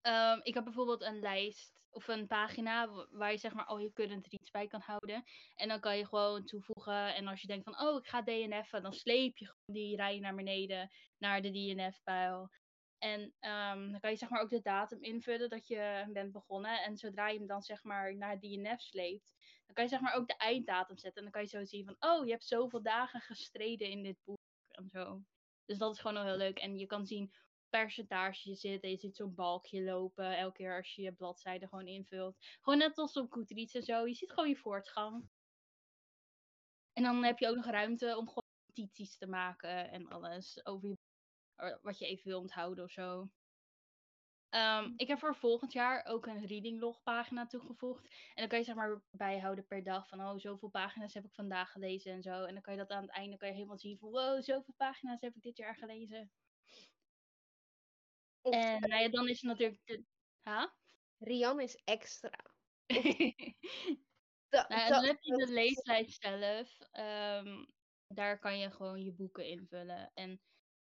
Ehm, 0.00 0.40
ik 0.42 0.54
heb 0.54 0.64
bijvoorbeeld 0.64 1.02
een 1.02 1.18
lijst 1.20 1.80
of 1.90 2.08
een 2.08 2.26
pagina 2.26 3.06
waar 3.10 3.30
je 3.32 3.38
zeg 3.38 3.52
maar 3.54 3.64
al 3.64 3.78
je 3.78 3.92
current 3.92 4.26
reads 4.26 4.50
bij 4.50 4.66
kan 4.66 4.80
houden. 4.80 5.24
En 5.54 5.68
dan 5.68 5.80
kan 5.80 5.96
je 5.96 6.06
gewoon 6.06 6.44
toevoegen. 6.44 7.14
En 7.14 7.26
als 7.26 7.40
je 7.40 7.46
denkt 7.46 7.64
van, 7.64 7.80
oh, 7.88 7.96
ik 7.98 8.06
ga 8.06 8.22
DNF'en, 8.22 8.82
dan 8.82 8.92
sleep 8.92 9.36
je 9.36 9.54
die 9.64 9.96
rij 9.96 10.18
naar 10.18 10.34
beneden, 10.34 10.90
naar 11.18 11.42
de 11.42 11.50
DNF-pijl. 11.50 12.50
En 12.98 13.34
ehm, 13.38 13.90
dan 13.90 14.00
kan 14.00 14.10
je 14.10 14.16
zeg 14.16 14.28
maar 14.28 14.40
ook 14.40 14.50
de 14.50 14.60
datum 14.60 15.02
invullen 15.02 15.48
dat 15.48 15.66
je 15.66 16.08
bent 16.12 16.32
begonnen. 16.32 16.82
En 16.82 16.96
zodra 16.96 17.28
je 17.28 17.38
hem 17.38 17.46
dan 17.46 17.62
zeg 17.62 17.82
maar 17.82 18.16
naar 18.16 18.38
DNF 18.38 18.80
sleept, 18.80 19.36
dan 19.66 19.74
kan 19.74 19.84
je 19.84 19.90
zeg 19.90 20.00
maar 20.00 20.14
ook 20.14 20.26
de 20.26 20.36
einddatum 20.36 20.96
zetten. 20.98 21.16
En 21.16 21.22
dan 21.22 21.32
kan 21.32 21.42
je 21.42 21.48
zo 21.48 21.64
zien 21.64 21.84
van, 21.84 21.96
oh, 22.10 22.24
je 22.24 22.30
hebt 22.30 22.44
zoveel 22.44 22.82
dagen 22.82 23.20
gestreden 23.20 23.90
in 23.90 24.02
dit 24.02 24.16
boek 24.24 24.38
en 24.68 24.88
zo. 24.88 25.22
Dus 25.64 25.78
dat 25.78 25.94
is 25.94 26.00
gewoon 26.00 26.16
wel 26.16 26.26
heel 26.26 26.36
leuk. 26.36 26.58
En 26.58 26.78
je 26.78 26.86
kan 26.86 27.06
zien 27.06 27.32
percentage 27.68 28.54
zit 28.54 28.82
en 28.82 28.90
je 28.90 28.96
ziet 28.96 29.16
zo'n 29.16 29.34
balkje 29.34 29.82
lopen 29.82 30.36
elke 30.36 30.56
keer 30.56 30.76
als 30.76 30.94
je 30.94 31.02
je 31.02 31.12
bladzijde 31.12 31.68
gewoon 31.68 31.86
invult. 31.86 32.36
Gewoon 32.60 32.78
net 32.78 32.98
als 32.98 33.16
op 33.16 33.32
Goodreads 33.32 33.74
en 33.74 33.82
zo. 33.82 34.06
Je 34.06 34.14
ziet 34.14 34.32
gewoon 34.32 34.48
je 34.48 34.56
voortgang. 34.56 35.28
En 36.92 37.02
dan 37.02 37.24
heb 37.24 37.38
je 37.38 37.48
ook 37.48 37.56
nog 37.56 37.66
ruimte 37.66 38.16
om 38.16 38.28
gewoon 38.28 38.48
notities 38.66 39.18
te 39.18 39.26
maken 39.26 39.90
en 39.90 40.08
alles 40.08 40.66
over 40.66 40.88
je, 40.88 40.98
wat 41.82 41.98
je 41.98 42.06
even 42.06 42.28
wil 42.28 42.40
onthouden 42.40 42.84
of 42.84 42.90
zo. 42.90 43.28
Ehm, 44.48 44.84
hm. 44.84 44.92
ik 44.96 45.08
heb 45.08 45.18
voor 45.18 45.36
volgend 45.36 45.72
jaar 45.72 46.04
ook 46.04 46.26
een 46.26 46.46
reading 46.46 46.80
log 46.80 47.02
pagina 47.02 47.46
toegevoegd. 47.46 48.04
En 48.04 48.34
dan 48.34 48.48
kan 48.48 48.58
je 48.58 48.64
zeg 48.64 48.74
maar 48.74 49.02
bijhouden 49.10 49.66
per 49.66 49.82
dag 49.82 50.08
van 50.08 50.20
oh, 50.20 50.38
zoveel 50.38 50.68
pagina's 50.68 51.14
heb 51.14 51.24
ik 51.24 51.34
vandaag 51.34 51.72
gelezen 51.72 52.12
en 52.12 52.22
zo. 52.22 52.44
En 52.44 52.52
dan 52.52 52.62
kan 52.62 52.72
je 52.72 52.78
dat 52.78 52.90
aan 52.90 53.02
het 53.02 53.10
einde 53.10 53.36
kan 53.36 53.48
je 53.48 53.54
helemaal 53.54 53.78
zien 53.78 53.98
van 53.98 54.10
wow, 54.10 54.42
zoveel 54.42 54.74
pagina's 54.76 55.20
heb 55.20 55.34
ik 55.34 55.42
dit 55.42 55.56
jaar 55.56 55.76
gelezen. 55.76 56.30
En 58.42 58.80
nou 58.80 59.02
ja, 59.02 59.08
dan 59.08 59.28
is 59.28 59.40
het 59.40 59.50
natuurlijk 59.50 59.80
de... 59.84 60.04
Ha? 60.42 60.74
Rian 61.18 61.60
is 61.60 61.80
extra. 61.84 62.44
nou, 64.50 64.88
dan 64.88 65.04
heb 65.04 65.16
je 65.20 65.36
de 65.36 65.52
leeslijst 65.52 66.22
zelf. 66.22 66.78
Ehm, 66.90 67.64
daar 68.06 68.38
kan 68.38 68.58
je 68.58 68.70
gewoon 68.70 69.02
je 69.02 69.12
boeken 69.12 69.46
invullen. 69.46 70.10
En 70.14 70.40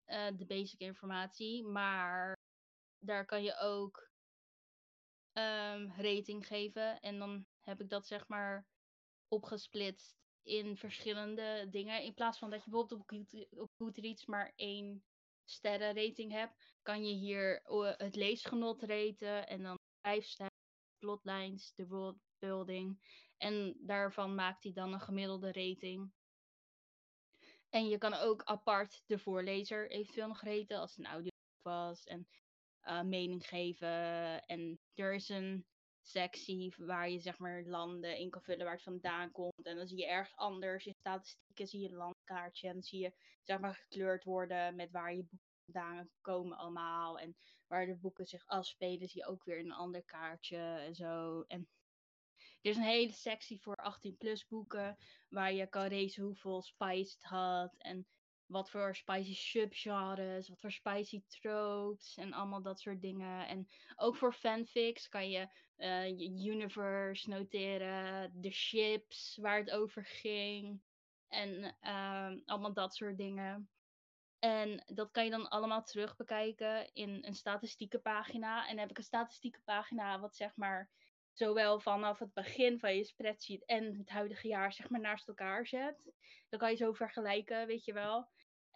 uh, 0.05 0.27
de 0.37 0.45
basic 0.45 0.79
informatie. 0.79 1.65
Maar 1.65 2.37
daar 2.99 3.25
kan 3.25 3.43
je 3.43 3.57
ook 3.57 4.09
um, 5.33 5.93
rating 5.97 6.47
geven. 6.47 6.99
En 6.99 7.19
dan 7.19 7.45
heb 7.59 7.81
ik 7.81 7.89
dat 7.89 8.07
zeg 8.07 8.27
maar 8.27 8.67
opgesplitst 9.27 10.15
in 10.43 10.77
verschillende 10.77 11.67
dingen. 11.69 12.03
In 12.03 12.13
plaats 12.13 12.37
van 12.37 12.49
dat 12.49 12.63
je 12.63 12.69
bijvoorbeeld 12.69 13.01
op 13.49 13.71
Goodreads 13.77 14.25
maar 14.25 14.53
één 14.55 15.03
sterrenrating 15.49 16.31
hebt, 16.31 16.77
kan 16.81 17.05
je 17.05 17.13
hier 17.13 17.61
het 17.97 18.15
leesgenot 18.15 18.83
raten 18.83 19.47
en 19.47 19.63
dan 19.63 19.77
vijf 20.01 20.25
sterren, 20.25 20.57
plotlines, 20.99 21.73
de 21.75 21.87
worldbuilding. 21.87 22.99
En 23.37 23.77
daarvan 23.79 24.35
maakt 24.35 24.63
hij 24.63 24.73
dan 24.73 24.93
een 24.93 25.01
gemiddelde 25.01 25.51
rating. 25.51 26.11
En 27.69 27.87
je 27.87 27.97
kan 27.97 28.13
ook 28.13 28.43
apart 28.43 29.03
de 29.05 29.19
voorlezer 29.19 29.91
eventueel 29.91 30.27
nog 30.27 30.41
raten 30.41 30.79
als 30.79 30.95
het 30.95 31.05
een 31.05 31.11
audio 31.11 31.29
was. 31.61 32.03
En 32.03 32.27
uh, 32.83 33.01
mening 33.01 33.47
geven. 33.47 34.45
En 34.45 34.79
er 34.93 35.13
is 35.13 35.29
een 35.29 35.65
sectie 36.09 36.73
waar 36.77 37.09
je 37.09 37.19
zeg 37.19 37.37
maar 37.37 37.63
landen 37.63 38.17
in 38.17 38.29
kan 38.29 38.41
vullen 38.41 38.65
waar 38.65 38.73
het 38.73 38.83
vandaan 38.83 39.31
komt. 39.31 39.65
En 39.65 39.75
dan 39.75 39.87
zie 39.87 39.97
je 39.97 40.07
ergens 40.07 40.35
anders 40.35 40.85
in 40.85 40.93
statistieken 40.93 41.67
zie 41.67 41.81
je 41.81 41.89
een 41.89 41.95
landkaartje. 41.95 42.67
En 42.67 42.73
dan 42.73 42.83
zie 42.83 42.99
je 42.99 43.13
zeg 43.43 43.59
maar 43.59 43.75
gekleurd 43.75 44.23
worden 44.23 44.75
met 44.75 44.91
waar 44.91 45.13
je 45.13 45.23
boeken 45.23 45.49
vandaan 45.65 46.09
komen 46.21 46.57
allemaal. 46.57 47.19
En 47.19 47.35
waar 47.67 47.85
de 47.85 47.95
boeken 47.95 48.25
zich 48.25 48.45
afspelen 48.45 49.07
zie 49.07 49.21
je 49.21 49.27
ook 49.27 49.43
weer 49.43 49.59
een 49.59 49.71
ander 49.71 50.03
kaartje 50.03 50.57
en 50.57 50.95
zo. 50.95 51.43
En 51.47 51.69
er 52.61 52.69
is 52.69 52.77
een 52.77 52.83
hele 52.83 53.11
sectie 53.11 53.61
voor 53.61 53.75
18 53.75 54.17
plus 54.17 54.47
boeken 54.47 54.97
waar 55.29 55.53
je 55.53 55.67
kan 55.67 55.87
lezen 55.87 56.23
hoeveel 56.23 56.61
spice 56.61 57.13
het 57.13 57.23
had. 57.23 57.75
En 57.77 58.07
wat 58.49 58.69
voor 58.69 58.95
spicy 58.95 59.35
subgenres, 59.35 60.49
wat 60.49 60.59
voor 60.59 60.71
spicy 60.71 61.21
tropes 61.27 62.17
en 62.17 62.33
allemaal 62.33 62.61
dat 62.61 62.79
soort 62.79 63.01
dingen. 63.01 63.47
En 63.47 63.67
ook 63.95 64.15
voor 64.15 64.33
fanfics 64.33 65.09
kan 65.09 65.29
je 65.29 65.47
uh, 65.77 66.07
je 66.07 66.49
universe 66.51 67.29
noteren, 67.29 68.31
de 68.41 68.51
ships 68.51 69.37
waar 69.41 69.57
het 69.57 69.71
over 69.71 70.05
ging 70.05 70.81
en 71.27 71.75
uh, 71.81 72.31
allemaal 72.45 72.73
dat 72.73 72.95
soort 72.95 73.17
dingen. 73.17 73.69
En 74.39 74.83
dat 74.85 75.11
kan 75.11 75.23
je 75.23 75.31
dan 75.31 75.49
allemaal 75.49 75.83
terug 75.83 76.15
bekijken 76.15 76.93
in 76.93 77.17
een 77.21 77.35
statistieke 77.35 77.99
pagina. 77.99 78.61
En 78.61 78.69
dan 78.69 78.79
heb 78.79 78.89
ik 78.89 78.97
een 78.97 79.03
statistieke 79.03 79.61
pagina 79.65 80.19
wat 80.19 80.35
zeg 80.35 80.55
maar 80.55 80.89
zowel 81.33 81.79
vanaf 81.79 82.19
het 82.19 82.33
begin 82.33 82.79
van 82.79 82.95
je 82.95 83.03
spreadsheet 83.03 83.65
en 83.65 83.97
het 83.97 84.09
huidige 84.09 84.47
jaar 84.47 84.73
zeg 84.73 84.89
maar 84.89 84.99
naast 84.99 85.27
elkaar 85.27 85.67
zet. 85.67 86.11
Dan 86.49 86.59
kan 86.59 86.71
je 86.71 86.77
zo 86.77 86.93
vergelijken, 86.93 87.67
weet 87.67 87.85
je 87.85 87.93
wel. 87.93 88.27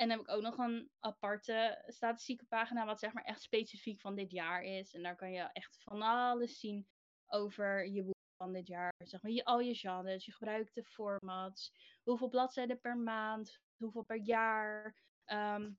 En 0.04 0.10
dan 0.10 0.18
heb 0.18 0.28
ik 0.28 0.34
ook 0.34 0.42
nog 0.42 0.58
een 0.58 0.90
aparte 1.00 1.84
statistieke 1.88 2.46
pagina, 2.46 2.86
wat 2.86 3.00
zeg 3.00 3.14
maar 3.14 3.24
echt 3.24 3.42
specifiek 3.42 4.00
van 4.00 4.16
dit 4.16 4.32
jaar 4.32 4.64
is. 4.64 4.94
En 4.94 5.04
daar 5.04 5.16
kan 5.16 5.32
je 5.32 5.42
echt 5.42 5.78
van 5.84 6.02
alles 6.02 6.60
zien 6.60 6.88
over 7.28 7.88
je 7.88 8.04
boek 8.04 8.16
van 8.38 8.54
dit 8.54 8.68
jaar. 8.68 8.94
Zeg 8.98 9.22
maar 9.22 9.32
je, 9.32 9.46
al 9.46 9.60
je 9.60 9.76
genres, 9.76 10.26
je 10.26 10.32
gebruikte 10.32 10.84
formats, 10.84 11.74
hoeveel 12.04 12.28
bladzijden 12.28 12.80
per 12.80 12.98
maand, 12.98 13.60
hoeveel 13.78 14.04
per 14.04 14.18
jaar. 14.18 14.96
Ehm, 15.26 15.72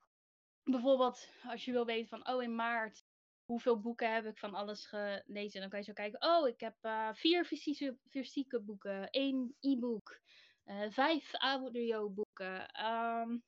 bijvoorbeeld 0.62 1.28
als 1.42 1.64
je 1.64 1.72
wil 1.72 1.86
weten 1.86 2.08
van, 2.08 2.28
oh 2.28 2.42
in 2.42 2.54
maart, 2.54 3.04
hoeveel 3.44 3.80
boeken 3.80 4.14
heb 4.14 4.24
ik 4.24 4.38
van 4.38 4.54
alles 4.54 4.86
gelezen? 4.86 5.60
Dan 5.60 5.70
kan 5.70 5.78
je 5.78 5.84
zo 5.84 5.92
kijken, 5.92 6.28
oh 6.28 6.48
ik 6.48 6.60
heb 6.60 6.76
uh, 6.82 7.08
vier 7.12 7.44
fysieke, 7.44 7.98
fysieke 8.08 8.60
boeken, 8.60 9.10
één 9.10 9.56
e-book, 9.60 10.20
uh, 10.64 10.90
vijf 10.90 11.34
audioboeken. 11.34 12.84
Um, 12.84 13.44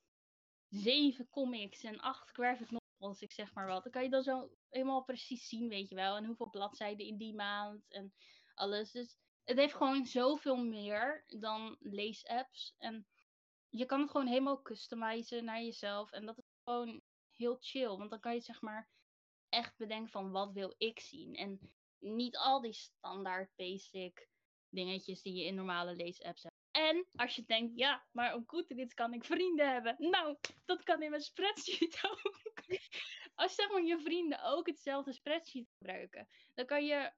zeven 0.69 1.29
comics 1.29 1.83
en 1.83 1.99
acht 1.99 2.29
graphic 2.29 2.71
novels, 2.71 3.21
ik 3.21 3.31
zeg 3.31 3.53
maar 3.53 3.67
wat. 3.67 3.83
Dan 3.83 3.91
kan 3.91 4.03
je 4.03 4.09
dan 4.09 4.23
zo 4.23 4.49
helemaal 4.69 5.03
precies 5.03 5.47
zien, 5.47 5.69
weet 5.69 5.89
je 5.89 5.95
wel. 5.95 6.15
En 6.15 6.25
hoeveel 6.25 6.49
bladzijden 6.49 7.05
in 7.05 7.17
die 7.17 7.33
maand 7.33 7.83
en 7.87 8.13
alles. 8.53 8.91
Dus 8.91 9.17
het 9.43 9.57
heeft 9.57 9.75
gewoon 9.75 10.05
zoveel 10.05 10.57
meer 10.57 11.23
dan 11.27 11.75
leesapps. 11.79 12.75
En 12.77 13.07
je 13.69 13.85
kan 13.85 14.01
het 14.01 14.11
gewoon 14.11 14.27
helemaal 14.27 14.61
customizen 14.61 15.45
naar 15.45 15.61
jezelf. 15.61 16.11
En 16.11 16.25
dat 16.25 16.37
is 16.37 16.43
gewoon 16.63 17.01
heel 17.31 17.57
chill. 17.59 17.97
Want 17.97 18.09
dan 18.09 18.19
kan 18.19 18.33
je 18.33 18.41
zeg 18.41 18.61
maar 18.61 18.89
echt 19.49 19.77
bedenken 19.77 20.11
van 20.11 20.31
wat 20.31 20.53
wil 20.53 20.73
ik 20.77 20.99
zien. 20.99 21.35
En 21.35 21.71
niet 21.99 22.37
al 22.37 22.61
die 22.61 22.73
standaard 22.73 23.51
basic 23.55 24.29
dingetjes 24.69 25.21
die 25.21 25.33
je 25.33 25.45
in 25.45 25.55
normale 25.55 25.95
leesapps 25.95 26.43
hebt. 26.43 26.56
En 26.77 27.05
als 27.15 27.35
je 27.35 27.43
denkt, 27.45 27.77
ja, 27.77 28.05
maar 28.11 28.33
op 28.35 28.49
Goodreads 28.49 28.93
kan 28.93 29.13
ik 29.13 29.25
vrienden 29.25 29.71
hebben. 29.71 29.95
Nou, 29.97 30.37
dat 30.65 30.83
kan 30.83 31.01
in 31.01 31.09
mijn 31.09 31.21
spreadsheet 31.21 31.99
ook. 32.11 32.63
als 33.35 33.55
zeg 33.55 33.71
maar 33.71 33.83
je 33.83 33.99
vrienden 33.99 34.43
ook 34.43 34.67
hetzelfde 34.67 35.13
spreadsheet 35.13 35.69
gebruiken, 35.77 36.27
dan 36.53 36.65
kan 36.65 36.85
je, 36.85 37.11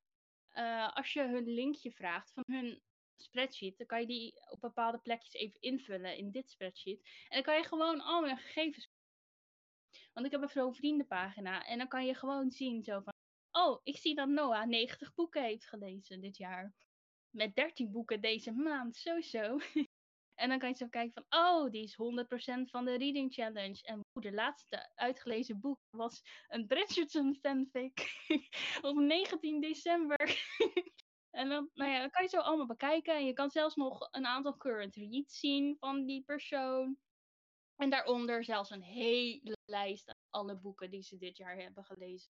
uh, 0.54 0.96
als 0.96 1.14
je 1.14 1.22
hun 1.22 1.54
linkje 1.54 1.92
vraagt 1.92 2.32
van 2.32 2.44
hun 2.48 2.82
spreadsheet, 3.16 3.78
dan 3.78 3.88
kan 3.88 4.00
je 4.00 4.08
die 4.08 4.50
op 4.50 4.62
bepaalde 4.62 5.00
plekjes 5.00 5.34
even 5.34 5.62
invullen 5.62 6.18
in 6.18 6.32
dit 6.32 6.50
spreadsheet. 6.50 7.02
En 7.04 7.36
dan 7.36 7.44
kan 7.44 7.56
je 7.56 7.64
gewoon 7.64 8.02
al 8.02 8.22
mijn 8.22 8.38
gegevens. 8.38 8.90
Want 10.14 10.26
ik 10.26 10.32
heb 10.32 10.42
een 10.42 10.50
zo'n 10.50 10.76
vriendenpagina 10.76 11.66
en 11.66 11.78
dan 11.78 11.88
kan 11.88 12.06
je 12.06 12.14
gewoon 12.14 12.52
zien 12.52 12.84
zo 12.84 13.00
van, 13.00 13.14
oh, 13.52 13.80
ik 13.84 13.98
zie 13.98 14.16
dat 14.16 14.28
Noah 14.28 14.68
90 14.68 15.14
boeken 15.14 15.44
heeft 15.44 15.68
gelezen 15.68 16.22
dit 16.22 16.38
jaar 16.38 16.74
met 17.32 17.56
13 17.56 17.92
boeken 17.92 18.22
deze 18.22 18.52
maand, 18.52 18.96
sowieso. 18.96 19.58
en 20.42 20.50
dan 20.50 20.60
kan 20.60 20.70
je 20.70 20.76
zo 20.76 20.88
kijken 20.88 21.24
van, 21.30 21.40
oh, 21.42 21.72
die 21.72 21.84
is 21.84 21.94
100% 21.94 22.70
van 22.70 22.86
de 22.86 22.98
Reading 22.98 23.34
Challenge. 23.34 23.82
En 23.82 24.02
de 24.14 24.34
laatste 24.34 24.92
uitgelezen 24.96 25.60
boek 25.60 25.80
was 25.90 26.22
een 26.48 26.68
Bridgerton 26.68 27.36
fanfic 27.42 28.28
op 28.82 28.96
19 28.96 29.62
december. 29.62 30.48
en 31.40 31.50
dan, 31.50 31.70
nou 31.74 31.92
ja, 31.92 32.00
dan 32.00 32.10
kan 32.10 32.24
je 32.24 32.30
zo 32.30 32.40
allemaal 32.40 32.66
bekijken. 32.66 33.16
En 33.16 33.26
je 33.26 33.34
kan 33.34 33.50
zelfs 33.50 33.76
nog 33.76 34.08
een 34.12 34.26
aantal 34.26 34.58
current 34.58 34.96
reads 34.96 35.40
zien 35.40 35.76
van 35.80 36.06
die 36.06 36.24
persoon. 36.24 36.98
En 37.76 37.90
daaronder 37.90 38.44
zelfs 38.44 38.70
een 38.70 38.84
hele 38.84 39.58
lijst 39.66 40.08
aan 40.08 40.16
alle 40.30 40.56
boeken 40.56 40.90
die 40.90 41.04
ze 41.04 41.18
dit 41.18 41.38
jaar 41.38 41.56
hebben 41.56 41.84
gelezen. 41.84 42.32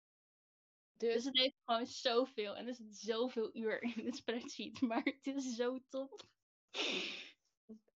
Dus, 0.97 1.13
dus 1.13 1.23
het 1.23 1.37
heeft 1.37 1.55
gewoon 1.65 1.85
zoveel. 1.85 2.55
En 2.55 2.67
er 2.67 2.73
zit 2.75 2.95
zoveel 2.95 3.49
uur 3.53 3.81
in 3.81 4.03
de 4.05 4.15
spreadsheet. 4.15 4.81
Maar 4.87 5.03
het 5.03 5.27
is 5.27 5.55
zo 5.55 5.79
top. 5.89 6.21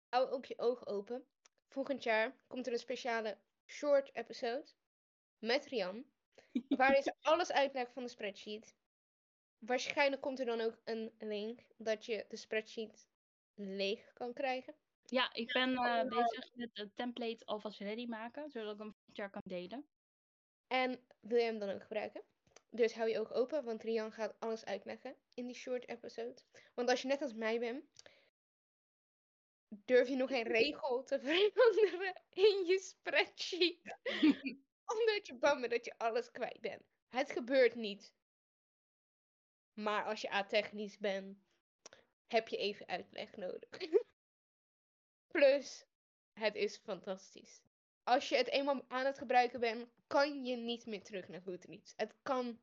Hou 0.08 0.30
ook 0.30 0.44
je 0.44 0.58
ogen 0.58 0.86
open. 0.86 1.26
Volgend 1.68 2.02
jaar 2.02 2.36
komt 2.46 2.66
er 2.66 2.72
een 2.72 2.78
speciale 2.78 3.38
short 3.66 4.14
episode. 4.14 4.66
Met 5.38 5.66
Rian. 5.66 6.04
Waarin 6.68 7.02
ze 7.02 7.14
alles 7.20 7.52
uitlegt 7.52 7.92
van 7.92 8.02
de 8.02 8.08
spreadsheet. 8.08 8.76
Waarschijnlijk 9.58 10.22
komt 10.22 10.38
er 10.38 10.46
dan 10.46 10.60
ook 10.60 10.80
een 10.84 11.12
link 11.18 11.60
dat 11.76 12.04
je 12.04 12.24
de 12.28 12.36
spreadsheet 12.36 13.08
leeg 13.54 14.12
kan 14.12 14.32
krijgen. 14.32 14.74
Ja, 15.04 15.32
ik 15.32 15.52
ben 15.52 15.70
uh, 15.70 16.02
bezig 16.02 16.54
met 16.54 16.74
de 16.74 16.90
template 16.94 17.44
alvast 17.44 17.80
ready 17.80 18.06
maken, 18.06 18.50
zodat 18.50 18.72
ik 18.72 18.78
hem 18.78 18.92
volgend 18.92 19.16
jaar 19.16 19.30
kan 19.30 19.42
delen. 19.44 19.88
En 20.66 21.06
wil 21.20 21.38
je 21.38 21.44
hem 21.44 21.58
dan 21.58 21.70
ook 21.70 21.82
gebruiken? 21.82 22.22
Dus 22.70 22.94
hou 22.94 23.08
je 23.08 23.18
ogen 23.18 23.34
open, 23.36 23.64
want 23.64 23.82
Rian 23.82 24.12
gaat 24.12 24.34
alles 24.38 24.64
uitleggen 24.64 25.16
in 25.34 25.46
die 25.46 25.56
short 25.56 25.88
episode. 25.88 26.42
Want 26.74 26.88
als 26.88 27.02
je 27.02 27.08
net 27.08 27.22
als 27.22 27.34
mij 27.34 27.58
bent, 27.58 27.84
durf 29.68 30.08
je 30.08 30.16
nog 30.16 30.28
geen 30.28 30.46
regel 30.58 31.02
te 31.04 31.20
veranderen 31.20 32.22
in 32.30 32.64
je 32.66 32.78
spreadsheet. 32.78 33.98
Omdat 34.94 35.26
je 35.26 35.36
bang 35.38 35.60
bent 35.60 35.72
dat 35.72 35.84
je 35.84 35.98
alles 35.98 36.30
kwijt 36.30 36.60
bent. 36.60 36.82
Het 37.08 37.30
gebeurt 37.30 37.74
niet. 37.74 38.12
Maar 39.72 40.04
als 40.04 40.20
je 40.20 40.30
atechnisch 40.30 40.98
bent, 40.98 41.38
heb 42.26 42.48
je 42.48 42.56
even 42.56 42.86
uitleg 42.86 43.36
nodig. 43.36 43.68
Plus, 45.32 45.86
het 46.32 46.54
is 46.54 46.76
fantastisch. 46.76 47.62
Als 48.08 48.28
je 48.28 48.36
het 48.36 48.48
eenmaal 48.48 48.84
aan 48.88 49.04
het 49.04 49.18
gebruiken 49.18 49.60
bent, 49.60 49.88
kan 50.06 50.44
je 50.44 50.56
niet 50.56 50.86
meer 50.86 51.02
terug 51.02 51.28
naar 51.28 51.40
Goodreads. 51.40 51.92
Het 51.96 52.14
kan 52.22 52.60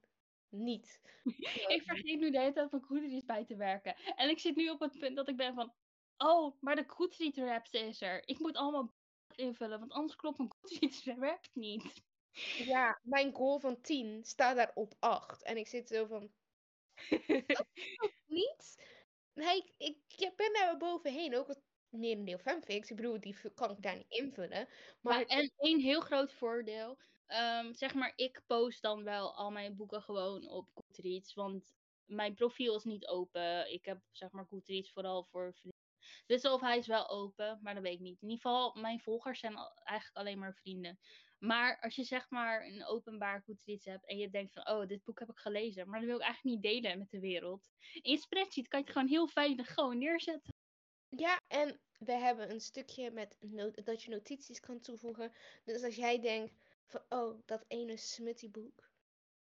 niet. 0.50 1.02
ik 1.76 1.82
vergeet 1.86 2.20
nu 2.20 2.32
de 2.32 2.40
hele 2.40 2.54
tijd 2.54 2.70
van 2.70 2.82
Goodreads 2.82 3.26
bij 3.26 3.46
te 3.46 3.56
werken. 3.56 3.96
En 4.16 4.30
ik 4.30 4.40
zit 4.40 4.56
nu 4.56 4.70
op 4.70 4.80
het 4.80 5.00
punt 5.00 5.16
dat 5.16 5.30
ik 5.30 5.38
ben 5.38 5.54
van... 5.54 5.74
Oh, 6.18 6.62
maar 6.62 6.76
de 6.76 6.84
Goodreads 6.88 7.38
Raps 7.38 7.72
is 7.72 8.02
er. 8.02 8.28
Ik 8.28 8.40
moet 8.40 8.56
allemaal 8.56 8.94
invullen, 9.36 9.80
want 9.80 9.92
anders 9.92 10.16
klopt 10.16 10.38
mijn 10.38 10.54
Goodreads 10.60 11.04
werkt 11.04 11.56
niet. 11.56 12.04
Ja, 12.58 13.00
mijn 13.04 13.34
goal 13.34 13.60
van 13.60 13.82
10 13.82 14.24
staat 14.24 14.56
daar 14.56 14.72
op 14.74 14.94
8. 15.00 15.44
En 15.44 15.58
ik 15.58 15.68
zit 15.68 15.88
zo 15.88 16.06
van... 16.06 16.32
niet? 18.26 18.86
Nee, 19.34 19.74
ik, 19.78 19.98
ik, 20.18 20.36
ben 20.36 20.54
daar 20.54 20.78
bovenheen. 20.78 21.36
Ook 21.36 21.56
merendeel 22.00 22.38
fanfics. 22.38 22.90
Ik 22.90 22.96
bedoel, 22.96 23.20
die 23.20 23.36
kan 23.54 23.72
ik 23.72 23.82
daar 23.82 23.96
niet 23.96 24.12
invullen. 24.12 24.68
Maar... 25.02 25.26
en 25.26 25.52
één 25.58 25.80
heel 25.80 26.02
groot 26.02 26.34
voordeel. 26.34 26.98
Um, 27.28 27.74
zeg 27.74 27.94
maar, 27.94 28.14
ik 28.16 28.42
post 28.48 28.82
dan 28.82 29.04
wel 29.04 29.36
al 29.36 29.52
mijn 29.52 29.76
boeken 29.76 30.02
gewoon 30.02 30.50
op 30.50 30.70
Goodreads. 30.74 31.34
Want 31.34 31.74
mijn 32.06 32.34
profiel 32.34 32.76
is 32.76 32.84
niet 32.84 33.08
open. 33.08 33.74
Ik 33.74 33.86
heb 33.86 34.00
zeg 34.12 34.32
maar 34.32 34.46
Goodreads 34.46 34.92
vooral 34.92 35.24
voor 35.24 35.54
vrienden. 35.54 35.84
Dus 36.26 36.42
of 36.42 36.62
hij 36.62 36.78
is 36.78 36.88
wel 36.88 37.10
open, 37.10 37.60
maar 37.62 37.74
dat 37.74 37.84
weet 37.84 37.94
ik 37.94 38.00
niet. 38.00 38.22
In 38.22 38.30
ieder 38.30 38.42
geval, 38.42 38.76
mijn 38.76 39.00
volgers 39.00 39.40
zijn 39.40 39.56
eigenlijk 39.84 40.18
alleen 40.18 40.40
maar 40.40 40.56
vrienden. 40.56 41.00
Maar 41.40 41.80
als 41.82 41.96
je 41.96 42.04
zeg 42.04 42.30
maar 42.30 42.66
een 42.66 42.86
openbaar 42.86 43.42
Goodreads 43.46 43.86
hebt 43.86 44.08
en 44.08 44.18
je 44.18 44.30
denkt 44.30 44.54
van, 44.54 44.70
oh, 44.70 44.88
dit 44.88 45.04
boek 45.04 45.20
heb 45.20 45.30
ik 45.30 45.38
gelezen, 45.38 45.90
maar 45.90 46.00
dat 46.00 46.08
wil 46.08 46.18
ik 46.18 46.24
eigenlijk 46.24 46.56
niet 46.56 46.74
delen 46.74 47.00
met 47.00 47.10
de 47.10 47.20
wereld. 47.20 47.70
In 47.94 48.12
je 48.12 48.18
spreadsheet 48.18 48.68
kan 48.68 48.80
je 48.80 48.86
het 48.86 48.94
gewoon 48.94 49.10
heel 49.10 49.28
veilig 49.28 49.74
gewoon 49.74 49.98
neerzetten. 49.98 50.55
Ja, 51.18 51.42
en 51.48 51.80
we 51.98 52.12
hebben 52.12 52.52
een 52.52 52.62
stukje 52.62 53.12
met 53.12 53.38
dat 53.84 54.04
je 54.04 54.10
notities 54.10 54.60
kan 54.60 54.80
toevoegen. 54.80 55.32
Dus 55.64 55.84
als 55.84 55.96
jij 55.96 56.20
denkt 56.22 56.54
van, 56.86 57.02
oh, 57.10 57.40
dat 57.46 57.66
ene 57.68 57.98
smutty 57.98 58.52
boek. 58.52 58.90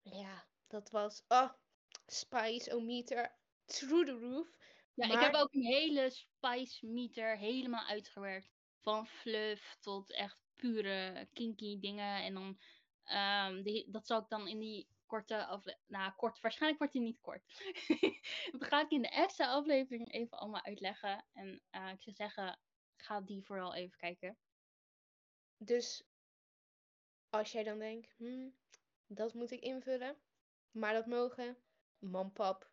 Ja, 0.01 0.45
dat 0.67 0.89
was, 0.89 1.23
oh, 1.27 1.51
Spice 2.07 2.81
Meter, 2.81 3.35
through 3.65 4.05
the 4.05 4.19
roof. 4.19 4.57
Ja, 4.93 5.05
ik 5.05 5.19
heb 5.19 5.33
ook 5.33 5.53
een 5.53 5.65
hele 5.65 6.09
Spice 6.09 6.85
Meter 6.85 7.37
helemaal 7.37 7.85
uitgewerkt. 7.85 8.53
Van 8.81 9.07
fluff 9.07 9.77
tot 9.79 10.11
echt 10.11 10.37
pure 10.55 11.27
kinky 11.33 11.79
dingen. 11.79 12.23
En 12.23 12.33
dan, 12.33 12.59
um, 13.17 13.63
die, 13.63 13.91
dat 13.91 14.07
zal 14.07 14.19
ik 14.19 14.29
dan 14.29 14.47
in 14.47 14.59
die 14.59 14.87
korte 15.15 15.45
aflevering. 15.45 15.89
Nou, 15.89 16.13
kort, 16.15 16.39
waarschijnlijk 16.39 16.79
wordt 16.79 16.93
die 16.93 17.03
niet 17.03 17.21
kort. 17.21 17.43
dat 18.51 18.63
ga 18.63 18.81
ik 18.81 18.91
in 18.91 19.01
de 19.01 19.09
extra 19.09 19.51
aflevering 19.51 20.11
even 20.11 20.37
allemaal 20.37 20.63
uitleggen. 20.63 21.25
En 21.33 21.61
uh, 21.71 21.89
ik 21.89 22.01
zou 22.01 22.15
zeggen, 22.15 22.59
ga 22.95 23.21
die 23.21 23.43
vooral 23.43 23.75
even 23.75 23.97
kijken. 23.97 24.37
Dus 25.57 26.03
als 27.29 27.51
jij 27.51 27.63
dan 27.63 27.79
denkt, 27.79 28.13
hmm, 28.17 28.55
dat 29.07 29.33
moet 29.33 29.51
ik 29.51 29.61
invullen. 29.61 30.17
Maar 30.71 30.93
dat 30.93 31.05
mogen 31.05 31.57
mam, 31.97 32.31
pap, 32.31 32.69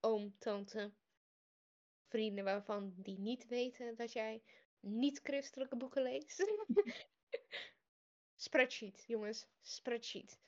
oom, 0.00 0.38
tante, 0.38 0.92
vrienden 2.08 2.44
waarvan 2.44 2.94
die 2.96 3.18
niet 3.18 3.46
weten 3.46 3.96
dat 3.96 4.12
jij 4.12 4.42
niet-christelijke 4.80 5.76
boeken 5.76 6.02
leest. 6.02 6.44
spreadsheet, 8.36 9.04
jongens. 9.06 9.48
Spreadsheet. 9.60 10.38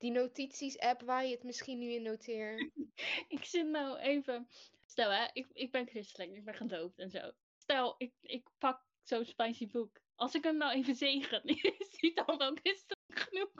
Die 0.00 0.10
notities-app 0.10 1.02
waar 1.02 1.24
je 1.24 1.34
het 1.34 1.42
misschien 1.42 1.78
nu 1.78 1.92
in 1.92 2.02
noteert. 2.02 2.70
ik 3.36 3.44
zit 3.44 3.66
nou 3.66 3.98
even. 3.98 4.48
Stel 4.86 5.10
hè, 5.10 5.28
ik, 5.32 5.46
ik 5.52 5.72
ben 5.72 5.86
christelijk, 5.86 6.32
ik 6.32 6.44
ben 6.44 6.54
gedoopt 6.54 6.98
en 6.98 7.10
zo. 7.10 7.30
Stel, 7.56 7.94
ik, 7.98 8.12
ik 8.20 8.48
pak 8.58 8.82
zo'n 9.02 9.24
spicy 9.24 9.66
boek. 9.66 10.00
Als 10.14 10.34
ik 10.34 10.44
hem 10.44 10.56
nou 10.56 10.72
even 10.72 10.94
zegen, 10.94 11.44
is 11.78 11.96
hij 12.00 12.12
dan 12.14 12.38
wel 12.38 12.54
christelijk 12.54 13.18
genoeg? 13.18 13.52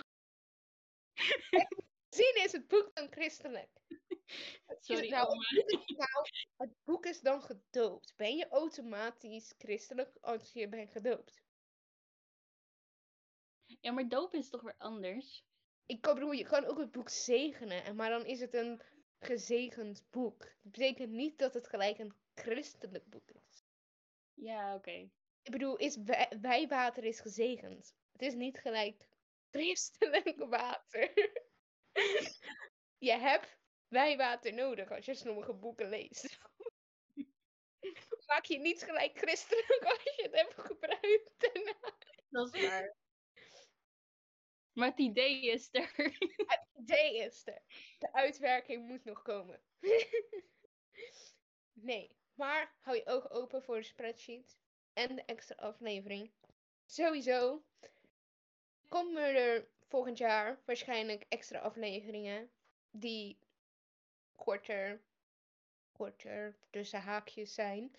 Zien 2.08 2.34
is 2.44 2.52
het 2.52 2.68
boek 2.68 2.90
dan 2.94 3.06
christelijk. 3.10 3.70
Sorry, 4.86 5.08
nou, 5.08 5.28
nou, 5.86 6.28
het 6.56 6.74
boek 6.84 7.06
is 7.06 7.20
dan 7.20 7.42
gedoopt. 7.42 8.14
Ben 8.16 8.36
je 8.36 8.48
automatisch 8.48 9.54
christelijk 9.58 10.16
als 10.20 10.52
je 10.52 10.68
bent 10.68 10.90
gedoopt? 10.90 11.42
Ja, 13.80 13.92
maar 13.92 14.08
doop 14.08 14.34
is 14.34 14.50
toch 14.50 14.62
weer 14.62 14.76
anders? 14.78 15.44
Ik 15.86 16.00
kan, 16.00 16.14
bedoel, 16.14 16.32
je 16.32 16.44
kan 16.44 16.64
ook 16.64 16.78
het 16.78 16.90
boek 16.90 17.08
zegenen, 17.08 17.96
maar 17.96 18.10
dan 18.10 18.26
is 18.26 18.40
het 18.40 18.54
een 18.54 18.80
gezegend 19.18 20.04
boek. 20.10 20.38
Dat 20.38 20.72
betekent 20.72 21.10
niet 21.10 21.38
dat 21.38 21.54
het 21.54 21.68
gelijk 21.68 21.98
een 21.98 22.14
christelijk 22.34 23.06
boek 23.06 23.30
is. 23.30 23.64
Ja, 24.34 24.74
oké. 24.74 25.10
Ik 25.42 25.50
bedoel, 25.50 25.76
is 25.76 25.98
wijwater 26.40 27.04
is 27.04 27.20
gezegend. 27.20 27.94
Het 28.12 28.22
is 28.22 28.34
niet 28.34 28.58
gelijk 28.58 29.08
christelijk 29.50 30.38
water. 30.58 31.12
je 32.98 33.12
hebt 33.12 33.58
wijwater 33.88 34.54
nodig 34.54 34.90
als 34.90 35.04
je 35.04 35.14
sommige 35.14 35.54
boeken 35.54 35.88
leest. 35.88 36.38
Maak 38.26 38.44
je 38.44 38.58
niet 38.58 38.82
gelijk 38.82 39.18
christelijk 39.18 39.84
als 39.84 40.02
je 40.02 40.22
het 40.22 40.34
hebt 40.34 40.54
gebruikt 40.54 41.52
Dat 42.28 42.54
is 42.54 42.68
waar. 42.68 42.99
Maar 44.72 44.88
het 44.88 44.98
idee 44.98 45.46
is 45.46 45.68
er. 45.72 45.92
Het 46.46 46.66
idee 46.78 47.16
is 47.16 47.46
er. 47.46 47.62
De 47.98 48.12
uitwerking 48.12 48.86
moet 48.86 49.04
nog 49.04 49.22
komen. 49.22 49.60
nee, 51.72 52.16
maar 52.34 52.74
hou 52.80 52.96
je 52.96 53.06
ogen 53.06 53.30
open 53.30 53.62
voor 53.62 53.76
de 53.76 53.82
spreadsheet 53.82 54.58
en 54.92 55.16
de 55.16 55.24
extra 55.24 55.56
aflevering. 55.56 56.30
Sowieso 56.86 57.64
komen 58.88 59.22
er 59.22 59.68
volgend 59.88 60.18
jaar 60.18 60.60
waarschijnlijk 60.64 61.24
extra 61.28 61.58
afleveringen 61.58 62.50
die 62.90 63.38
korter, 64.36 65.02
korter 65.92 66.56
tussen 66.70 67.00
haakjes 67.00 67.54
zijn. 67.54 67.96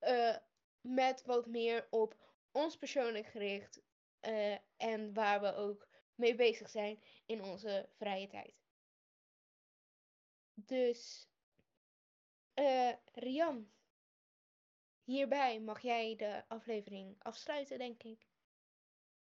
Uh, 0.00 0.36
met 0.80 1.24
wat 1.24 1.46
meer 1.46 1.86
op 1.90 2.16
ons 2.52 2.76
persoonlijk 2.76 3.26
gericht. 3.26 3.82
Uh, 4.20 4.56
en 4.76 5.14
waar 5.14 5.40
we 5.40 5.54
ook 5.54 5.88
mee 6.20 6.34
bezig 6.34 6.70
zijn 6.70 7.02
in 7.26 7.42
onze 7.42 7.88
vrije 7.96 8.28
tijd. 8.28 8.54
Dus, 10.54 11.28
uh, 12.54 12.92
Rian, 13.12 13.70
hierbij 15.04 15.60
mag 15.60 15.80
jij 15.80 16.16
de 16.16 16.44
aflevering 16.48 17.16
afsluiten, 17.22 17.78
denk 17.78 18.02
ik. 18.02 18.26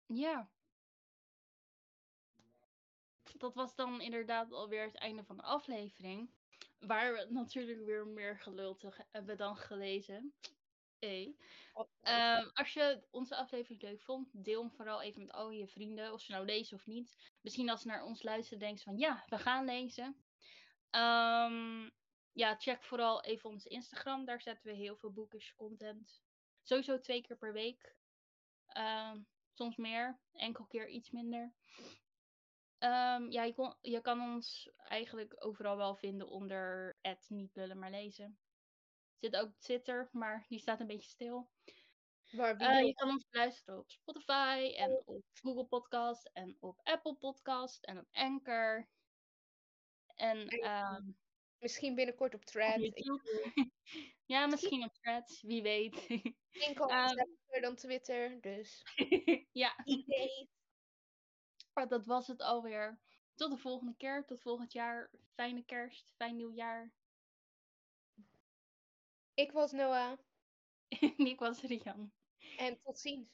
Ja. 0.05 0.49
Dat 3.37 3.53
was 3.53 3.75
dan 3.75 4.01
inderdaad 4.01 4.51
alweer 4.51 4.85
het 4.85 4.95
einde 4.95 5.23
van 5.23 5.37
de 5.37 5.43
aflevering. 5.43 6.29
Waar 6.79 7.13
we 7.13 7.27
natuurlijk 7.29 7.85
weer 7.85 8.07
meer 8.07 8.39
gelul 8.39 8.77
hebben 9.11 9.37
dan 9.37 9.57
gelezen. 9.57 10.33
Hey. 10.99 11.35
Um, 12.01 12.51
als 12.53 12.73
je 12.73 13.03
onze 13.11 13.35
aflevering 13.35 13.81
leuk 13.81 14.01
vond, 14.01 14.29
deel 14.31 14.61
hem 14.61 14.71
vooral 14.71 15.01
even 15.01 15.21
met 15.21 15.31
al 15.31 15.49
je 15.49 15.67
vrienden, 15.67 16.13
of 16.13 16.21
ze 16.21 16.31
nou 16.31 16.45
lezen 16.45 16.77
of 16.77 16.85
niet. 16.85 17.15
Misschien 17.41 17.69
als 17.69 17.81
ze 17.81 17.87
naar 17.87 18.03
ons 18.03 18.23
luisteren, 18.23 18.59
denken 18.59 18.83
van 18.83 18.97
ja, 18.97 19.23
we 19.27 19.37
gaan 19.37 19.65
lezen. 19.65 20.05
Um, 20.91 21.91
ja, 22.31 22.55
check 22.57 22.83
vooral 22.83 23.23
even 23.23 23.49
onze 23.49 23.69
Instagram. 23.69 24.25
Daar 24.25 24.41
zetten 24.41 24.65
we 24.65 24.73
heel 24.73 24.97
veel 24.97 25.11
boekjes 25.11 25.55
content. 25.55 26.21
Sowieso 26.63 26.99
twee 26.99 27.21
keer 27.21 27.37
per 27.37 27.53
week. 27.53 27.95
Um, 28.77 29.27
soms 29.53 29.75
meer, 29.75 30.19
enkel 30.31 30.65
keer 30.65 30.87
iets 30.87 31.11
minder. 31.11 31.53
ja, 33.29 33.43
je, 33.43 33.53
kon, 33.53 33.75
je, 33.81 34.01
kan 34.01 34.21
ons 34.21 34.71
eigenlijk 34.77 35.45
overal 35.45 35.77
wel 35.77 35.95
vinden 35.95 36.29
onder 36.29 36.97
niet 37.29 37.55
lullen 37.55 37.79
maar 37.79 37.91
lezen. 37.91 38.39
Zit 39.19 39.35
ook 39.35 39.51
Twitter, 39.59 40.09
maar 40.11 40.45
die 40.47 40.59
staat 40.59 40.79
een 40.79 40.87
beetje 40.87 41.09
stil. 41.09 41.49
Uh, 42.31 42.81
je 42.85 42.93
kan 42.93 43.09
ons 43.09 43.27
luisteren 43.29 43.79
op 43.79 43.89
Spotify 43.91 44.73
en 44.75 45.01
op 45.05 45.23
Google 45.33 45.65
Podcast 45.65 46.29
en 46.33 46.57
op 46.59 46.79
Apple 46.83 47.15
Podcast 47.15 47.83
en 47.83 47.97
op 47.97 48.07
Anchor. 48.11 48.87
En, 50.15 50.47
ehm, 50.47 51.03
misschien 51.59 51.95
binnenkort 51.95 52.33
op 52.33 52.45
Thread. 52.45 52.79
ja, 54.25 54.47
misschien 54.47 54.83
op 54.83 54.93
Thread, 54.93 55.39
wie 55.41 55.61
weet. 55.61 56.07
Enkel 56.51 56.91
um, 56.91 57.61
dan 57.61 57.75
Twitter, 57.75 58.41
dus. 58.41 58.83
ja. 59.51 59.83
Idee. 59.83 60.49
Maar 61.73 61.87
dat 61.87 62.05
was 62.05 62.27
het 62.27 62.41
alweer. 62.41 62.99
tot 63.35 63.51
de 63.51 63.57
volgende 63.57 63.95
keer. 63.97 64.25
Tot 64.25 64.41
volgend 64.41 64.73
jaar. 64.73 65.11
Fijne 65.33 65.63
kerst. 65.65 66.13
Fijn 66.15 66.35
nieuwjaar. 66.35 66.93
Ik 69.37 69.51
was 69.51 69.71
Noah. 69.71 70.17
En 71.17 71.27
ik 71.27 71.39
was 71.39 71.61
Rian. 71.61 72.11
En 72.55 72.79
tot 72.83 72.99
ziens. 72.99 73.25